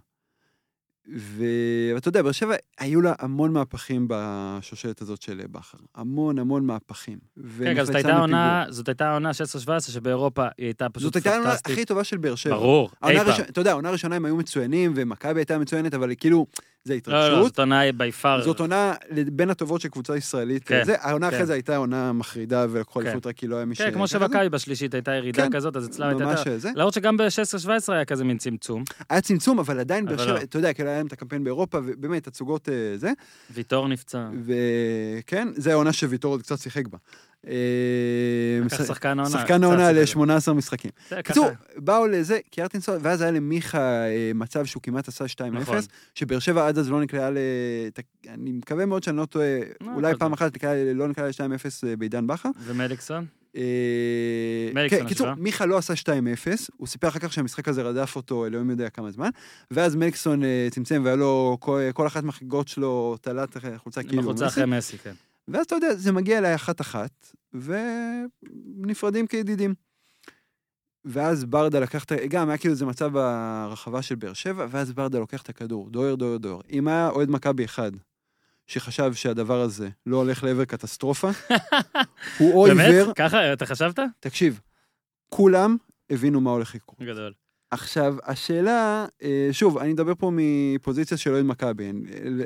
[1.09, 5.79] ואתה יודע, באר שבע, היו לה המון מהפכים בשושלת הזאת של בכר.
[5.95, 7.19] המון המון מהפכים.
[7.59, 9.31] רגע, כן, זאת הייתה עונה, זאת הייתה העונה
[9.67, 12.55] 16-17 שבאירופה היא הייתה פשוט זאת הייתה העונה הכי טובה של באר שבע.
[12.57, 13.45] ברור, אי פעם.
[13.49, 16.47] אתה יודע, העונה הראשונה הם היו מצוינים, ומכבי הייתה מצוינת, אבל כאילו,
[16.85, 17.31] זה התרגשות.
[17.31, 18.43] לא, לא, זאת עונה בי פאר.
[18.43, 18.95] זאת עונה
[19.33, 20.65] בין הטובות של קבוצה ישראלית.
[20.65, 21.35] כן, זה, העונה כן.
[21.35, 23.07] אחרי זה הייתה עונה מחרידה, ולקחו כן.
[23.07, 25.87] אליפות רק כי לא היה מי כן, כמו שמכבי בשלישית הייתה ירידה כן, כזאת, אז
[25.87, 26.25] אצלם הייתה...
[26.25, 26.71] ממש זה.
[26.75, 28.85] למרות שגם ב-16-17 היה כזה מין צמצום.
[29.11, 30.39] היה צמצום, אבל עדיין באר שבע, לא.
[30.39, 33.13] אתה יודע, כאילו היה להם את הקמפיין באירופה, ובאמת, תצוגות אה, זה.
[33.51, 34.29] ויטור נפצע.
[34.45, 36.99] וכן, זה העונה שוויטור עוד קצת שיחק בה.
[37.47, 39.39] אה, שחקן העונה.
[39.39, 40.17] שחקן העונה קצת שיחק.
[40.17, 40.91] ל-18 משחקים.
[41.13, 41.81] בקיצור, ככה.
[41.81, 45.79] באו לזה, קיארטינסון, ואז היה למיכה אה, מצב שהוא כמעט עשה 2-0, נכון.
[46.15, 47.39] שבאר שבע עד אז לא נקלעה ל...
[48.29, 50.33] אני מקווה מאוד שאני לא טועה, לא, אולי פעם טוב.
[50.33, 50.65] אחת
[50.95, 52.51] לא נקלעה ל-2-0 אה, בעידן בכר.
[52.65, 53.27] ומליקסון?
[53.57, 55.35] אה, מליקסון כן, קיצור.
[55.35, 56.07] מיכה לא עשה 2-0,
[56.77, 59.31] הוא סיפר אחר כך שהמשחק הזה רדף אותו אלוהים יודע כמה זמן,
[59.71, 64.47] ואז מליקסון אה, צמצם והיה לו, כל- אחת מהחגיגות שלו תלת חולצה עם כאילו החולצה
[64.47, 65.13] מסי, אחרי מסי, כן.
[65.49, 69.75] ואז אתה יודע, זה מגיע אליי אחת-אחת, ונפרדים כידידים.
[71.05, 72.27] ואז ברדה לקח את ה...
[72.27, 76.15] גם היה כאילו איזה מצב ברחבה של באר שבע, ואז ברדה לוקח את הכדור, דוהר,
[76.15, 76.61] דוהר, דוהר.
[76.73, 77.93] אם היה אוהד מכבי אחד
[78.67, 81.31] שחשב שהדבר הזה לא הולך לעבר קטסטרופה,
[82.39, 82.91] הוא או באמת?
[82.91, 83.99] עיוור, ככה, אתה חשבת?
[84.21, 84.61] תקשיב,
[85.29, 85.77] כולם
[86.11, 87.03] הבינו מה הולך לקרות.
[87.03, 87.33] גדול.
[87.71, 91.93] עכשיו, השאלה, אה, שוב, אני מדבר פה מפוזיציה של אוהד מכבי.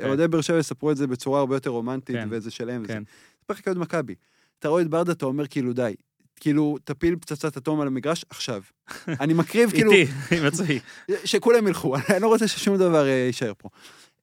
[0.03, 2.85] אוהדי באר שבע יספרו את זה בצורה הרבה יותר רומנטית, כן, וזה שלהם.
[2.85, 3.03] כן.
[3.43, 4.15] ספר לך כאוהד מכבי.
[4.59, 5.95] אתה רואה את ברדה, אתה אומר כאילו, די.
[6.39, 8.61] כאילו, תפיל פצצת אטום על המגרש עכשיו.
[9.21, 9.91] אני מקריב, כאילו,
[10.31, 10.79] איתי, עצמי.
[11.25, 13.69] שכולם ילכו, אני לא רוצה ששום דבר אה, יישאר פה.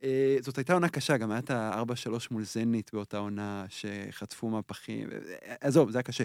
[0.03, 5.09] אה, זאת הייתה עונה קשה, גם היה את ה-4-3 מול זנית באותה עונה, שחטפו מהפכים.
[5.13, 6.25] אה, עזוב, זה היה קשה.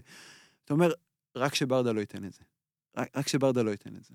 [0.66, 0.92] אתה אומר,
[1.36, 2.42] רק שברדה לא ייתן את זה.
[2.98, 4.14] רק, רק שברדה לא ייתן את זה.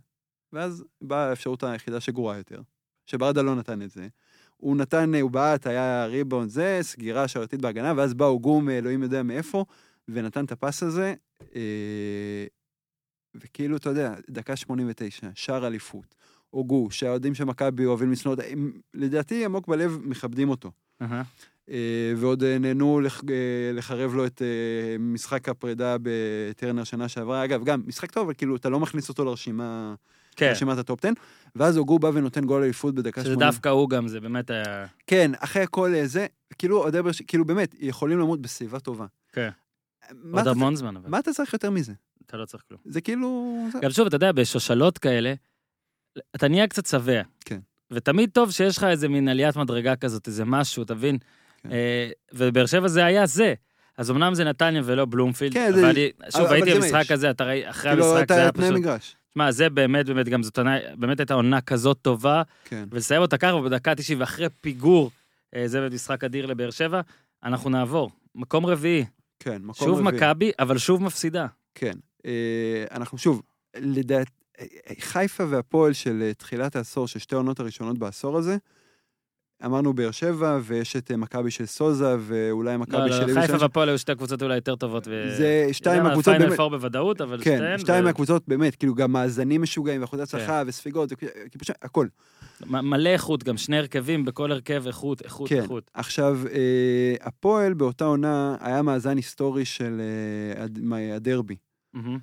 [0.52, 2.62] ואז באה האפשרות היחידה שגרועה יותר,
[3.06, 4.08] שברדה לא נתן את זה.
[4.56, 9.22] הוא נתן, הוא בעט, היה ריבאונד זה, סגירה שרתית בהגנה, ואז בא הוגום, אלוהים יודע
[9.22, 9.64] מאיפה,
[10.08, 11.14] ונתן את הפס הזה,
[11.56, 12.46] אה,
[13.34, 16.14] וכאילו, אתה יודע, דקה 89, שער אליפות,
[16.50, 18.36] הוגו, שהאוהדים של מכבי אוהבים לשנוא,
[18.94, 20.70] לדעתי עמוק בלב מכבדים אותו.
[21.70, 21.76] אה,
[22.16, 23.34] ועוד אה, נהנו לח- אה,
[23.74, 24.42] לחרב לו את
[24.98, 27.44] משחק הפרידה בטרנר שנה שעברה.
[27.44, 29.94] אגב, גם משחק טוב, אבל כאילו, אתה לא מכניס אותו לרשימה,
[30.36, 31.12] כן, לרשימת הטופ 10.
[31.56, 33.48] ואז הוגו בא ונותן גול אליפות בדקה שזה 80.
[33.50, 34.86] דווקא הוא גם, זה באמת היה...
[35.06, 36.26] כן, אחרי הכל זה,
[36.58, 39.06] כאילו, אוהדי באר שבע, כאילו, באמת, יכולים למות בשיבה טובה.
[39.32, 39.48] כן.
[40.32, 41.92] עוד המון זמן, אבל מה אתה צריך יותר מזה?
[42.26, 42.80] אתה לא צריך כלום.
[42.84, 43.56] זה כאילו...
[43.82, 45.34] גם שוב, אתה יודע, בשושלות כאלה,
[46.36, 47.22] אתה נהיה קצת שבע.
[47.44, 47.58] כן.
[47.90, 51.18] ותמיד טוב שיש לך איזה מין עליית מדרגה כזאת, איזה משהו, תבין?
[51.62, 51.70] כן.
[51.72, 53.54] אה, ובאר שבע זה היה זה.
[53.98, 57.10] אז אמנם זה נתניה ולא בלומפילד, כן, זה- אבל אני- שוב, אבל הייתי זה במשחק.
[57.10, 58.70] הזה, אתה ראי, אחרי כאילו, המשחק זה היה פשוט...
[58.72, 59.16] מגרש.
[59.34, 62.84] שמע, זה באמת, באמת, גם זאת עונה, באמת הייתה עונה כזאת טובה, כן.
[62.90, 65.10] ולסיים אותה ככה בדקה 90 ואחרי פיגור,
[65.56, 67.00] אה, זה באמת משחק אדיר לבאר שבע,
[67.44, 68.10] אנחנו נעבור.
[68.34, 69.04] מקום רביעי,
[69.40, 70.16] כן, מקום שוב רביעי.
[70.16, 71.46] מכבי, אבל שוב מפסידה.
[71.74, 71.92] כן.
[72.26, 72.32] אה,
[72.90, 73.42] אנחנו שוב,
[73.76, 74.28] לדעת...
[75.00, 78.56] חיפה והפועל של אה, תחילת העשור, של שתי העונות הראשונות בעשור הזה,
[79.64, 83.12] אמרנו באר שבע, ויש את אה, מכבי של סוזה, ואולי מכבי לא, של...
[83.12, 83.46] לא, ליברשטיין.
[83.46, 85.08] חיפה והפועל היו שתי קבוצות אולי יותר טובות.
[85.08, 86.56] ו- זה שתיים מהקבוצות פיינל באמת...
[86.56, 87.78] פור בוודאות, אבל כן, שתיהן...
[87.78, 88.04] שתיים זה- כן.
[88.04, 92.06] מהקבוצות באמת, כאילו גם מאזנים משוגעים, ואחוזי הצלחה, וספיגות, זה כאילו פשוט הכל.
[92.66, 95.62] מלא איכות, גם שני הרכבים, בכל הרכב איכות, איכות, כן.
[95.62, 95.90] איכות.
[95.94, 100.78] עכשיו, אה, הפועל באותה עונה היה מאזן היסטורי של אה, הד-.
[100.80, 101.38] מהמם.
[101.96, 102.16] אה,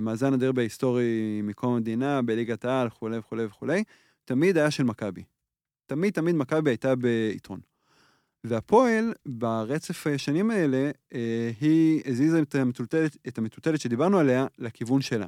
[0.00, 3.84] מאזן הדרבי ההיסטורי מקום המדינה, בליגת העל, וכולי וכולי וכולי,
[4.24, 5.22] תמיד היה של מכבי.
[5.86, 7.60] תמיד תמיד מכבי הייתה ביתרון.
[8.44, 15.26] והפועל, ברצף השנים האלה, אה, היא הזיזה את המטוטלת, את המטוטלת שדיברנו עליה לכיוון שלה.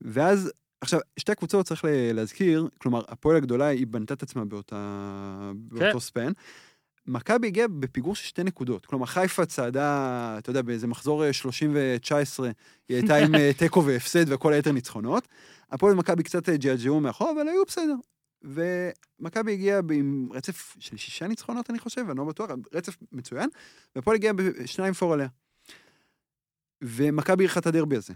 [0.00, 1.84] ואז, עכשיו, שתי הקבוצות צריך
[2.14, 6.32] להזכיר, כלומר, הפועל הגדולה, היא בנתה את עצמה באותה, באותו ספן.
[7.08, 8.86] מכבי הגיעה בפיגור של שתי נקודות.
[8.86, 12.42] כלומר, חיפה צעדה, אתה יודע, באיזה מחזור אה, 30 ו-19,
[12.88, 15.28] היא הייתה עם אה, תיקו והפסד וכל היתר ניצחונות.
[15.70, 17.94] הפועל ומכבי קצת אה, ג'עג'עו מאחור, אבל היו בסדר.
[18.42, 23.48] ומכבי הגיעה עם רצף של שישה ניצחונות, אני חושב, אני לא בטוח, רצף מצוין,
[23.96, 25.28] והפועל הגיעה בשניים פור עליה.
[26.82, 28.14] ומכבי אירחה את הדרבי הזה.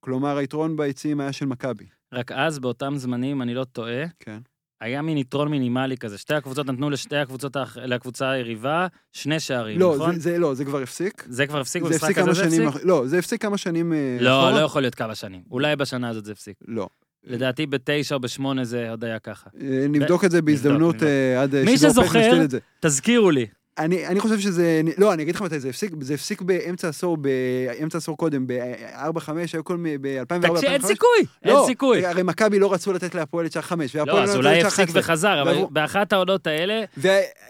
[0.00, 1.86] כלומר, היתרון ביציעים היה של מכבי.
[2.12, 4.38] רק אז, באותם זמנים, אני לא טועה, כן.
[4.82, 6.18] היה מין יתרון מינימלי כזה.
[6.18, 10.14] שתי הקבוצות נתנו לשתי הקבוצות, האח- לקבוצה היריבה, שני שערים, לא, נכון?
[10.14, 11.24] זה, זה לא, זה כבר הפסיק.
[11.28, 12.84] זה כבר הפסיק זה במשחק הפסיק הזה, כמה זה שנים, הפסיק?
[12.84, 14.60] לא, זה הפסיק כמה שנים אה, לא, אחורה.
[14.60, 15.40] לא יכול להיות כמה שנים.
[15.50, 16.56] אולי בשנה הזאת זה הפסיק.
[16.68, 16.88] לא.
[17.24, 19.50] לדעתי בתשע או בשמונה זה עוד היה ככה.
[19.60, 21.08] אה, נבדוק את זה בהזדמנות נבדוק.
[21.08, 22.58] אה, עד אה, מי שידור שזוכר- נשתיל את זה.
[22.80, 23.46] תזכירו לי.
[23.78, 27.16] אני, אני חושב שזה, לא, אני אגיד לך מתי זה הפסיק, זה הפסיק באמצע עשור,
[27.16, 32.06] באמצע עשור קודם, ב-4-5, היו כל מיני, ב-2004, תקשיב, אין סיכוי, אין לא, סיכוי.
[32.06, 35.64] הרי מכבי לא רצו לתת להפועל את שער 5, לא, אז אולי הפסיק וחזר, אבל
[35.70, 37.08] באחת העונות האלה, ו-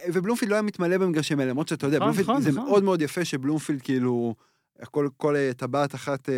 [0.08, 2.64] ובלומפילד לא היה מתמלא במגרשים האלה, למרות שאתה יודע, נכון, בלומפילד, נכון, זה נכון.
[2.64, 4.34] מאוד מאוד יפה שבלומפילד כאילו,
[4.90, 6.34] כל, כל אה, טבעת אחת אה,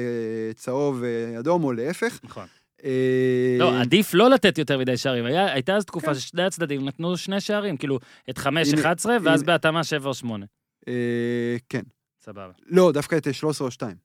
[0.55, 2.21] צהוב ואדום, או להפך.
[2.25, 2.47] נכון.
[2.85, 5.25] אה, לא, עדיף לא לתת יותר מדי שערים.
[5.27, 6.15] היה- הייתה אז תקופה כן.
[6.15, 7.99] ששני הצדדים נתנו שני שערים, כאילו,
[8.31, 9.47] את 5, הנה, 11, ואז הנה.
[9.53, 10.47] בהתאמה 7 או 8.
[10.89, 11.83] אה, כן.
[12.25, 12.51] סבבה.
[12.67, 13.97] לא, דווקא את אה, 13 או 2.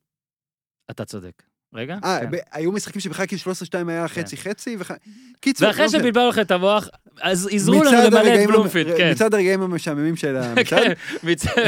[0.91, 1.43] אתה צודק.
[1.74, 1.97] רגע?
[2.03, 2.32] אה, כן.
[2.32, 3.45] ב- היו משחקים שבכלל כאילו 13-2
[3.89, 4.91] היה חצי-חצי, וח...
[5.41, 5.99] קיצור, ואחרי לא משנה.
[6.01, 6.88] שבלבלו לכם את המוח,
[7.22, 9.11] אז עזרו לנו למלא את הרגעים המ- בלומפילד, כן.
[9.11, 10.65] מצד הרגעים המשעממים של המצעד,
[11.55, 11.67] כן.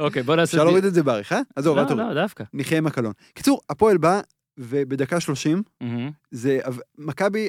[0.00, 0.56] אוקיי, בוא נעשה...
[0.56, 1.40] אפשר להוריד את זה בעריכה?
[1.56, 2.06] עזוב, אל לא, תוריד.
[2.06, 2.44] לא, דווקא.
[2.54, 3.12] נחיה עם הקלון.
[3.34, 4.20] קיצור, הפועל בא,
[4.58, 6.10] ובדקה 30, מהמם.
[6.30, 6.58] זה,
[6.98, 7.48] מכבי,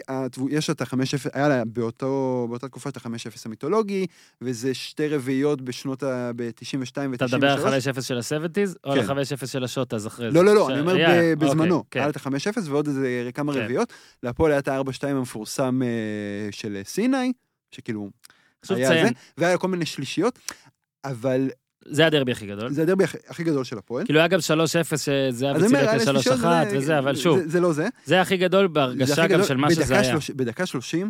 [0.49, 0.93] יש את ה-5-0,
[1.33, 3.09] היה לה באותו, באותה תקופה את ה-5-0
[3.45, 4.07] המיתולוגי,
[4.41, 6.31] וזה שתי רביעיות בשנות ה...
[6.35, 7.15] ב-92 ו-93.
[7.15, 9.09] אתה מדבר על 5-0 של ה-70's, או על כן.
[9.17, 10.35] ה-5-0 של השוטאז אחרי זה?
[10.37, 11.83] לא, לא, לא, ש- אני אומר ב- אוקיי, בזמנו.
[11.91, 11.99] כן.
[11.99, 13.59] היה את ה-5-0 ועוד איזה כמה כן.
[13.59, 13.93] רביעיות.
[14.23, 15.87] להפועל היה את ה-4-2 המפורסם אה,
[16.51, 17.33] של סיני,
[17.71, 18.09] שכאילו
[18.69, 20.39] היה זה, והיה כל מיני שלישיות,
[21.05, 21.49] אבל
[21.85, 22.69] זה הדרבי הכי גדול.
[22.73, 24.05] זה הדרבי הכי- הכי גדול של הפועל.
[24.05, 24.43] כאילו היה גם 3-0
[24.97, 27.87] שזהבי לשלישיות, ל-3-1 זה- וזה, אבל שוב, זה- זה לא זה.
[28.05, 29.43] זה הכי גדול בהרגשה גם גדול.
[29.45, 30.03] של מה שזה היה.
[30.03, 31.09] שלוש- בדקה 30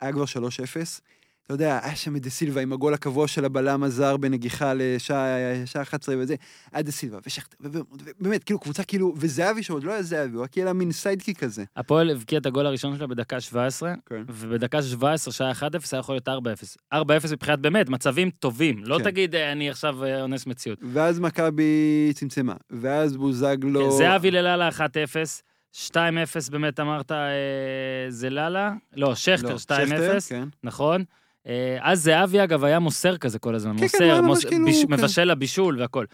[0.00, 1.00] היה כבר 3-0.
[1.46, 5.26] אתה יודע, היה שם את דה סילבה עם הגול הקבוע של הבלם הזר בנגיחה לשעה
[5.66, 6.34] שעה 11 וזה,
[6.72, 10.48] היה דה סילבה ושכטר, ובאמת, כאילו קבוצה כאילו, וזהבי שעוד לא היה זהבי, הוא היה
[10.48, 11.64] כאילו מין sidekick כזה.
[11.76, 14.22] הפועל הבקיע את הגול הראשון שלה בדקה 17, כן.
[14.28, 16.32] ובדקה 17 שהיה 1-0, היה יכול להיות 4-0.
[16.94, 16.98] 4-0
[17.32, 18.84] מבחינת באמת, מצבים טובים.
[18.84, 19.04] לא כן.
[19.04, 20.78] תגיד, "אה, אני עכשיו אה, אונס מציאות.
[20.92, 21.72] ואז מכבי
[22.14, 23.84] צמצמה, ואז בוזגלו...
[23.90, 24.80] כן, זהבי ללאלה 1-0,
[25.90, 25.96] 2-0
[26.50, 27.26] באמת אמרת, אה,
[28.08, 28.72] זה לאלה?
[28.96, 30.48] לא, שכטר לא, 2-0, שכטר, כן.
[30.64, 31.04] נכון.
[31.46, 34.84] אה, אז זהבי אגב היה מוסר כזה כל הזמן, כן, כן, מוסר, מוס- כאילו, ביש-
[34.86, 34.92] כן.
[34.92, 36.04] מבשל לבישול והכל.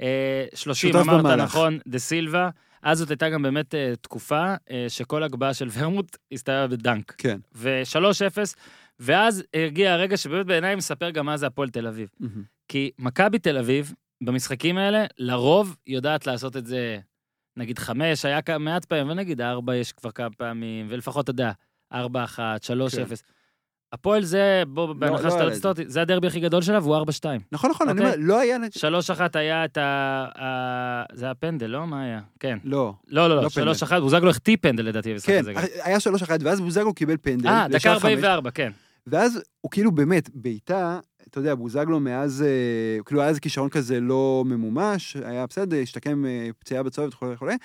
[0.00, 1.42] אה, 30 שותף אמרת במהלך.
[1.42, 2.48] נכון, דה סילבה.
[2.82, 7.14] אז זאת הייתה גם באמת אה, תקופה אה, שכל הגבהה של ורמוט הסתיימה בדנק.
[7.18, 7.38] כן.
[7.54, 8.54] ו-3-0,
[9.00, 12.08] ואז הגיע הרגע שבאמת בעיניי מספר גם מה זה הפועל תל אביב.
[12.20, 12.42] מהמם.
[12.68, 13.92] כי מכבי תל אביב,
[14.24, 16.98] במשחקים האלה, לרוב יודעת לעשות את זה,
[17.56, 21.52] נגיד חמש, היה מעט פעמים, ונגיד ארבע יש כבר כמה פעמים, ולפחות, אתה יודע,
[21.92, 23.02] ארבע אחת, שלוש כן.
[23.92, 26.78] הפועל זה, בוא, בהנחה לא שאתה היה לא תסתור אותי, זה הדרבי הכי גדול שלה,
[26.78, 27.40] והוא ארבע שתיים.
[27.52, 28.14] נכון, נכון, אני אוקיי.
[28.14, 28.58] אומר, לא היה...
[28.70, 31.02] שלוש אחת היה את ה...
[31.12, 31.86] זה הפנדל, לא?
[31.86, 32.20] מה היה?
[32.40, 32.58] כן.
[32.64, 32.94] לא.
[33.08, 35.62] לא, לא, לא לא, שלוש אחת, בוזגלו החטיא פנדל לדעתי במשחק כן, הזה גם.
[35.82, 37.48] היה 3-1, ואז בוזגלו קיבל פנדל.
[37.48, 38.12] אה, דקה לשער חמש.
[38.12, 38.72] 44, כן.
[39.06, 44.00] ואז הוא כאילו באמת, בעיטה, אתה יודע, בוזגלו מאז, אה, כאילו היה איזה כישרון כזה
[44.00, 47.56] לא ממומש, היה בסדר, השתקם אה, פציעה בצורת וכולי וכולי.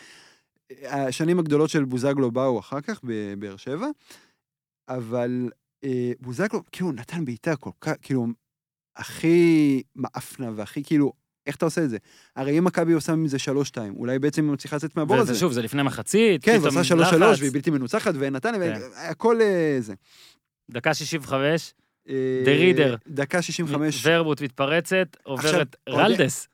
[0.84, 3.88] השנים הגדולות של בוזגלו באו אחר כך בבאר שבע,
[4.90, 5.50] אבל
[6.20, 8.28] בוזגלו, כאילו, נתן בעיטה כל כך, כאילו,
[8.98, 11.14] הכי מאפנה והכי כאילו,
[11.48, 11.98] איך אתה עושה את זה?
[12.36, 13.38] הרי אם מכבי עושה מזה
[13.74, 15.36] 3-2, אולי בעצם היא מצליחה לצאת מהבור הזה.
[15.36, 17.40] שוב, זה לפני מחצית, כן, פתאום ועושה 3-3 לחץ.
[17.40, 18.82] והיא בלתי מנוצחת, ונתניה, כן.
[18.96, 19.94] והכל אה, זה.
[20.72, 21.74] דקה 65,
[22.10, 22.96] אה, דה רידר.
[23.08, 24.06] דקה 65.
[24.06, 26.48] ורבוט מתפרצת, עוברת עכשיו, רלדס.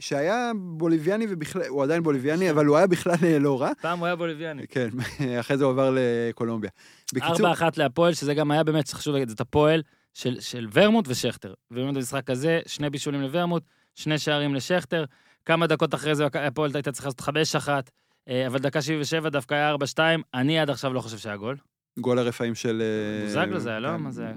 [0.00, 3.70] שהיה בוליביאני ובכלל, הוא עדיין בוליביאני, אבל הוא היה בכלל אה, לא רע.
[3.80, 4.66] פעם הוא היה בוליביאני.
[4.66, 4.88] כן,
[5.40, 6.70] אחרי זה הוא עבר לקולומביה.
[7.14, 9.82] בקיצור, ארבע אחת להפועל, שזה גם היה באמת, חשוב להגיד, זאת הפועל
[10.14, 11.54] של, של ורמוט ושכטר.
[11.70, 13.62] ובאמת במשחק הזה, שני בישולים לוורמוט,
[13.94, 15.04] שני שערים לשכטר.
[15.44, 17.90] כמה דקות אחרי זה הפועל הייתה צריכה לעשות חמש אחת,
[18.28, 20.22] אה, אבל דקה 77 דווקא היה ארבע שתיים.
[20.34, 21.56] אני עד עכשיו לא חושב שהיה גול.
[21.98, 22.82] גול הרפאים של...
[22.82, 23.88] אה, בוזגלו זה היה, לא?
[23.88, 24.32] כן, מה זה?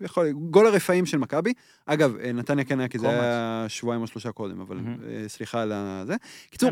[0.00, 1.52] יכול, גול הרפאים של מכבי.
[1.86, 3.08] אגב, אה, נתניה כן היה, כי זה.
[3.08, 4.78] היה שבועיים או שלושה קודם, אבל.
[4.78, 5.72] אה, סליחה על
[6.06, 6.16] זה.
[6.50, 6.70] קיצור,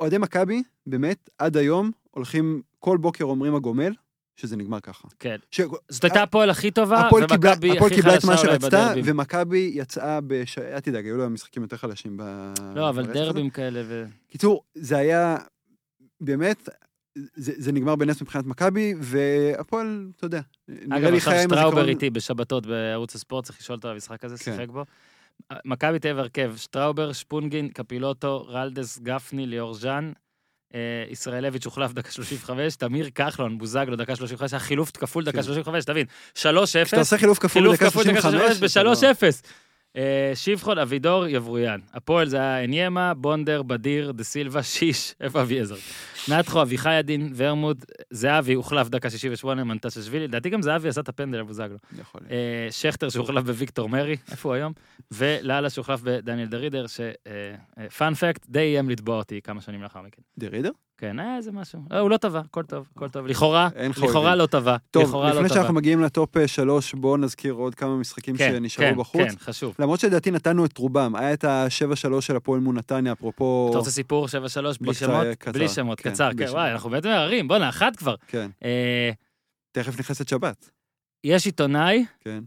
[0.00, 3.92] אוהדי מכבי, באמת, עד היום, הולכים, כל בוקר אומרים הגומל,
[4.36, 5.08] שזה נגמר ככה.
[5.18, 5.36] כן.
[5.50, 5.60] ש...
[5.88, 9.04] זאת הייתה הפועל הכי טובה, ומכבי הכי חלשה מה אולי שרצתה, בדרבים.
[9.06, 10.58] ומכבי יצאה בש...
[10.58, 12.52] אל תדאג, היו להם משחקים יותר חלשים ב...
[12.74, 13.06] לא, אבל.
[13.06, 14.04] דרבים כאלה ו...
[14.28, 15.36] קיצור, זה היה,
[16.20, 16.68] באמת,
[17.34, 21.50] זה, זה נגמר בנס מבחינת מכבי, והפועל, אתה יודע, נראה אגב, לי עכשיו חיה עם
[21.50, 21.88] שטראובר.
[21.88, 24.44] איתי בשבתות בערוץ הספורט, צריך לשאול אותו על המשחק הזה, כן.
[24.44, 24.84] שיחק בו.
[25.64, 30.12] מכבי תל אביב הרכב, שטראובר, שפונגין, קפילוטו, רלדס, גפני, ליאור ז'אן,
[30.74, 35.42] אה, ישראלביץ' הוחלף דקה 35, תמיר כחלון, בוזגלו, דקה 35, היה חילוף כפול דקה כן.
[35.42, 39.42] 35, תבין, 3-0, כשאתה עושה חילוף כפול דקה 35, 35 אתה לא- ב-3-0.
[39.96, 41.80] אה, שבחון, אבידור, יברויאן.
[41.92, 45.74] הפועל זה היה אניימה, בונדר, בדיר, דה סילבה, שיש, איפה אביעזר?
[46.28, 51.38] נתחו, אביחי עדין, ורמוט, זהבי הוחלף דקה 68, מנטששווילי, לדעתי גם זהבי עשה את הפנדל
[51.38, 51.76] לבוזגלו.
[51.98, 52.32] יכול להיות.
[52.32, 54.72] אה, שכטר שהוחלף בוויקטור מרי, איפה הוא היום?
[55.10, 60.22] ולאללה שהוחלף בדניאל דרידר, שפאנפקט, די איים לתבוע אותי כמה שנים לאחר מכן.
[60.38, 60.70] דה רידר?
[61.00, 61.80] כן, היה איזה משהו.
[61.90, 63.26] לא, הוא לא טבע, הכל טוב, הכל טוב.
[63.26, 63.68] לכאורה.
[63.76, 64.76] לכאורה לא טבע.
[64.90, 65.48] טוב, לא לפני.
[65.48, 69.22] שאנחנו מגיעים לטופ אה, שלוש, בואו נזכיר עוד כמה משחקים כן, שנשארו כן, בחוץ.
[69.22, 69.74] כן, חשוב.
[69.78, 73.66] למרות שלדעתי נתנו את רובם, היה את ה-7-3 של הפועל מול נתניה, אפרופו...
[73.70, 74.28] אתה רוצה סיפור 7-3
[74.80, 75.26] בלי שמות?
[75.52, 76.50] בלי שמות, כן, קצר, כן, שמות.
[76.50, 78.14] וואי, אנחנו בעצם ערים, בואנה, אחת כבר.
[78.26, 79.10] כן, אה,
[79.72, 80.70] תכף נכנסת שבת.
[81.24, 82.44] יש עיתונאי כן.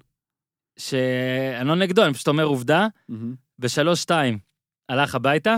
[0.80, 4.40] שאני לא נגדו, אני פשוט אומר עובדה, מהמם, בשלוש-שתיים
[4.90, 5.56] הלך הביתה.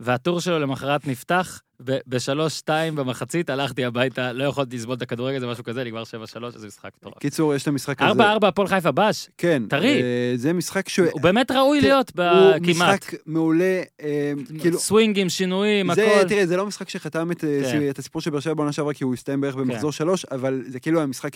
[0.00, 5.64] והטור שלו למחרת נפתח, ובשלוש-שתיים במחצית הלכתי הביתה, לא יכולתי לסבול את הכדורגל, זה משהו
[5.64, 7.18] כזה, נגמר שבע-שלוש, איזה משחק מטורף.
[7.18, 8.10] קיצור, יש את המשחק הזה.
[8.10, 9.62] ארבע-ארבע, הפועל חיפה בש, כן.
[9.68, 10.02] טרי.
[10.02, 11.08] אה, זה משחק שהוא...
[11.12, 13.04] הוא באמת ראוי להיות ב- הוא כמעט.
[13.04, 14.78] משחק מעולה, אה, כאילו...
[14.78, 16.28] סווינגים, שינויים, זה, הכל.
[16.28, 17.90] תראה, זה לא משחק שחתם את, אה, כן.
[17.90, 20.80] את הסיפור של באר שבע בעונה שעברה, כי הוא הסתיים בערך במחזור שלוש, אבל זה
[20.80, 21.32] כאילו המשחק...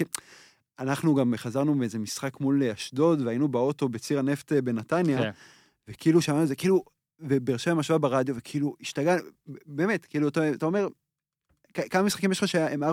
[0.81, 5.31] אנחנו גם חזרנו מאיזה משחק מול אשדוד, והיינו באוטו בציר הנפט בנתניה, כן.
[5.89, 6.85] וכאילו שמענו את זה, כאילו,
[7.29, 9.23] ובאר שבע משווה ברדיו, וכאילו, השתגענו,
[9.67, 10.89] באמת, כאילו, אתה, אתה אומר,
[11.91, 12.87] כמה משחקים יש לך שהם 4-4,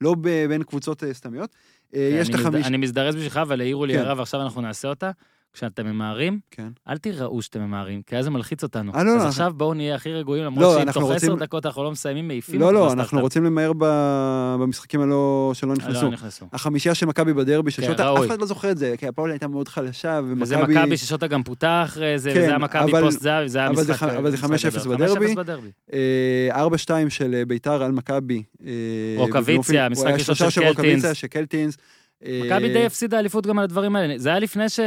[0.00, 0.14] לא
[0.48, 1.54] בין קבוצות אה, סתמיות.
[1.94, 2.66] אה, יש את אני מזד- החמיש...
[2.66, 3.98] אני מזדרז בשבילך, אבל העירו לי כן.
[3.98, 5.10] הערה, ועכשיו אנחנו נעשה אותה.
[5.54, 6.68] כשאתם ממהרים, כן.
[6.88, 8.92] אל תיראו שאתם ממהרים, כי אז זה מלחיץ אותנו.
[8.94, 11.36] אה, לא, אז לא, עכשיו בואו נהיה הכי רגועים, לא, למרות שאם אנחנו תוך רוצים-
[11.36, 12.92] דקות אנחנו לא מסיימים, מעיפים לא, לא.
[12.92, 16.02] אנחנו רוצים למהר ב- במשחקים הלא, שלא אה, נכנסו.
[16.02, 16.46] לא נכנסו.
[16.52, 18.20] החמישייה של מכבי בדרבי, ששוטה, ראוי.
[18.20, 20.74] אף אחד לא זוכר את זה, כי הפועל הייתה מאוד חלשה, וזה ומכבי...
[20.74, 23.70] מכבי ששוטה גם פוטר אחרי זה, כן, וזה היה מכבי אבל- פוסט זהבי, זה היה
[23.70, 24.08] משחק...
[24.08, 24.96] אבל זה משחק 5-0 גדול.
[24.96, 25.32] בדרבי.
[25.32, 25.68] 5-0 בדרבי.
[25.92, 26.70] אה, 4-2
[27.10, 28.42] של אה, ביתר על מכבי.
[28.66, 28.70] אה.
[29.30, 30.50] המשחק היה הראשון שלושה
[31.14, 31.76] של קלטינס.
[32.24, 32.30] של.
[32.30, 34.14] אה, מכבי די הפסידה אליפות גם על הדברים האלה.
[34.18, 34.80] זה היה לפני ש...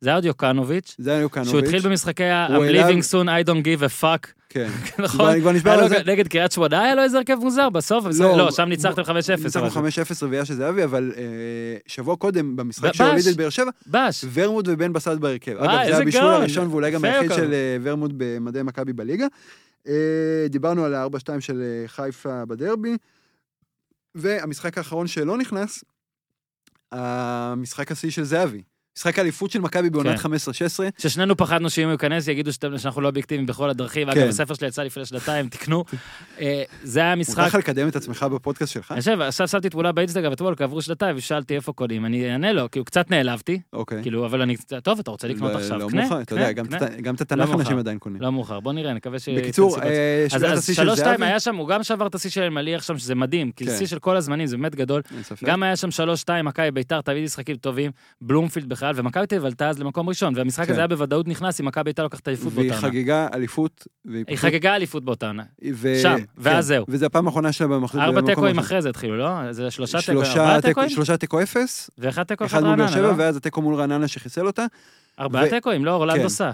[0.00, 1.50] זה היה עוד יוקנוביץ', זה היה יוקנוביץ'.
[1.50, 4.68] שהוא התחיל במשחקי ה- הוא I'm העלה- living soon, I don't give a fuck, כן.
[5.04, 5.40] נכון?
[5.40, 5.96] כבר- נשבר על זה.
[6.06, 9.06] נגד קריית שמונה היה לו איזה הרכב מוזר בסוף, לא, לא, שם ניצחתם 5-0.
[9.44, 9.90] ניצחנו אבל- 5-0
[10.30, 11.22] ויאשה זהבי, אבל אה,
[11.86, 12.92] שבוע קודם, במשחק.
[12.92, 13.70] שהוליד את באר שבע.
[14.32, 15.56] ורמוט ובן בסט בהרכב.
[15.60, 16.22] וואי, אגב, זה הבישול.
[16.22, 17.32] הראשון ואולי גם היחיד.
[17.32, 19.26] של אה, ורמוט במדי מכבי בליגה.
[19.88, 19.92] אה,
[20.50, 21.08] דיברנו על ה-4-2
[21.40, 22.96] של אה, חיפה בדרבי,
[24.14, 25.84] והמשחק האחרון שלא נכנס,
[26.92, 28.62] המשחק השיא של זהבי.
[28.98, 30.28] משחק האליפות של מכבי בעונת כן.
[30.28, 30.30] 15-16.
[30.98, 34.10] ששנינו פחדנו שאם הוא ייכנס יגידו שאנחנו לא אובייקטיביים בכל הדרכים.
[34.12, 34.18] כן.
[34.20, 35.84] אגב, הספר שלי יצא לפני שנתיים, תקנו.
[36.40, 37.36] אה, זה היה משחק...
[37.38, 38.92] מותר לך לקדם את עצמך בפודקאסט שלך?
[38.92, 42.52] אני חושב, עכשיו שמתי תמונה באינסטגרם אתמול, כי עברו שנתיים, ושאלתי איפה קונים, אני אענה
[42.52, 44.02] לו, כאילו קצת נעלבתי, אוקיי.
[44.02, 46.64] כאילו, אבל אני, טוב, אתה רוצה לקנות לא- עכשיו, לא קנה, מאוחר, אתה יודע, גם.
[47.14, 47.54] את- התנ"ך לא.
[47.54, 48.22] אנשים עדיין קונים.
[48.22, 49.28] לא מאוחר, בוא נראה, נקווה ש...
[49.28, 51.30] בקיצור, אה, אז, שבירת אז השיא של שלוש שתיים זהבי.
[51.30, 53.78] היה שם, הוא גם שבר את השיא של אלמליח שם, שזה מדהים, כי זה.
[53.78, 55.02] שיא של כל הזמנים, זה באמת גדול.
[55.14, 55.46] אין ספק.
[55.46, 57.90] גם היה שם שלוש שתיים, מכבי ביתר, תמיד משחקים טובים,
[58.20, 60.72] בלומפילד בכלל, ומכבי תל אביב עלתה אז למקום ראשון, והמשחק כן.
[60.72, 62.88] הזה היה בוודאות נכנס אם מכבי ביתר לוקחת אליפות והיא באותה עונה.
[62.98, 63.86] חגגה אליפות.
[64.04, 65.42] והיא פשוט- חגגה אליפות באותה עונה.
[65.74, 66.84] ו- שם, כן, ואז זהו.
[66.88, 68.02] וזו הפעם האחרונה שלה במחזור.
[68.02, 68.58] ארבע תיקואים.
[68.58, 69.52] אחרי זה התחילו, לא?
[69.52, 70.88] זה שלושה תיקואים, שלושה ארבעה תיקו- תיקואים?
[70.90, 73.14] שלושה תיקו אפס, ואחד תיקו אחד אחד מול באר רעננה, שבע, לא?
[73.16, 74.66] ואז התיקו מול רעננה שחיסל אותה.
[75.20, 75.90] ארבעה תיקואים, לא?
[75.94, 76.50] אורלנדו כן.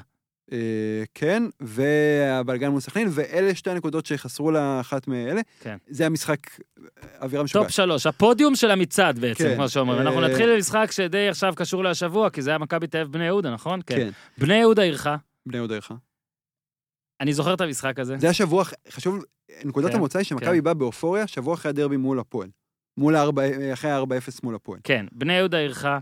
[0.52, 5.40] אה, כן, והבלגן מול סכנין, ואלה שתי הנקודות שחסרו לה אחת מאלה.
[5.60, 5.76] כן.
[5.88, 6.84] זה המשחק, אה,
[7.22, 7.66] אווירה משוגעת.
[7.66, 9.54] top שלוש, הפודיום של המצעד בעצם, כן.
[9.56, 10.00] כמו שאומרים.
[10.00, 13.24] אה, אנחנו נתחיל במשחק שדי עכשיו קשור להשבוע, כי זה היה מכבי תל אביב בני
[13.24, 13.80] יהודה, נכון?
[13.86, 15.16] כן, בני יהודה אירחה.
[15.46, 15.94] בני יהודה אירחה.
[17.20, 18.16] אני זוכר את המשחק הזה.
[18.18, 19.24] זה השבוע, חשוב,
[19.64, 20.64] נקודת כן, המוצא היא שמכבי כן.
[20.64, 22.48] באה באופוריה, שבוע אחרי הדרבי מול הפועל.
[22.96, 24.80] מול הארבע, אחרי ה-4-0 מול הפועל.
[24.84, 25.98] כן, בני יהודה אירחה.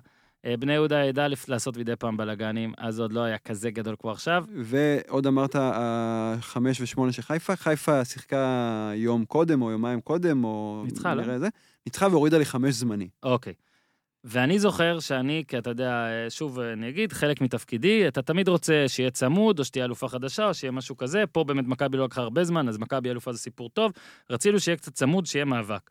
[0.46, 4.10] אה, בני יהודה ידע לעשות מדי פעם בלאגנים, אז עוד לא היה כזה גדול כמו
[4.10, 4.44] עכשיו.
[4.56, 10.82] ועוד אמרת, החמש ושמונה של חיפה, חיפה שיחקה יום קודם, או יומיים קודם, או...
[10.84, 11.38] ניצחה, לא?
[11.38, 11.48] זה.
[11.86, 13.08] ניצחה והורידה לחמש זמני.
[13.22, 13.54] אוקיי.
[14.24, 18.84] ואני זוכר שאני, כי אתה יודע, אה, שוב אני אגיד, חלק מתפקידי, אתה תמיד רוצה
[18.88, 21.24] שיהיה צמוד, או שתהיה אלופה חדשה, או שיהיה משהו כזה.
[21.32, 23.92] פה באמת מכבי לא לקחה הרבה זמן, אז מכבי אלופה זה סיפור טוב.
[24.30, 25.90] רצינו שיהיה קצת צמוד, שיהיה מאבק.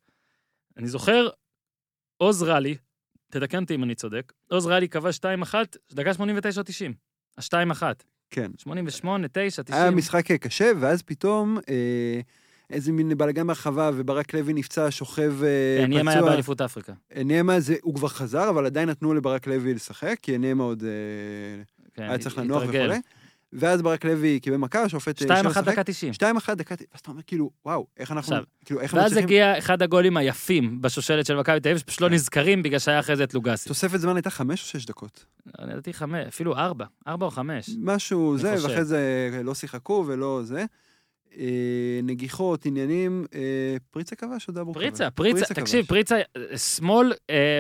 [0.78, 1.28] אני זוכר,
[2.18, 2.76] עוז רלי,
[3.30, 5.10] תתקן אותי אם אני צודק, עוז רלי קבע
[5.44, 5.54] 2-1,
[5.94, 6.94] דקה 89 או 90.
[7.38, 7.84] ה-2-1.
[8.30, 8.52] כן.
[8.58, 9.82] 88, 9, 90.
[9.82, 12.20] היה משחק קשה, ואז פתאום אה,
[12.70, 16.94] איזה מין בלאגן ברחבה, וברק לוי נפצע, שוכב אה, כן, ניאמה היה באליפות אפריקה.
[17.26, 21.64] ניאמה זה, הוא כבר חזר, אבל עדיין נתנו לברק לוי לשחק, כי ניאמה עוד אה,
[21.94, 22.92] כן, היה צריך לנוח התרגל.
[23.54, 25.22] ואז ברק לוי קיבל מכה, השופט...
[25.22, 25.26] 2-1
[25.62, 26.14] דקה 90.
[26.14, 29.18] 2-1 דקה, ואז אתה אומר כאילו, וואו, איך אנחנו, עכשיו, כאילו, איך ואז.
[29.18, 32.14] הגיע אחד הגולים היפים בשושלת של מכבי תל אביב, שפשוט לא כן.
[32.14, 33.70] נזכרים בגלל שהיה אחרי זה את לוגסי.
[33.70, 35.26] תוספת זמן הייתה חמש או שש דקות?
[35.60, 37.70] לדעתי חמש, אפילו ארבע, ארבע או חמש.
[37.80, 38.56] משהו אני זה.
[38.68, 40.66] ואחרי זה לא שיחקו ולא זה.
[41.38, 43.40] אה, נגיחות, עניינים, אה,
[43.92, 44.84] פריצה כבש או דאבור כבש?
[44.84, 45.54] פריצה, פריצה.
[45.54, 47.14] תקשיב, פריצה, אה, שמאל,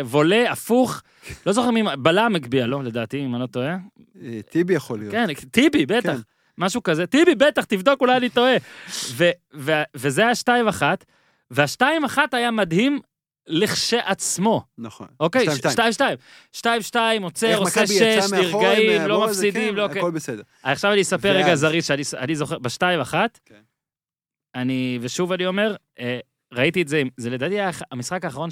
[0.06, 1.02] וולה, הפוך,
[1.46, 3.78] לא זוכר מי, בלם הגביה, לא, לדעתי, אם אני לא טועה.
[4.50, 5.12] טיבי יכול להיות.
[5.12, 6.20] כן, טיבי, בטח, כן.
[6.58, 7.08] משהו כזה.
[7.08, 8.56] טיבי, בטח, תבדוק, אולי אני טועה.
[9.96, 11.06] וזה היה שתיים אחת,
[11.52, 13.00] והשתיים אחת היה מדהים
[13.50, 15.08] לכשעצמו, נכון.
[15.20, 15.42] אוקיי?
[15.42, 15.72] שתיים, שתיים.
[15.72, 16.18] שתיים, שתיים.
[16.52, 19.86] שתיים, שתיים, עוצר, איך עושה שש, נרגעים, לא מפסידים, כן, לא...
[19.86, 20.42] הכל בסדר.
[20.64, 23.62] עכשיו אני אספר רגע זריז, שאני אני זוכר, בשתיים אחת, כן.
[24.56, 26.20] אני, ושוב אני אומר, אה,
[26.54, 28.50] ראיתי את זה, זה לדעתי היה המשחק האחרון,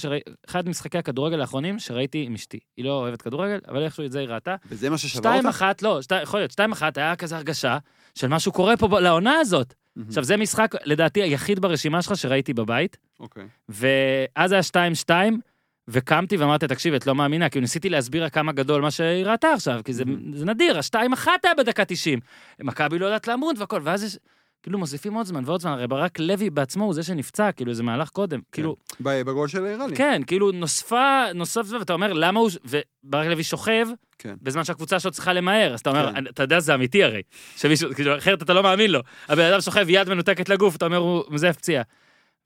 [0.50, 2.60] אחד משחקי הכדורגל האחרונים שראיתי עם אשתי.
[2.78, 4.56] היא לא אוהבת כדורגל, אבל איכשהו את זה היא ראתה.
[4.70, 5.56] וזה מה ששבר שתיים אותך?
[5.56, 7.78] אחת, לא, שתי, יכול להיות, שתיים אחת היה כזה הרגשה
[8.16, 9.74] של משהו קורה פה לעונה הזאת.
[10.08, 13.48] עכשיו, זה משחק, לדעתי, היחיד ברשימה שלך שראיתי בבית, אוקיי.
[13.70, 15.40] ואז היה שתיים שתיים,
[15.88, 19.48] וקמתי ואמרתי, תקשיב, את לא מאמינה, כאילו ניסיתי להסביר לה כמה גדול מה שהיא ראתה
[19.54, 20.08] עכשיו, כי זה, Mhm.
[20.38, 22.20] זה נדיר, השתיים אחת היה בדקה 90.
[22.64, 24.18] מכבי לא יודעת לעמוד והכל, ואז יש,
[24.64, 27.84] כאילו מוסיפים עוד זמן ועוד זמן, הרי ברק לוי בעצמו הוא זה שנפצע, כאילו זה
[27.84, 29.96] מהלך קודם, כאילו, ב- בגול של רלי.
[29.96, 33.88] כן, כאילו נוספה, נוסף זה, ואתה אומר, למה הוא, וברק לוי שוכב,
[34.18, 34.36] כן.
[34.42, 36.28] בזמן שהקבוצה שלו צריכה למהר, אז אתה אומר, כן.
[36.28, 37.22] אתה יודע, זה אמיתי הרי,
[37.58, 39.00] שמישהו, כאילו, אחרת אתה לא מאמין לו.
[39.30, 41.84] הבן אדם שוכב יד מנותקת לגוף, אתה אומר, הוא מזייף פציעה.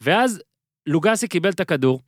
[0.01, 0.41] ואז
[0.87, 2.01] לוגסי קיבל את הכדור,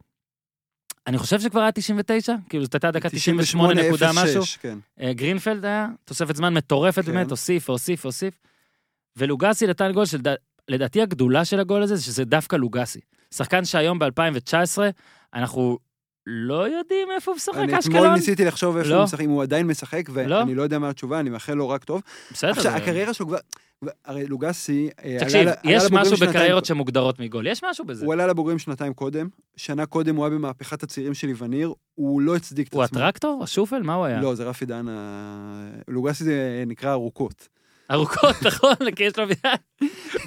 [1.07, 4.43] אני חושב שכבר היה 99, כאילו זאת הייתה דקה 98 נקודה משהו.
[4.43, 4.77] 98.06, כן.
[5.01, 7.11] אה, גרינפלד היה, תוספת זמן מטורפת כן.
[7.11, 8.33] באמת, הוסיף, הוסיף, הוסיף.
[9.17, 12.99] ולוגסי נתן גול שלדעתי הגדולה של הגול הזה, זה שזה דווקא לוגסי.
[13.33, 14.77] שחקן שהיום ב-2019,
[15.33, 15.77] אנחנו
[16.27, 18.13] לא יודעים איפה הוא משחק, אני אתמול אשקלון.
[18.13, 18.95] ניסיתי לחשוב איפה לא.
[18.95, 20.13] הוא משחק, אם הוא עדיין משחק, לא.
[20.15, 22.01] ואני לא יודע מה התשובה, אני מאחל לו רק טוב.
[22.31, 22.51] בסדר.
[22.51, 23.37] עכשיו, הקריירה שלו כבר...
[24.05, 24.89] הרי לוגסי...
[25.05, 28.05] אה, תקשיב, יש משהו בקריירות שמוגדרות מגול, יש משהו בזה.
[28.05, 32.35] הוא עלה לבוגרים שנתיים קודם, שנה קודם הוא היה במהפכת הצעירים של איווניר, הוא לא
[32.35, 32.99] הצדיק את הוא עצמו.
[32.99, 33.39] הטרקטור?
[33.43, 33.81] השופל?
[33.81, 34.21] מה הוא היה?
[34.21, 37.47] לא, זה רפי דן, ה- לוגסי זה נקרא ארוכות.
[37.91, 38.91] ארוכות, נכון?
[38.95, 39.25] כי יש לו...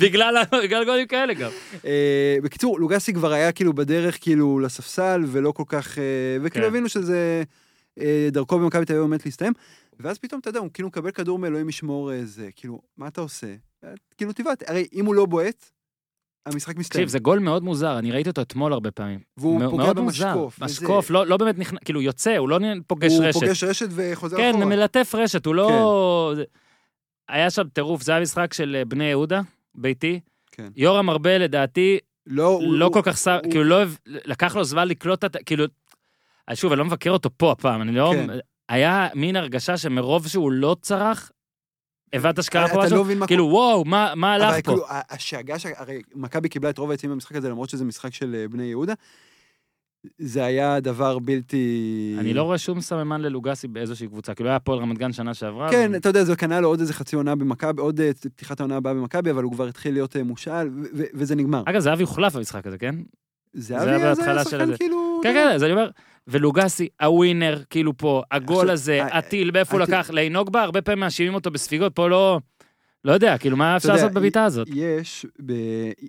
[0.01, 0.45] בגלל
[0.87, 1.51] גולים כאלה גם.
[1.85, 5.99] אה, בקיצור, לוגסי כבר היה כאילו בדרך כאילו לספסל, ולא כל כך...
[5.99, 6.05] אה,
[6.43, 6.71] וכאילו כן.
[6.71, 7.43] הבינו שזה...
[8.01, 9.53] אה, דרכו במכבי תל אביב עומדת להסתיים,
[10.01, 13.47] ואז פתאום, אתה יודע, הוא כאילו מקבל כדור מאלוהים ישמור איזה, כאילו, מה אתה עושה?
[14.19, 15.71] כאילו, תבעט, הרי אם הוא לא בועט,
[16.47, 17.05] המשחק מסתיים.
[17.05, 19.21] תקשיב, זה גול מאוד מוזר, אני ראיתי אותו אתמול הרבה פעמים.
[19.37, 20.27] והוא מא- פוגע מאוד מוזר.
[20.37, 20.63] במשקוף.
[20.63, 23.41] משקוף, לא לא באמת נכנס, כאילו יוצא, הוא לא פוגש הוא רשת.
[23.41, 24.67] פוגש רשת וחוזר כן, אחורה.
[24.67, 26.33] מלטף רשת, הוא לא...
[26.37, 26.45] זה-
[27.29, 29.41] היה שם טירוף, זה היה משחק של אה, בני יהודה,
[29.75, 30.21] ביתי.
[30.53, 30.69] כן.
[30.77, 33.83] יורם ארבל, לדעתי, לא, לא הוא- כל כך שם, הוא- כאילו לא...
[34.07, 35.39] לקח לו זמן לקלוט את ה...
[35.43, 35.65] כאילו...
[36.49, 38.13] אז שוב, אני לא מבקר אותו פה הפעם, אני לא...
[38.15, 38.27] כן.
[38.69, 41.31] היה מין הרגשה שמרוב שהוא לא צרח,
[42.13, 43.05] הבנת שקרה פה משהו?
[43.19, 44.63] לא כאילו, וואו, מה מה הלך פה?
[44.63, 48.49] כאילו, השאגה, הרי מכבי קיבלה את רוב היציאים במשחק הזה, למרות שזה משחק של אה,
[48.49, 48.93] בני יהודה.
[50.19, 52.17] זה היה דבר בלתי...
[52.19, 54.35] אני לא רואה שום סממן ללוגסי באיזושהי קבוצה.
[54.35, 55.71] כאילו היה הפועל רמת גן שנה שעברה.
[55.71, 58.77] כן, אתה יודע, זה קנה לו עוד איזה חצי עונה במכבי, עוד אה, פתיחת העונה
[58.77, 61.63] הבאה במכבי, אבל הוא כבר התחיל להיות אה, מושאל, וזה נגמר.
[61.67, 62.95] אגב, זהבי הוחלף במשחק הזה, כן?
[63.53, 64.15] זהבי היה
[64.45, 64.77] שחקן.
[64.77, 65.21] כאילו...
[65.23, 65.91] כן, כן, אז אני אומר,
[66.27, 71.01] ולוגסי, הווינר, כאילו פה, הגול הזה, אה, הטיל, מאיפה הוא לקח, לינוג בה, הרבה פעמים
[71.01, 72.41] מאשימים אותו בספיגות, פה לא...
[73.05, 74.69] לא יודע, כאילו, מה אפשר לעשות בבעיטה הזאת?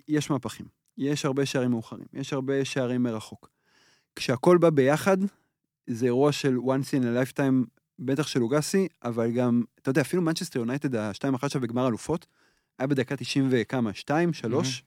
[0.08, 0.66] יש מהפכים.
[0.98, 3.57] יש הרבה שערים מאוחרים, יש הרבה שערים מרחוק.
[4.18, 5.18] כשהכול בא ביחד,
[5.88, 7.66] זה אירוע של once in a lifetime,
[8.00, 12.26] בטח של לוגסי, אבל גם, אתה יודע, אפילו מנצ'סטר יונייטד, ה-2-1 שם בגמר אלופות,
[12.80, 14.84] היה בדקה 90 וכמה, 2, 3,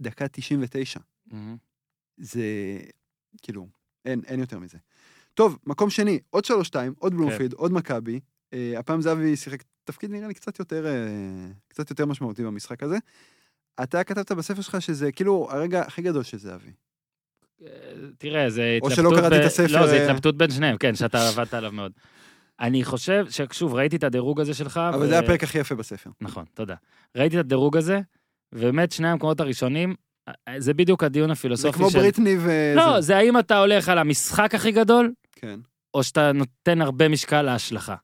[0.00, 1.00] דקה 99.
[1.26, 1.56] מהמם.
[2.16, 2.44] זה,
[3.42, 3.68] כאילו,
[4.04, 4.78] אין, אין יותר מזה.
[5.34, 6.48] טוב, מקום שני, עוד 3-2,
[6.98, 8.20] עוד בלומפילד, עוד מכבי.
[8.52, 12.96] אה, הפעם זהבי שיחק תפקיד נראה לי קצת יותר, אה, קצת יותר משמעותי במשחק הזה.
[13.82, 16.72] אתה כתבת בספר שלך שזה כאילו הרגע הכי גדול של זהבי.
[17.62, 17.68] אה,
[18.18, 19.14] תראה, זה או התלבטות...
[19.14, 20.04] שלא קראתי ב- את הספר, לא, זה.
[20.04, 21.92] התלבטות בין שניהם, כן, שאתה עבדת עליו מאוד.
[22.60, 24.80] אני חושב ששוב, ראיתי את הדירוג הזה שלך.
[24.94, 26.10] אבל ו- זה הפרק הכי יפה בספר.
[26.20, 26.74] נכון, תודה.
[27.16, 28.00] ראיתי את הדירוג הזה,
[28.54, 29.94] ובאמת שני המקומות הראשונים,
[30.58, 31.98] זה בדיוק הדיון זה הפילוסופי כמו של...
[31.98, 32.50] בריטני ו...
[32.76, 35.60] לא, זה האם אתה הולך על המשחק הכי גדול, כן.
[35.94, 37.94] או שאתה נותן הרבה משקל להשלכה.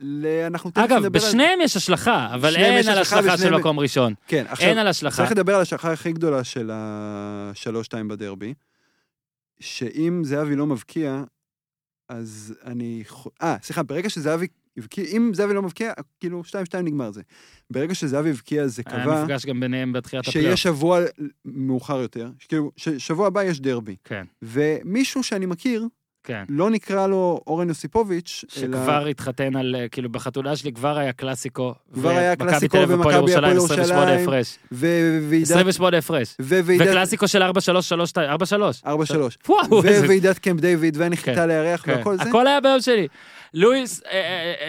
[0.00, 3.38] ל- אנחנו תכף אגב, נדבר על- בשניהם יש השלכה, אבל בשניהם אין על השלכה השלכה
[3.38, 4.14] של מקום ראשון.
[4.26, 5.16] כן, עכשיו, אין על השלכה.
[5.16, 8.54] צריך לדבר על השלכה הכי גדולה של השלוש-שתיים בדרבי,
[9.60, 11.24] שאם זהבי לא מבקיע,
[12.08, 13.04] אז אני...
[13.42, 14.46] אה, סליחה, ברגע שזהבי
[14.78, 17.22] הבקיע, אם זהבי לא מבקיע, כאילו, שתיים-שתיים נגמר זה.
[17.70, 20.50] ברגע שזהבי הבקיע, זה היה קבע מפגש גם ביניהם בתחילת הפלייאוף.
[20.50, 21.00] שיש שבוע
[21.44, 23.96] מאוחר יותר, כאילו, ששבוע הבא יש דרבי.
[24.04, 25.86] כן, ומישהו שאני מכיר,
[26.28, 26.44] כן.
[26.48, 28.66] לא נקרא לו אורן יוסיפוביץ', אלא...
[28.66, 31.74] שכבר התחתן על, אה, כאילו בחתונה שלי כבר היה קלאסיקו.
[31.94, 34.28] כבר היה ומכבי קלאסיקו אביב, הפועל ומכבי, ירושלים, הפועל 28 ירושלים.
[34.28, 34.58] הפרש.
[34.72, 35.50] וועידת...
[35.50, 36.36] 28 הפרש.
[36.40, 36.88] וועידת...
[36.88, 37.46] וקלאסיקו של 4-3-3-2,
[38.84, 38.84] 4-3.
[38.84, 38.88] 4-3.
[39.48, 39.82] וואו.
[40.04, 41.92] וועידת קמפ דיוויד והנחיתה כן, לירח כן.
[41.92, 42.22] והכל זה.
[42.22, 43.08] הכל היה ביום שלי.
[43.54, 44.12] לואיס אה,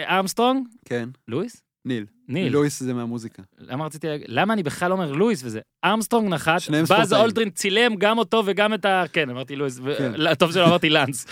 [0.08, 0.52] אה, אה?
[0.84, 1.69] כן, לואיס?
[1.84, 2.06] ניל.
[2.28, 2.52] ניל.
[2.52, 3.42] לואיס זה מהמוזיקה.
[3.58, 4.26] למה רציתי להגיד?
[4.28, 5.60] למה אני בכלל אומר לואיס וזה?
[5.84, 7.12] ארמסטרונג נחת, באז.
[7.12, 9.04] אולדרין צילם גם אותו וגם את ה...
[9.12, 10.12] כן, אמרתי לואיס, כן.
[10.16, 11.26] לא, טוב שלא אמרתי לנס.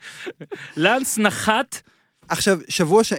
[0.76, 1.80] לנס נחת,
[2.28, 3.12] עכשיו, שבוע ש...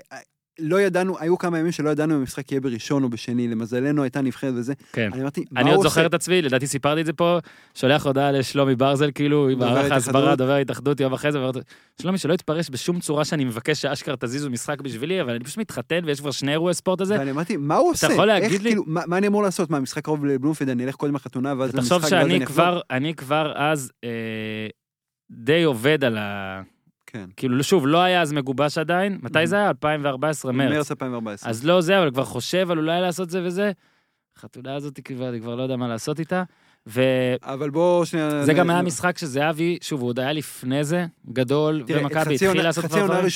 [0.60, 4.22] לא ידענו, היו כמה ימים שלא ידענו אם המשחק יהיה בראשון או בשני, למזלנו הייתה
[4.22, 4.74] נבחרת וזה.
[4.94, 5.10] כן.
[5.14, 5.90] אני אמרתי, מה אני הוא עוד עושה?
[5.90, 7.38] זוכר את עצמי, לדעתי סיפרתי את זה פה,
[7.74, 9.92] שולח הודעה לשלומי ברזל, כאילו, עם מערך.
[9.92, 11.52] ההסברה, דובר ההתאחדות יום אחרי זה, ואומר,
[12.02, 16.00] שלומי, שלא יתפרש בשום צורה שאני מבקש שאשכרה תזיזו משחק בשבילי, אבל אני פשוט מתחתן
[16.06, 17.16] ויש כבר שני אירועי ספורט הזה.
[17.20, 18.08] ואני אמרתי, מה הוא עושה?
[18.14, 19.70] יכול להגיד לי- כאילו, מה, אני אמור לעשות?
[19.70, 22.56] מה, משחק קרוב לבלומפילד, אני אלך קודם לחתונה ואז למשחק תחשוב ואז אני שאני אחזור?
[22.66, 23.92] כבר, אני כבר אז
[25.32, 26.62] די עובד על ה...
[27.16, 27.30] כן.
[27.38, 29.70] כאילו, שוב, לא היה אז מגובש עדיין, מתי זה היה?
[29.70, 30.72] 2014, מרץ.
[30.72, 31.50] מרץ 2014.
[31.50, 33.72] אז לא זה, אבל כבר חושב על אולי לעשות זה וזה.
[34.38, 36.44] החתונה הזאת, כבר, אני כבר לא יודע מה לעשות איתה.
[36.88, 37.02] וזה
[37.44, 38.46] אבל בוא שנייה...
[38.58, 42.86] גם נ- היה משחק שזהבי, שוב, הוא עוד היה לפני זה, גדול, ומכבי התחיל לעשות
[42.86, 43.30] כבר דברים.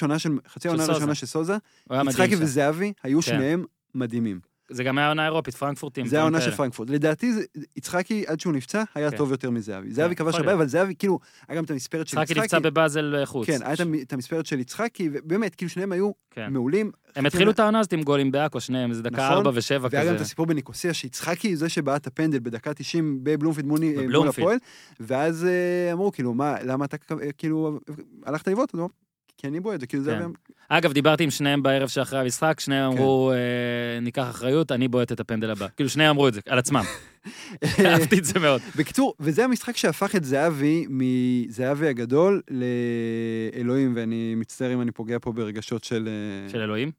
[0.48, 0.84] חצי העונה.
[0.84, 1.58] הראשונה של סוזה,
[1.92, 2.36] יצחקי.
[2.36, 3.28] וזהבי היו כן.
[3.28, 3.66] שניהם
[3.96, 4.40] מדהימים.
[4.70, 6.06] זה גם היה עונה אירופית, פרנקפורטים.
[6.06, 6.52] זה העונה של.
[6.52, 6.90] פרנקפורט.
[6.90, 7.32] לדעתי,
[7.78, 9.18] יצחקי, עד שהוא נפצע, היה כן.
[9.18, 9.92] טוב יותר מזהבי.
[9.92, 10.54] זהבי כבש הרבה.
[10.54, 12.64] אבל זהבי, כאילו, היה גם את המספרת של יצחקי נפצע יצחקי.
[12.64, 13.48] בבאזל אה, חוץ.
[13.48, 16.54] כן, היה את המ- את המספרת של יצחקי, ובאמת, כאילו, שניהם היו כן.
[16.54, 16.92] מעולים.
[17.16, 19.38] הם התחילו את העונה הזאת עם גולים בעכו, שניהם, זה דקה נכון.
[19.38, 19.60] 4 ו-7
[19.92, 20.24] והיה גם את כזה.
[20.24, 23.80] הסיפור בניקוסיה, שיצחקי זה שבעט הפנדל בדקה 90 בבלומפילד מול
[24.14, 24.28] מול.
[24.28, 24.58] הפועל,
[25.00, 27.80] ואז אה, אמרו, כאילו, מה, למה אתה, אה, כאילו,
[28.26, 28.76] הלכת לבעוט?
[29.40, 30.20] הוא כי אני בועט, כאילו, זה...
[30.20, 30.32] כן.
[30.70, 32.98] אגב, דיברתי עם שניהם בערב שאחרי המשחק, שניהם כן.
[32.98, 35.68] אמרו, אה, ניקח אחריות, אני בועט את הפנדל הבא.
[35.76, 36.84] כאילו, שניהם אמרו את זה, על עצמם.
[37.86, 38.62] אהבתי את זה מאוד.
[38.76, 42.42] בקיצור, וזה המשחק שהפך את זהבי מזהבי הגדול
[43.56, 46.10] לאלוהים, ואני מצטער אם אני פוגע פה ברגשות של...
[46.46, 46.92] אה, של אלוהים.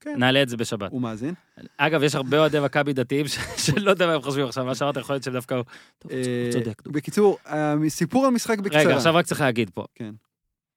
[0.00, 0.14] כן.
[0.18, 0.90] נעלה את זה בשבת.
[0.90, 1.34] הוא מאזין.
[1.76, 3.26] אגב, יש הרבה אוהדי מכבי דתיים
[3.64, 5.60] שלא יודע מה הם חושבים עכשיו, מה שאמרת, יכול להיות שהם דווקא...
[5.98, 6.82] טוב, אה, הוא צודק.
[6.86, 7.38] בקיצור,
[7.88, 8.80] סיפור המשחק בקצרה.
[8.80, 9.84] רגע, עכשיו רק צריך להגיד פה.
[9.94, 10.14] כן.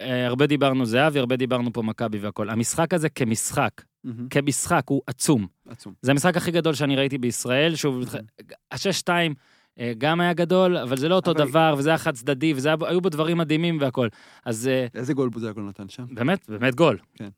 [0.06, 2.50] אה, הרבה דיברנו זהבי, הרבה דיברנו פה מכבי והכל.
[2.50, 3.72] המשחק הזה כמשחק,
[4.04, 5.48] מהמם, כמשחק, הוא עצום.
[5.70, 5.94] עצום.
[6.02, 8.04] זה המשחק הכי גדול שאני ראיתי בישראל, שוב,
[8.72, 9.34] השש-שתיים
[9.80, 13.02] אה, גם היה גדול, אבל זה לא אותו אבל- דבר, וזה היה חד צדדי, והיו
[13.02, 14.08] בו דברים מדהימים והכל.
[14.46, 16.06] אז אה, איזה גול בוזגלו נתן שם?
[16.12, 16.98] באמת, באמת גול.
[17.16, 17.30] כן.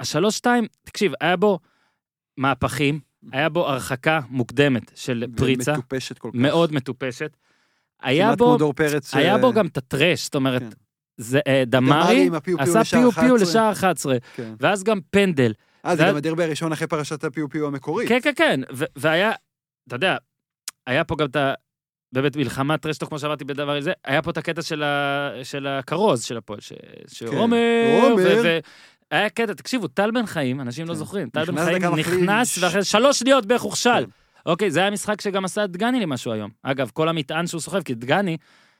[0.00, 1.58] השלוש-שתיים, תקשיב, היה בו
[2.36, 3.00] מהפכים,
[3.32, 6.38] היה בו הרחקה מוקדמת של פריצה, ומטופשת כל כך.
[6.38, 7.36] מאוד מטופשת.
[8.02, 8.56] היה בו.
[9.12, 10.68] היה אה, בו גם את הטרש, זאת אומרת, כן.
[11.16, 13.36] זה, אה, דמרי דמרי עשה פיו פיו 11.
[13.36, 14.54] לשער 11, כן.
[14.60, 15.52] ואז גם פנדל.
[15.86, 18.08] אה, זה גם הדרבי הראשון אחרי פרשת הפיו פיו המקורית.
[18.08, 18.60] כן, כן, כן,
[18.96, 19.32] והיה,
[19.88, 20.16] אתה יודע,
[20.86, 21.54] היה פה גם את ה...
[22.12, 25.30] באמת מלחמת טרשטוק, כמו שאמרתי בדבר הזה, היה פה את הקטע של, ה...
[25.42, 26.72] של הכרוז של הפועל, ש...
[27.08, 27.56] שעומר,
[28.02, 28.40] עומר.
[28.44, 28.58] ו...
[29.10, 30.98] היה קטע, תקשיבו, טל בן חיים, אנשים לא כן.
[30.98, 31.94] זוכרים, טל בן חיים.
[31.94, 33.90] נכנס, ואחרי שלוש שניות בערך הוכשל.
[33.90, 34.10] כן.
[34.46, 36.50] אוקיי, זה היה משחק שגם עשה דגני למשהו היום.
[36.62, 38.36] אגב, כל המטען שהוא סוחב, כי דגני,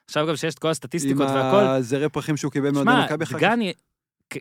[0.09, 3.25] עכשיו גם שיש את כל עם הסטטיסטיקות והכל, הזרי פרחים שהוא קיבל מאוהדי שמע, מכבי
[3.25, 3.39] אחר כך.
[3.45, 3.73] דגני,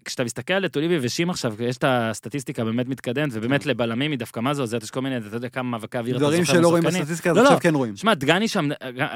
[0.05, 4.39] כשאתה מסתכל על טוליבי ושים עכשיו, יש את הסטטיסטיקה באמת מתקדמת, ובאמת לבלמים היא דווקא
[4.39, 6.67] מה זה עוזרת, יש כל מיני, אתה יודע כמה מאבקי אוויר אתה דברים זוכר שלא
[6.67, 6.83] רואים.
[6.83, 7.47] בסטטיסטיקה, אז לא, לא.
[7.47, 7.95] עכשיו כן רואים.
[7.95, 8.69] שמע, דגני שם,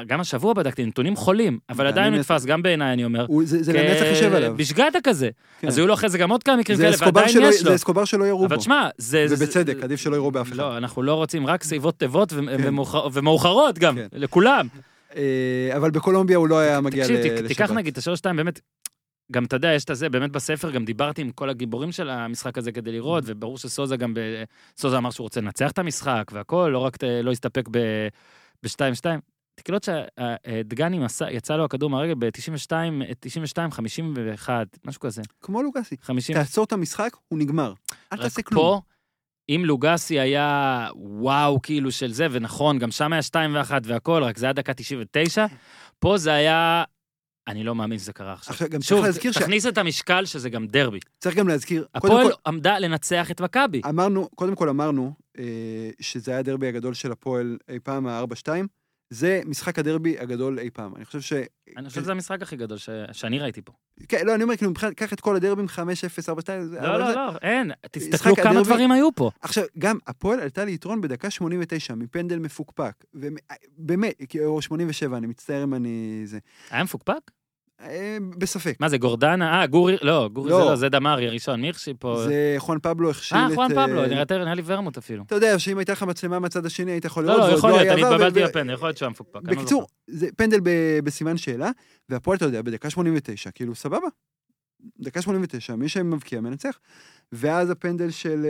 [0.06, 2.20] גם השבוע בדקתי, נתונים חולים, אבל עדיין הוא.
[2.20, 3.26] נתפס, גם בעיניי, אני אומר.
[3.44, 4.54] זה לנצח יושב עליו.
[4.56, 5.30] בשגדה כזה.
[5.60, 5.68] כן.
[5.68, 7.68] אז היו לו אחרי זה גם עוד כמה מקרים כאלה, ועדיין יש לו.
[7.68, 8.46] זה אסקובר שלא ירו בו.
[8.46, 9.26] אבל תשמע, זה...
[9.30, 10.56] ובצדק, עדיף שלא יראו באף אחד.
[10.56, 12.36] לא, אנחנו לא רוצים רק סיבות תיבות כן.
[12.48, 14.06] ומאוחר- ומאוחרות גם, כן.
[14.12, 14.66] לכולם.
[15.16, 17.46] אה, אבל בקולומביה הוא לא היה מגיע תקשיב, לשבת.
[17.46, 18.60] תיקח נגיד את השלוש שתיים, באמת,
[19.32, 22.58] גם אתה יודע, יש את הזה, באמת בספר גם דיברתי עם כל הגיבורים של המשחק
[22.58, 23.26] הזה כדי לראות, Mm.
[23.26, 24.20] וברור שסוזה גם, ב...
[24.76, 29.04] סוזה אמר שהוא רוצה לנצח את המשחק והכל, לא רק, לא הסתפק ב-2-2.
[29.54, 30.98] תקלוט שדגני
[31.30, 32.72] יצא לו הכדור מהרגל ב-92,
[33.20, 35.22] 92, 51, משהו כזה.
[35.40, 35.96] כמו לוגסי.
[36.02, 36.36] 50.
[36.36, 37.72] תעצור את המשחק, הוא נגמר.
[38.12, 38.62] אל רק תעשה כלום.
[38.62, 38.80] פה,
[39.48, 44.38] אם לוגסי היה וואו כאילו של זה, ונכון, גם שם היה 2 ו-1 והכל, רק
[44.38, 45.46] זה היה דקה 99,
[45.98, 46.84] פה זה היה...
[47.48, 48.52] אני לא מאמין שזה קרה עכשיו.
[48.52, 50.98] עכשיו, גם צריך שוב, להזכיר ש- תכניס את המשקל שזה גם דרבי.
[51.18, 53.80] צריך גם להזכיר, הפועל כל, עמדה לנצח את מכבי.
[53.88, 55.44] אמרנו, קודם כל אמרנו אה,
[56.00, 58.48] שזה היה הדרבי הגדול של הפועל אי פעם, ה-4-2.
[59.10, 60.96] זה משחק הדרבי הגדול אי פעם.
[60.96, 61.32] אני חושב ש...
[61.76, 63.72] אני חושב שזה המשחק הכי גדול ש- שאני ראיתי פה.
[64.08, 65.80] כן, לא, אני אומר, כאילו, מבחינת, קח את כל הדרבים 5-0, 4-2.
[66.64, 67.70] זה- לא, לא, לא, אין.
[67.90, 69.30] תסתכלו כמה דברים היו פה.
[69.40, 73.04] עכשיו, גם הפועל עלתה ליתרון בדקה 89 מפנדל מפוקפק.
[73.14, 74.14] ובאמת,
[74.44, 76.22] או 87, אני מצטער אם אני...
[76.24, 76.38] זה.
[76.70, 77.30] היה מפוקפק?
[77.80, 78.76] אה, בספק.
[78.80, 79.60] מה זה, גורדנה?
[79.60, 80.64] אה, גורי, לא, גורי זה לא.
[80.70, 82.22] לא, זה דמרי הראשון, מי החשיב פה?
[82.24, 83.54] זה חואן פבלו הכשיל אה, את...
[83.54, 85.22] חואן אה, פבלו, נראה יותר- לי ורמוט אפילו.
[85.26, 87.70] אתה יודע שאם הייתה לך מצלמה מהצד השני, היית יכול לא, לראות, לא, ועוד יכול
[87.70, 89.40] להיות, אני התבלבלתי בפנדל, יכול להיות שהוא מפוקפק.
[89.44, 89.86] לא בקיצור.
[90.06, 90.60] זה פנדל
[91.04, 91.70] בסימן שאלה,
[92.08, 94.06] והפועל, אתה יודע, בדקה 89, כאילו, סבבה.
[95.00, 96.78] דקה 89, מי שמבקיע מנצח.
[97.32, 98.46] ואז הפנדל של...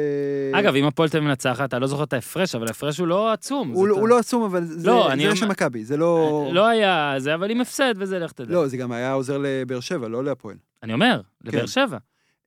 [0.52, 3.32] אה, אגב, אם הפועל תל מנצחת, אתה לא זוכר את ההפרש, אבל ההפרש הוא לא
[3.32, 3.70] עצום.
[3.70, 6.48] הוא לא- הוא לא עצום, אבל זה לא, זה של מכבי, זה לא...
[6.52, 8.54] לא היה זה, אבל עם הפסד וזה, לך תדע.
[8.54, 10.56] לא, זה גם היה עוזר לבאר שבע, לא להפועל.
[10.82, 11.66] אני אומר, לבאר כן.
[11.66, 11.98] שבע.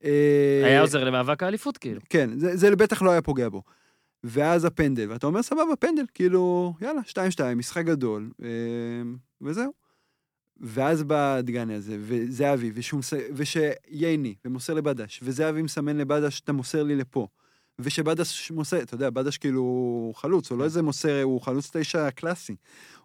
[0.04, 2.00] אה, היה עוזר למאבק האליפות, כאילו.
[2.10, 3.62] כן, זה, זה בטח לא היה פוגע בו.
[4.24, 7.14] ואז הפנדל, ואתה אומר, סבבה, פנדל, כאילו, יאללה, 2-2,
[7.56, 8.48] משחק גדול, אה,
[9.42, 9.81] וזהו.
[10.60, 16.96] ואז בא דגני הזה, וזהבי, מס- ושייני, ומוסר לבדש, וזהבי מסמן לבדש, אתה מוסר לי
[16.96, 17.26] לפה.
[17.78, 22.56] ושבדש מוסר, אתה יודע, בדש כאילו חלוץ, הוא לא איזה מוסר, הוא חלוץ תשע קלאסי.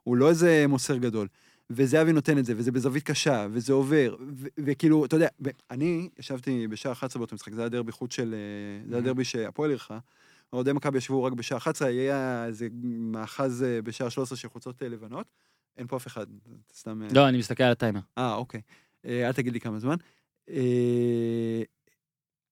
[0.03, 1.27] הוא לא איזה מוסר גדול.
[1.69, 5.27] וזהבי נותן את זה, וזה בזווית קשה, וזה עובר, ו- וכאילו, אתה יודע,
[5.71, 9.23] אני ישבתי בשעה 11 באותו משחק, זה היה דרבי חוץ של, אה, זה היה דרבי
[9.23, 9.99] שהפועל אירחה.
[10.53, 14.89] אוהדי מכבי ישבו רק בשעה 11, היה איזה מאחז אה, בשעה 13 של חולצות אה,
[14.89, 15.27] לבנות.
[15.77, 16.25] אין פה אף אחד,
[16.75, 17.03] סתם...
[17.03, 17.99] אה, לא, אני מסתכל על הטיימר.
[18.17, 18.61] אה, אוקיי.
[19.05, 19.95] אה, אל תגיד לי כמה זמן.
[20.49, 21.61] אה,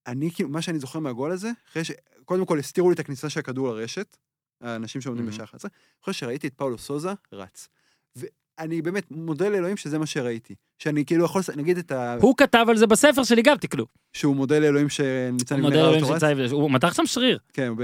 [0.08, 1.92] אני, כאילו, מה שאני זוכר מהגול הזה, אחרי ש...
[2.26, 4.18] קודם כל הסתירו לי את הכניסה של הכדור לרשת,
[4.62, 5.32] האנשים שעומדים Mhm.
[5.32, 5.72] בשעה 11,
[6.04, 7.68] אחרי שראיתי את פאולו סוזה, רץ.
[8.16, 10.56] ואני באמת מודה לאלוהים שזה מה שראיתי.
[10.80, 12.18] שאני כאילו יכול, נגיד את ה...
[12.22, 13.86] הוא כתב על זה בספר שלי גם, תקנו.
[14.14, 16.24] שהוא מודה לאלוהים שניצן לבני ראה אותו רץ.
[16.52, 17.40] הוא מתח שם שריר.
[17.54, 17.78] כן, הוא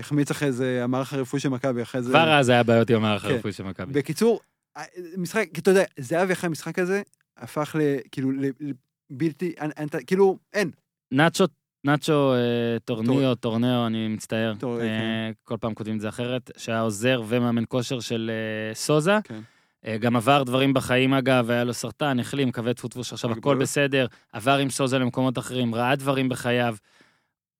[0.00, 2.10] החמיץ אחרי זה המערך הרפואי של מכבי, אחרי זה...
[2.10, 3.28] כבר אז היה בעיות עם המערך כן.
[3.28, 3.92] הרפואי של מכבי.
[3.92, 4.40] בקיצור,
[5.18, 7.02] משחק, כי אתה יודע, זהבי אחרי המשחק הזה,
[7.36, 7.96] הפך ל...
[8.12, 8.72] כאילו, ל- ל-
[9.10, 9.54] בלתי...
[9.58, 10.70] אין- אין- כאילו, אין.
[11.12, 11.44] נאצ'ו,
[11.84, 14.52] נאצ'ו אה, טורניו, טורנאו, אני מצטער.
[14.52, 15.32] אה, כן.
[15.44, 16.50] כל פעם כותבים את זה אחרת.
[16.56, 19.18] שהיה עוזר ומאמן כושר של אה, סוזה.
[19.24, 19.40] כן.
[19.86, 23.58] אה, גם עבר דברים בחיים אגב, היה לו סרטן, החלים, כבד טפו טפו, שעכשיו הכל.
[23.58, 24.06] בסדר.
[24.32, 26.76] עבר עם סוזה למקומות אחרים, ראה דברים בחייו.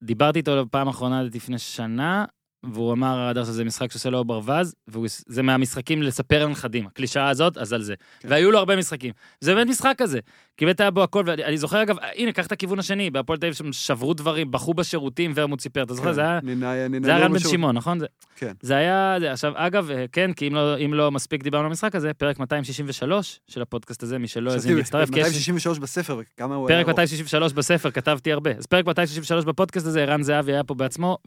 [0.02, 2.24] דיברתי איתו פעם אחרונה לפני שנה,
[2.72, 7.28] והוא אמר עד עכשיו זה משחק שעושה לו עור ברווז, וזה מהמשחקים לספר לנכדים, הקלישאה
[7.28, 7.94] הזאת, אז על זה.
[8.20, 8.28] כן.
[8.30, 9.12] והיו לו הרבה משחקים.
[9.40, 10.18] זה באמת משחק כזה.
[10.56, 13.46] כי באמת היה בו הכל, ואני זוכר אגב, הנה, קח את הכיוון השני, בהפועל תל
[13.46, 16.12] אביב שברו דברים, בכו בשירותים, ורמוט סיפר, אתה זוכר?
[16.12, 16.40] זה היה...
[16.42, 17.98] ננאי, ננאי, זה היה לא רן בן שמעון, נכון?
[17.98, 18.52] זה- כן.
[18.60, 21.70] זה היה, זה- עכשיו, אגב, אה, כן, כי אם לא, אם לא מספיק דיברנו על
[21.70, 25.78] המשחק הזה, פרק 263 של הפודקאסט הזה, מי שלא האזין חשבתי, להצטרף, כי יש 263
[25.78, 26.98] בספר, וכמה הוא היה פרק ארוך.
[26.98, 28.50] 263 בספר, כתבתי הרבה.
[28.58, 31.18] אז פרק 263 בפודקאסט הזה, ערן זהבי היה פה בעצמו,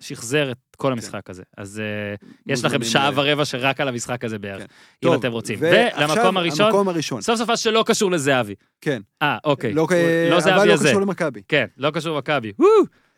[0.00, 1.42] ושחזר את כל המשחק הזה.
[1.56, 2.14] אז אה,
[2.46, 4.66] יש לכם שעה ל- ורבע שרק על המשחק הזה בערך,
[5.02, 5.08] כן.
[5.08, 5.58] אם אתם רוצים.
[5.62, 8.54] ולמקום הראשון, סוף סוף שלא קשור לזהבי.
[8.80, 9.02] כן.
[9.22, 9.72] אה, אוקיי.
[9.72, 9.86] לא,
[10.30, 10.88] לא אבל זהבי לא הזה.
[10.88, 11.42] קשור למכבי.
[11.48, 12.52] כן, לא קשור למכבי.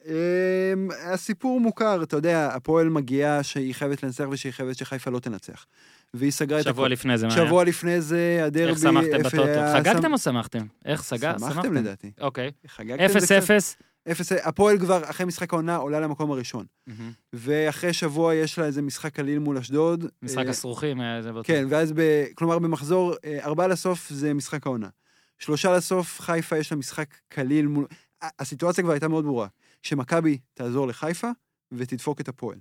[0.06, 0.12] אמ,
[1.06, 5.66] הסיפור מוכר, אתה יודע, הפועל מגיעה שהיא חייבת לנצח ושהיא חייבת שחיפה לא תנצח.
[6.14, 6.92] והיא סגרה את שבוע הכל.
[6.92, 7.46] לפני זה, מה היה?
[7.46, 8.70] שבוע לפני זה, הדרבי...
[8.70, 9.42] איך שמחתם בטוטו?
[9.74, 10.58] חגגתם או שמחתם?
[10.84, 11.38] איך סגר?
[11.38, 12.10] שמחתם לדעתי.
[12.20, 12.50] אוקיי.
[12.66, 13.50] חגגתם זה קצת?
[13.50, 13.82] 0-0.
[14.10, 16.66] אפס, הפועל כבר אחרי משחק העונה עולה למקום הראשון.
[17.32, 20.04] ואחרי שבוע יש לה איזה משחק קליל מול אשדוד.
[20.22, 21.00] משחק אה, הסרוכים.
[21.00, 24.88] היה זה באותו- כן, ואז, ב, כלומר במחזור אה, ארבעה לסוף זה משחק העונה.
[25.38, 27.86] שלושה לסוף, חיפה יש לה משחק קליל מול...
[28.38, 29.46] הסיטואציה כבר הייתה מאוד ברורה,
[29.82, 31.30] שמכבי תעזור לחיפה
[31.72, 32.58] ותדפוק את הפועל.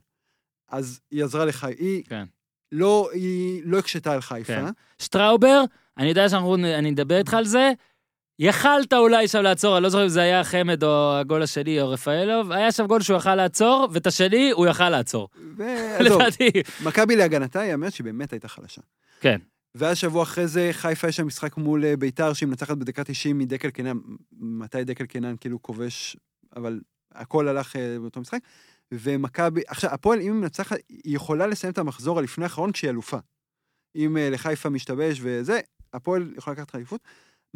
[0.69, 2.24] אז היא עזרה לחיפה, היא כן.
[2.72, 4.53] לא, היא לא הקשתה על חיפה.
[4.56, 4.65] כן.
[4.99, 5.64] שטראובר,
[5.98, 7.72] אני יודע שאנחנו, אני אדבר איתך על זה.
[8.39, 11.89] יכלת אולי שם לעצור, אני לא זוכר אם זה היה חמד או הגול השני או
[11.89, 15.30] רפאלוב, היה שם גול שהוא יכל לעצור, ואת השני הוא יכל לעצור.
[16.05, 16.49] לדעתי.
[16.85, 18.81] מכבי להגנתה, יאמר שהיא באמת הייתה חלשה.
[19.19, 19.38] כן.
[19.76, 23.38] ואז שבוע אחרי זה, חיפה יש שם משחק מול אה, ביתר, שהיא מנצחת בדקה 90
[23.38, 23.97] מדקל קנן,
[24.39, 26.18] מתי דקל קנן כאילו כובש,
[26.55, 26.80] אבל
[27.11, 28.39] הכל הלך אה, באותו משחק.
[28.91, 33.18] ומכבי, עכשיו, הפועל, אם היא מנצחת, היא יכולה לסיים את המחזור הלפני האחרון כשהיא אלופה.
[33.95, 35.59] אם אה, לחיפה משתבש וזה,
[35.93, 37.01] הפועל יכולה לקחת אליפות.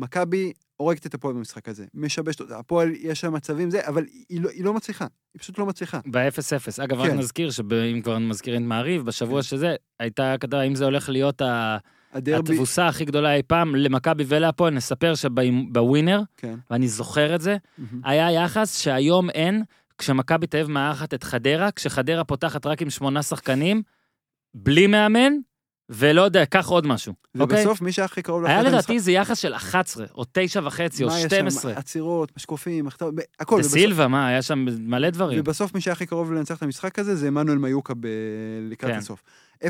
[0.02, 2.60] מכבי הורגת את הפועל במשחק הזה, משבשת אותה.
[2.60, 5.06] הפועל, יש לה מצבים זה, אבל היא לא, היא לא מצליחה.
[5.34, 6.00] היא פשוט לא מצליחה.
[6.12, 6.84] ב-0-0.
[6.84, 7.18] אגב, רק כן.
[7.18, 11.78] נזכיר שאם כבר מזכירים את מעריב, בשבוע שזה, הייתה כתבה, אם זה הולך להיות ה-
[12.14, 16.56] הדרבי, התבוסה הכי גדולה אי פעם למכבי ולהפועל, נספר שבווינר, כן.
[16.72, 17.58] ואני זוכר את זה.
[18.04, 19.64] היה יחס שהיום אין,
[19.98, 23.82] כשמכבי תל אביב מארחת את חדרה, כשחדרה פותחת רק עם שמונה שחקנים,
[24.54, 25.34] בלי מאמן,
[25.94, 27.60] ולא יודע, קח עוד משהו, אוקיי?
[27.60, 31.10] ובסוף מי שהיה הכי קרוב היה לדעתי זה יחס של 11, או 9 וחצי, או
[31.10, 31.36] מה היה שם?
[31.36, 31.74] 12.
[31.76, 33.56] עצירות, משקופים, החטאות, הכל.
[33.56, 35.40] דה ובסוף- סילבה, מה, היה שם מלא דברים.
[35.40, 38.08] ובסוף מי שהיה הכי קרוב לנצח את המשחק הזה זה עמנואל מיוקה ב...
[38.70, 38.98] לקראת כן.
[38.98, 39.24] הסוף.
[39.66, 39.68] 0-0,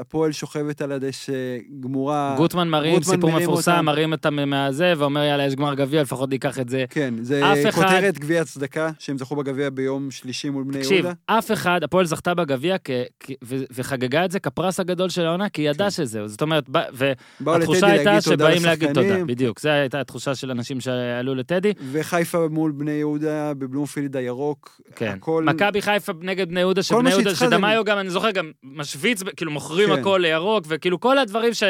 [0.00, 1.32] הפועל שוכבת על הדשא,
[1.80, 2.34] גמורה.
[2.36, 3.84] גוטמן מרים, סיפור מפורסם.
[3.84, 6.84] מרים אותם מהזה, ואומר יאללה, יש גמר גביע, לפחות ניקח את זה.
[6.90, 7.42] כן, זה
[7.74, 11.12] כותרת גביע הצדקה, שהם זכו בגביע ביום שלישי מול בני תקשיב, יהודה.
[11.26, 12.76] אף אחד, הפועל זכתה בגביע
[13.70, 15.90] וחגגה את זה כפרס הגדול של העונה, כי היא ידעה כן.
[15.90, 16.28] שזהו.
[16.28, 16.64] זאת אומרת,
[17.40, 19.60] והתחושה הייתה שבאים להגיד תודה, בדיוק.
[19.60, 21.72] זו הייתה התחושה של אנשים שעלו לטדי.
[21.92, 24.80] וחיפה מול בני יהודה בבלומפילד הירוק.
[24.96, 25.12] כן.
[25.16, 25.44] הכל...
[25.44, 29.88] מכבי חיפה נגד בני יהודה, שבני יהודה, שדמאיו גם, אני זוכר, גם משוויץ, כאילו מוכרים
[29.88, 30.00] כן.
[30.00, 31.62] הכל לירוק, וכאילו כל הדברים ש...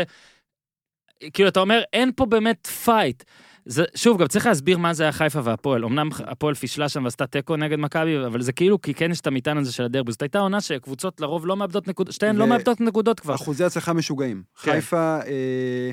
[1.32, 3.24] כאילו, אתה אומר, אין פה באמת fight.
[3.66, 5.84] זה, שוב, גם צריך להסביר מה זה היה חיפה והפועל.
[5.84, 9.26] אמנם הפועל פישלה שם ועשתה תיקו נגד מכבי, אבל זה כאילו, כי כן יש את
[9.26, 10.12] המטען הזה של הדרבי.
[10.12, 13.34] זאת הייתה עונה שקבוצות לרוב לא מאבדות נקודות, שתיהן לא ו- מאבדות נקודות כבר.
[13.34, 14.42] אחוזי הצלחה משוגעים.
[14.62, 14.72] כן.
[14.72, 15.90] חיפה, אה,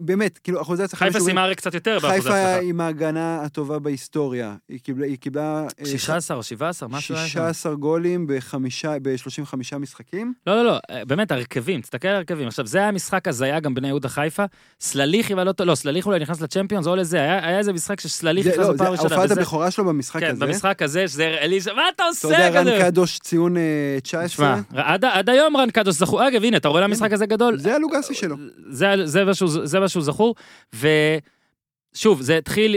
[0.00, 1.04] באמת, כאילו, אחוזי הצלחה...
[1.04, 1.20] חיפה.
[1.20, 2.60] סיימה הרי קצת יותר באחוזי חיפה הצלחה.
[2.60, 4.54] עם ההגנה הטובה בהיסטוריה.
[4.68, 5.06] היא קיבלה...
[5.06, 7.32] היא קיבלה אה, 16 או 17, משהו היה שם.
[7.38, 10.32] 16 גולים בחמישה- ב-35 משחקים.
[10.46, 12.46] לא, לא, לא, אה, באמת, הרכבים, תסתכל על הרכבים.
[12.46, 14.44] עכשיו, זה היה משחק הזיה גם בני יהודה חיפה.
[14.80, 17.72] סלליך, אם אני לא טועה, לא, סלליך אולי נכנס לצ'מפיונס, או לזה, היה היה איזה
[17.72, 19.14] משחק שסלליך זה- נכנס לא, בפעם זה ראשונה.
[19.14, 20.46] הופעת וזה- הבכורה שלו במשחק כן, הזה.
[20.46, 22.76] במשחק הזה, שזה אלישע, מה אתה אתה עושה יודע, כזה?
[22.76, 23.62] רן קדוש ציון אה,
[24.02, 24.26] 19.
[24.70, 27.58] תשמע, עד עד היום רן קדוש זכור, אגב, הנה, אתה רואה למשחק הזה גדול?
[27.58, 28.36] זה הלוגסי שלו.
[29.08, 30.34] זה, מה שהוא, זה מה שהוא זכור,
[30.74, 32.76] ושוב, זה התחיל,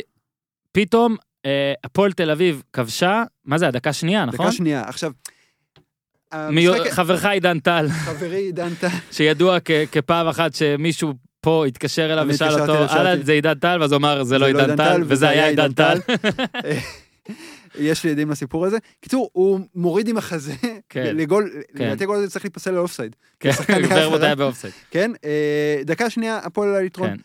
[0.71, 4.45] פתאום, אה, הפועל תל אביב כבשה, מה זה, הדקה שנייה, נכון?
[4.45, 4.83] דקה שנייה.
[4.87, 5.11] עכשיו,
[6.49, 12.13] מי- המשחק- חברך עידן טל, חברי עידן טל, שידוע כ- כפעם אחת שמישהו פה התקשר
[12.13, 12.75] אליו ושאל אותו.
[12.85, 15.97] אהלן, זה עידן טל, ואז הוא אמר, זה לא עידן טל, וזה היה עידן טל.
[17.79, 18.77] יש לי עדים לסיפור הזה.
[19.01, 20.53] קיצור, הוא מוריד עם החזה
[20.89, 21.15] כן.
[21.17, 21.85] לגול, כן.
[21.85, 23.15] לדעתי הגול הזה צריך להיפסל לאופסייד.
[23.39, 23.49] כן,
[23.89, 24.17] לא?
[24.23, 24.73] היה באופסייד.
[24.91, 25.11] כן?
[25.25, 27.09] אה, דקה שנייה, הפועל על היתרון.
[27.09, 27.15] כן.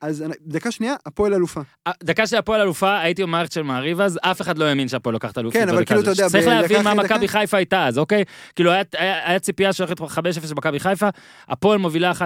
[0.00, 1.60] אז דקה שנייה, הפועל אלופה.
[1.86, 5.12] אה, דקה של הפועל אלופה, הייתי במערכת של מעריב אז, אף אחד לא האמין שהפועל
[5.12, 5.60] לוקחת אלופות.
[5.62, 6.10] כן, אבל כאילו, אתה.
[6.10, 8.24] יודע, צריך להבין מה מכבי חיפה הייתה אז, אוקיי?
[8.56, 10.04] כאילו, היה- היה היה ציפייה שהולכת 5-0
[10.50, 11.08] במכבי חיפה,
[11.48, 12.22] הפועל מובילה 1-0,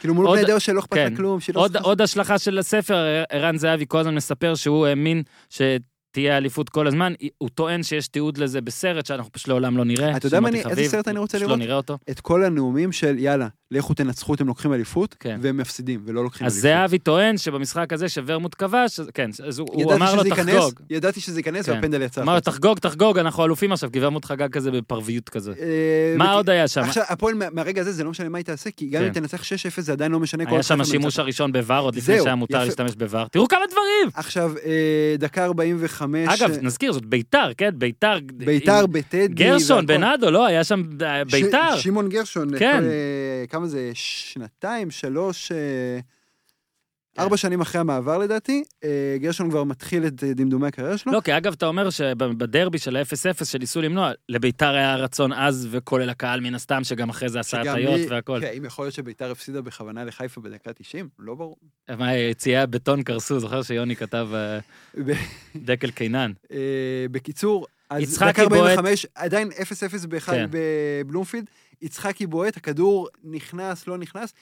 [0.00, 0.96] כאילו מול בני דרך שלא אכפת.
[0.96, 1.38] לה כלום.
[1.82, 2.96] עוד השלכה של הספר,
[3.30, 5.22] ערן זהבי כל הזמן מספר שהוא האמין
[6.18, 10.16] שתהיה אליפות כל הזמן, הוא טוען שיש תיעוד לזה בסרט שאנחנו פשוט לעולם לא נראה.
[10.16, 11.58] אתה יודע אני- איזה סרט אני רוצה פשוט לראות?
[11.58, 11.98] לא נראה אותו.
[12.10, 15.38] את כל הנאומים של יאללה, לכו תנצחו, אתם לוקחים אליפות, כן.
[15.42, 16.80] והם מפסידים ולא לוקחים אז אליפות.
[16.80, 20.72] זהבי טוען שבמשחק הזה שוורמוט כבש, אז- כן, אז הוא אמר לו ייכנס, תחגוג.
[20.90, 21.72] ידעתי שזה ייכנס, כן.
[21.72, 22.22] והפנדל יצא.
[22.22, 22.40] אמר לו.
[22.40, 25.52] תחגוג, תחגוג, אנחנו אלופים עכשיו, כי ורמוט חגג כזה בפרוויות כזה.
[25.60, 26.80] אה, מה וכי- עוד היה שם?
[26.80, 29.06] עכשיו, הפועל מה- מהרגע הזה זה לא משנה מה היא תעשה, כי גם כן.
[29.06, 30.44] אם תנצח 6-0 זה עדיין לא משנה.
[30.46, 31.18] היה שם השימוש.
[31.18, 32.64] הראשון בVAR עוד לפני שהיה מותר.
[32.64, 33.28] להשתמש בVAR.
[33.32, 34.10] תראו כמה דברים!
[34.14, 36.07] עכשיו, אה, דקה 45.
[36.14, 37.70] אגב, אה, נזכיר, זאת ביתר, כן?
[37.74, 38.18] ביתר.
[38.32, 39.28] ביתר בטדי.
[39.28, 39.86] גרשון, והכל.
[39.86, 40.46] בנאדו, לא?
[40.46, 41.76] היה שם אה, ש- ביתר.
[41.76, 42.58] שמעון גרשון.
[42.58, 42.82] כן.
[42.84, 43.90] אה, כמה זה?
[43.94, 45.52] שנתיים, שלוש...
[47.18, 47.22] כן.
[47.22, 48.88] ארבע שנים אחרי המעבר לדעתי, אה,
[49.20, 51.12] גרשון כבר מתחיל את אה, דמדומי הקריירה שלו.
[51.12, 56.10] לא, כי אגב, אתה אומר שבדרבי של ה-0-0 שניסו למנוע, לביתר היה רצון עז, וכולל
[56.10, 58.40] הקהל מן הסתם, שגם אחרי זה עשה היא- והכל.
[58.40, 61.56] כן, אם יכול להיות שביתר הפסידה בכוונה לחיפה בדקה 90, לא ברור.
[61.98, 64.58] מה, יציאי הבטון קרסו, זוכר שיוני כתב אה,
[65.56, 66.32] דקל קינן.
[67.10, 68.78] בקיצור, אז דקה בועט.
[68.78, 69.48] 45, עדיין
[70.02, 70.46] 0-0 באחד כן.
[70.50, 71.44] בבלומפילד,
[71.82, 74.34] יצחקי בועט, הכדור נכנס, לא נכנס,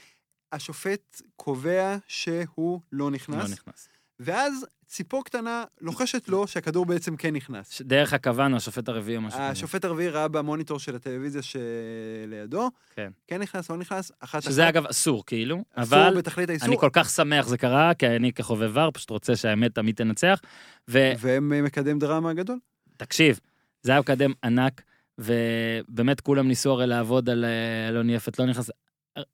[0.53, 3.89] השופט קובע שהוא לא לא נכנס, נכנס.
[4.21, 7.83] ואז ציפור קטנה לוחשת לו שהכדור בעצם כן נכנס.
[7.83, 9.49] דרך הקוואנו, השופט הרביעי או משהו כזה.
[9.49, 13.11] השופט הרביעי ראה במוניטור של הטלוויזיה שלידו, כן.
[13.27, 16.77] כן נכנס, לא נכנס, אחת שזה אחת, אגב אסור, כאילו, אסור אבל בתכלית האיסור, אני
[16.79, 20.41] כל כך שמח זה קרה, כי אני כחובב ור, פשוט רוצה שהאמת תמיד תנצח.
[20.89, 21.13] ו...
[21.19, 22.59] והם אה, מקדם דרמה גדול.
[22.97, 23.41] תקשיב,
[23.83, 24.83] זה היה מקדם ענק,
[25.19, 28.71] ובאמת כולם ניסו הרי לעבוד על אה, אלון יפת, לא נכנס,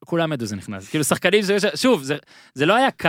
[0.04, 0.88] כולם ידעו זה נכנס.
[0.88, 2.16] כאילו שחקנים שיש, שוב, זה,
[2.54, 3.08] זה לא היה קו.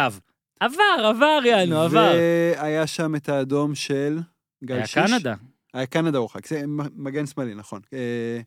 [0.60, 0.78] עבר,
[1.10, 2.12] עבר, יענו, עבר.
[2.58, 4.20] והיה שם את האדום של
[4.64, 5.12] גל היה שיש.
[5.12, 5.34] קנדה,
[5.74, 6.62] היה קנדה הורחק, זה
[6.96, 7.82] מגן שמאלי, נכון.
[7.94, 8.00] אה,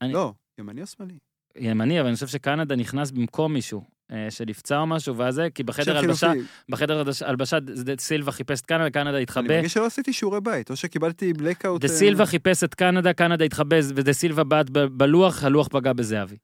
[0.02, 1.14] אני- לא, ימני או שמאלי?
[1.58, 3.82] ימני, אבל אני חושב שקנדה נכנס במקום מישהו.
[4.12, 6.32] אה, שנפצע או משהו, ואז זה, כי בחדר הלבשה.
[6.68, 9.48] בחדר הלבש- הלבשה, דה סילבה חיפש את קנדה, קנדה אני התחבא.
[9.56, 11.80] מרגיש שלא עשיתי שיעורי בית, או שקיבלתי בלקאוט.
[11.80, 16.36] דה אה, סילבה חיפש את קנדה, קנדה התחבא, ודה סילבה בעט בלוח, הלוח פגע בזהבי.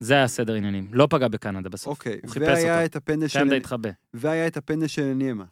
[0.00, 1.98] זה היה סדר עניינים, לא פגע בקנדה בסוף.
[1.98, 2.84] אוקיי, הוא חיפש והיה אותו.
[2.84, 3.38] את הפנדל של...
[3.38, 3.90] קנדה התחבא.
[4.14, 5.44] והיה את הפנדל של ניימה.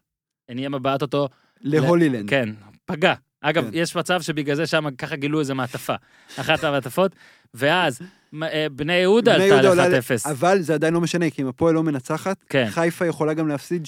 [0.48, 1.28] הניאמה בעט אותו,
[1.60, 2.30] להולילנד.
[2.30, 2.48] כן,
[2.84, 3.14] פגע.
[3.40, 3.70] אגב, כן.
[3.72, 5.94] יש מצב שבגלל זה שם ככה גילו איזה מעטפה.
[6.36, 7.16] אחת המעטפות,
[7.54, 8.00] ואז
[8.42, 10.30] אה, בני יהודה עלתה יהודה עולה על ל- 1-0.
[10.30, 12.66] אבל זה עדיין לא משנה, כי אם הפועל לא מנצחת, כן.
[12.70, 13.84] חיפה יכולה גם להפסיד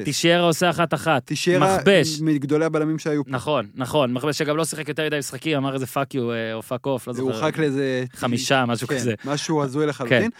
[0.00, 0.04] 6-0.
[0.04, 1.22] תשיירה עושה אחת-אחת.
[1.24, 2.20] תשיירה מכבש.
[2.20, 3.30] מגדולי הבלמים שהיו פה.
[3.30, 6.22] נכון, נכון, מכבש שגם לא שיחק יותר מדי משחקים, אמר איזה fuck you
[6.54, 7.34] או fuck off, לא זה זוכר.
[7.34, 8.04] הורחק לאיזה...
[8.14, 9.14] חמישה, משהו כן, כזה.
[9.24, 10.30] משהו הזוי לחלוטין.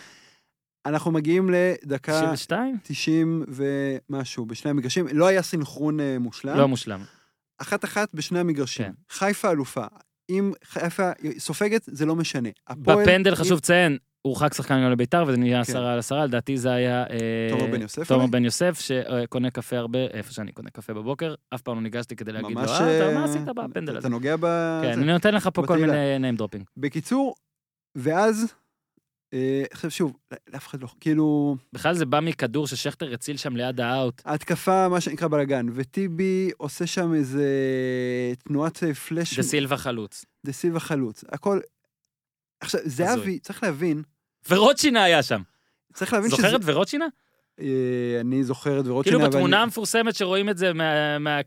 [0.86, 2.76] אנחנו מגיעים לדקה 92?
[2.82, 5.06] 90 ומשהו בשני המגרשים.
[5.12, 6.56] לא היה סינכרון אה, מושלם.
[6.58, 7.00] לא מושלם.
[7.58, 8.86] אחת-אחת בשני המגרשים.
[8.86, 8.92] כן.
[9.10, 9.84] חיפה אלופה.
[10.30, 12.48] אם חיפה סופגת, זה לא משנה.
[12.68, 15.70] הפועל- בפנדל אם- חשוב לציין, הורחק שחקן גם לביתר וזה נהיה כן.
[15.72, 17.02] עשרה על עשרה, לדעתי זה היה...
[17.10, 17.16] אה,
[17.50, 18.26] תומר בן יוסף תומר?
[18.26, 22.32] בן יוסף, שקונה קפה הרבה, איפה שאני קונה קפה בבוקר, אף פעם לא ניגשתי כדי
[22.32, 22.62] להגיד לו.
[22.64, 24.08] אה, אתה אה, מה עשית בפנדל אתה הזה?
[24.08, 24.42] נוגע ב...
[24.82, 24.92] כן.
[25.02, 25.78] אני נותן לך פה כל.
[25.78, 26.62] מיני name dropping.
[26.76, 27.34] בקיצור,
[27.94, 28.48] ואז, אה,
[29.70, 30.16] עכשיו שוב,
[30.52, 34.22] לאף אחד לא, כאילו, בכלל זה בא מכדור ששכטר הציל שם ליד האאוט.
[34.24, 37.46] ההתקפה, מה שנקרא בלאגן, וטיבי עושה שם איזה
[38.44, 40.24] תנועת אה, פלאש, דה סילבה חלוץ.
[40.46, 41.60] דה סילבה חלוץ, הכל...
[42.60, 44.02] עכשיו, זהבי, צריך להבין,
[44.48, 45.42] ורוטשינה היה שם.
[45.94, 46.42] צריך להבין שזה...
[46.42, 47.06] זוכר את ורוטשינה?
[47.60, 47.66] אה,
[48.20, 50.72] אני זוכר את ורוטשינה, כאילו בתמונה המפורסמת שרואים את זה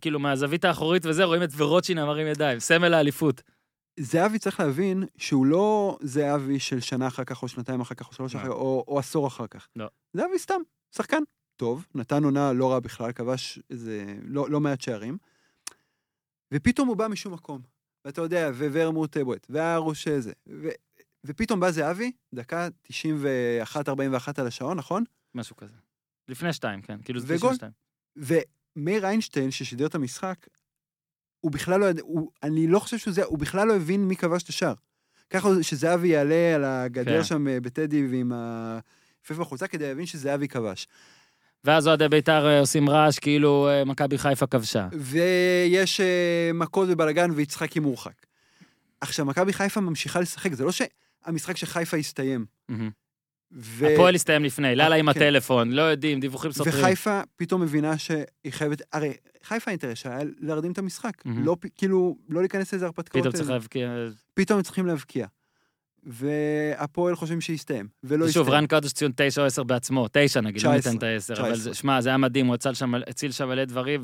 [0.01, 3.41] כאילו מהזווית האחורית וזה, רואים את ורוטשינה מרים ידיים, סמל האליפות.
[3.99, 8.13] זהבי צריך להבין שהוא לא זהבי של שנה אחר כך, או שנתיים אחר כך, או
[8.13, 8.39] שלוש לא.
[8.39, 9.67] אחר כך, או או עשור אחר כך.
[9.75, 9.87] לא.
[10.13, 10.61] זהבי סתם.
[10.95, 11.23] שחקן
[11.55, 15.17] טוב, נתן עונה לא רע בכלל, כבש איזה לא, לא מעט שערים,
[16.53, 17.61] ופתאום הוא בא משום מקום.
[18.05, 20.67] ואתה יודע, וורמוט אה, בועט, והרוש זה, ו...
[21.23, 22.93] ופתאום בא זהבי, דקה 91-41
[24.37, 25.03] על השעון, נכון?
[25.35, 25.75] משהו כזה.
[26.27, 27.01] לפני שתיים, כן.
[27.01, 27.55] כאילו זה וגול.
[27.55, 27.71] 92.
[28.75, 30.47] ומאיר איינשטיין, ששידר את המשחק,
[31.41, 34.15] הוא בכלל לא ידע, הוא, אני לא חושב שהוא זה, הוא בכלל לא הבין מי
[34.15, 34.73] כבש את השער.
[35.29, 37.23] ככה שזהבי יעלה על הגדר כן.
[37.23, 40.87] שם אה, בטדי ועם היפף בחולצה כדי להבין שזהבי כבש.
[41.63, 44.87] ואז אוהדי בית"ר אה, עושים רעש כאילו אה, מכבי חיפה כבשה.
[44.93, 48.25] ויש אה, מכות ובלאגן ויצחקי מורחק.
[49.01, 52.45] עכשיו, מכבי חיפה ממשיכה לשחק, זה לא שהמשחק של חיפה הסתיים.
[52.69, 52.89] מהמם.
[53.53, 53.87] ו...
[53.87, 55.19] הפועל הסתיים לפני, לאללה עם כן.
[55.19, 56.83] הטלפון, לא יודעים, דיווחים סותרים.
[56.83, 59.13] וחיפה פתאום מבינה שהיא חייבת, הרי
[59.43, 61.45] חיפה האינטרס שהיה להרדים את המשחק, מהמם.
[61.45, 63.21] לא, כאילו, לא להיכנס לאיזה הרפתקאות.
[63.21, 63.49] פתאום צריך.
[63.49, 63.91] להבקיע.
[64.33, 65.27] פתאום צריכים להבקיע.
[66.03, 68.61] והפועל חושבים שיסתיים, ולא שוב, יסתיים.
[68.61, 71.51] רן קדוש ציון תשע או עשר בעצמו, תשע נגיד, לא 19, ניתן את העשר, אבל
[71.51, 71.73] 19.
[71.73, 74.01] זה- שמע, זה היה מדהים, הוא הציל שם- הציל שם מלא דברים,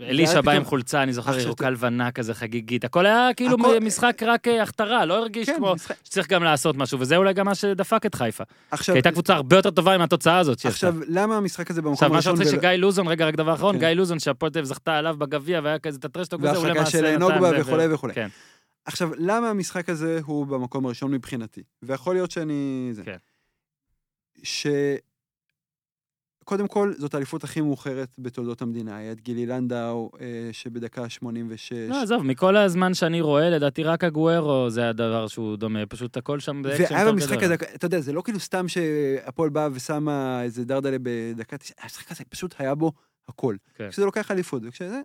[0.00, 4.48] ואלישע בא עם חולצה, אני זוכר, ירוקה לבנה כזה חגיגית, הכל היה כאילו משחק רק
[4.48, 5.74] אה, הכתרה, לא הרגיש כן, כמו
[6.04, 8.44] שצריך גם לעשות משהו, וזה אולי גם מה שדפק את חיפה.
[8.92, 10.66] כי הייתה קבוצה הרבה יותר טובה עם התוצאה הזאת.
[10.66, 12.36] עכשיו, למה המשחק הזה במקום עכשיו, מה הראשון?
[12.36, 13.80] שרוצה שגיא לוזון, רגע, רק דבר אחרון, כן.
[13.80, 16.50] גיא לוזון, שהפועל זכתה עליו בגביע, והיה כזה את הטרשטוק וזה,
[18.84, 18.88] זה.
[18.92, 21.62] עכשיו, למה המשחק הזה הוא במקום הראשון מבחינתי?
[21.82, 22.88] ויכול להיות שאני...
[22.92, 23.02] זה.
[23.02, 23.16] כן.
[24.42, 24.66] ש...
[26.44, 28.96] קודם כל, זאת האליפות הכי מאוחרת בתולדות המדינה.
[28.96, 31.72] היה את גילי לנדאו, אה, שבדקה 86...
[31.72, 36.40] לא, עזוב, מכל הזמן שאני רואה, לדעתי רק אגוארו זה הדבר שהוא דומה, פשוט הכל
[36.40, 37.44] שם באקשן והיה יותר במשחק גדול.
[37.44, 42.12] הזה, אתה יודע, זה לא כאילו סתם שהפועל באה ושמה איזה דרדלה בדקה 90, המשחק
[42.12, 42.92] הזה פשוט היה בו
[43.28, 43.56] הכל.
[43.74, 43.90] כן.
[43.90, 45.00] כשזה לוקח אליפות, וכשזה...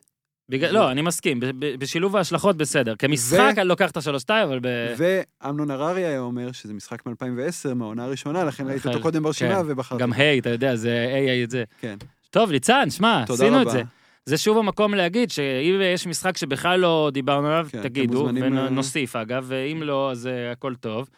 [0.49, 2.95] בגלל, לא, אני מסכים, בשילוב ההשלכות בסדר.
[2.99, 4.67] כמשחק אני לוקח את השלוש-שתיים, אבל ב...
[4.97, 9.61] ואמנון הררי היה אומר שזה משחק מ-2010, מהעונה הראשונה, לכן ראיתי אותו קודם ברשימה כן.
[9.67, 10.01] ובחרתי.
[10.01, 11.63] גם היי, אתה יודע, זה היי, היי, את זה.
[11.81, 11.97] כן.
[12.29, 13.69] טוב, ליצן, שמע, עשינו את.
[13.69, 13.83] זה.
[14.25, 18.67] זה שוב המקום להגיד שאם יש משחק שבכלל לא דיברנו עליו, כן, תגידו, מוזמנים, אה,
[18.67, 21.09] ונוסיף אגב, ואם לא, אז אה, הכל טוב.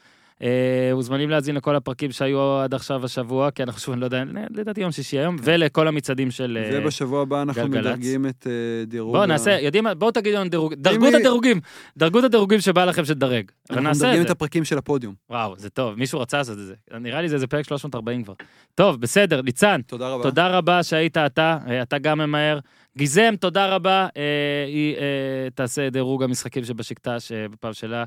[0.44, 4.24] אה, מוזמנים להאזין לכל הפרקים שהיו עד עכשיו השבוע, כי אנחנו שוב, אני לא יודע,
[4.56, 6.58] לדעתי יום שישי היום, ולכל המצעדים של...
[6.62, 7.86] אה, ובשבוע הבא אנחנו גלגלצ.
[7.86, 9.16] מדרגים את אה, דירוג...
[9.16, 11.60] בואו נעשה, יודעים מה, בואו תגידו לנו דירוג, דרגו את הדירוגים,
[11.98, 14.30] דרגו את הדירוגים שבא לכם שתדרג, אנחנו מדרגים את.
[14.30, 15.14] הפרקים של הפודיום.
[15.30, 16.74] וואו, זה טוב, מישהו רצה לעשות את זה.
[17.00, 18.34] נראה לי זה איזה פרק 340 כבר.
[18.76, 20.24] טוב, בסדר, ניצן, תודה רבה.
[20.24, 22.60] תודה רבה שהיית אתה, אה, אתה גם ממהר.
[22.98, 28.04] גיזם, תודה רבה, אה, היא אה, תעשה דירוג המשחקים שבשקטש אה, בפעם שלה.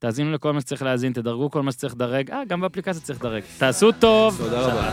[0.00, 2.30] תאזינו לכל מה שצריך להאזין, תדרגו כל מה שצריך לדרג.
[2.30, 3.42] אה, גם באפליקציה צריך לדרג.
[3.58, 4.36] תעשו טוב!
[4.38, 4.90] תודה רבה.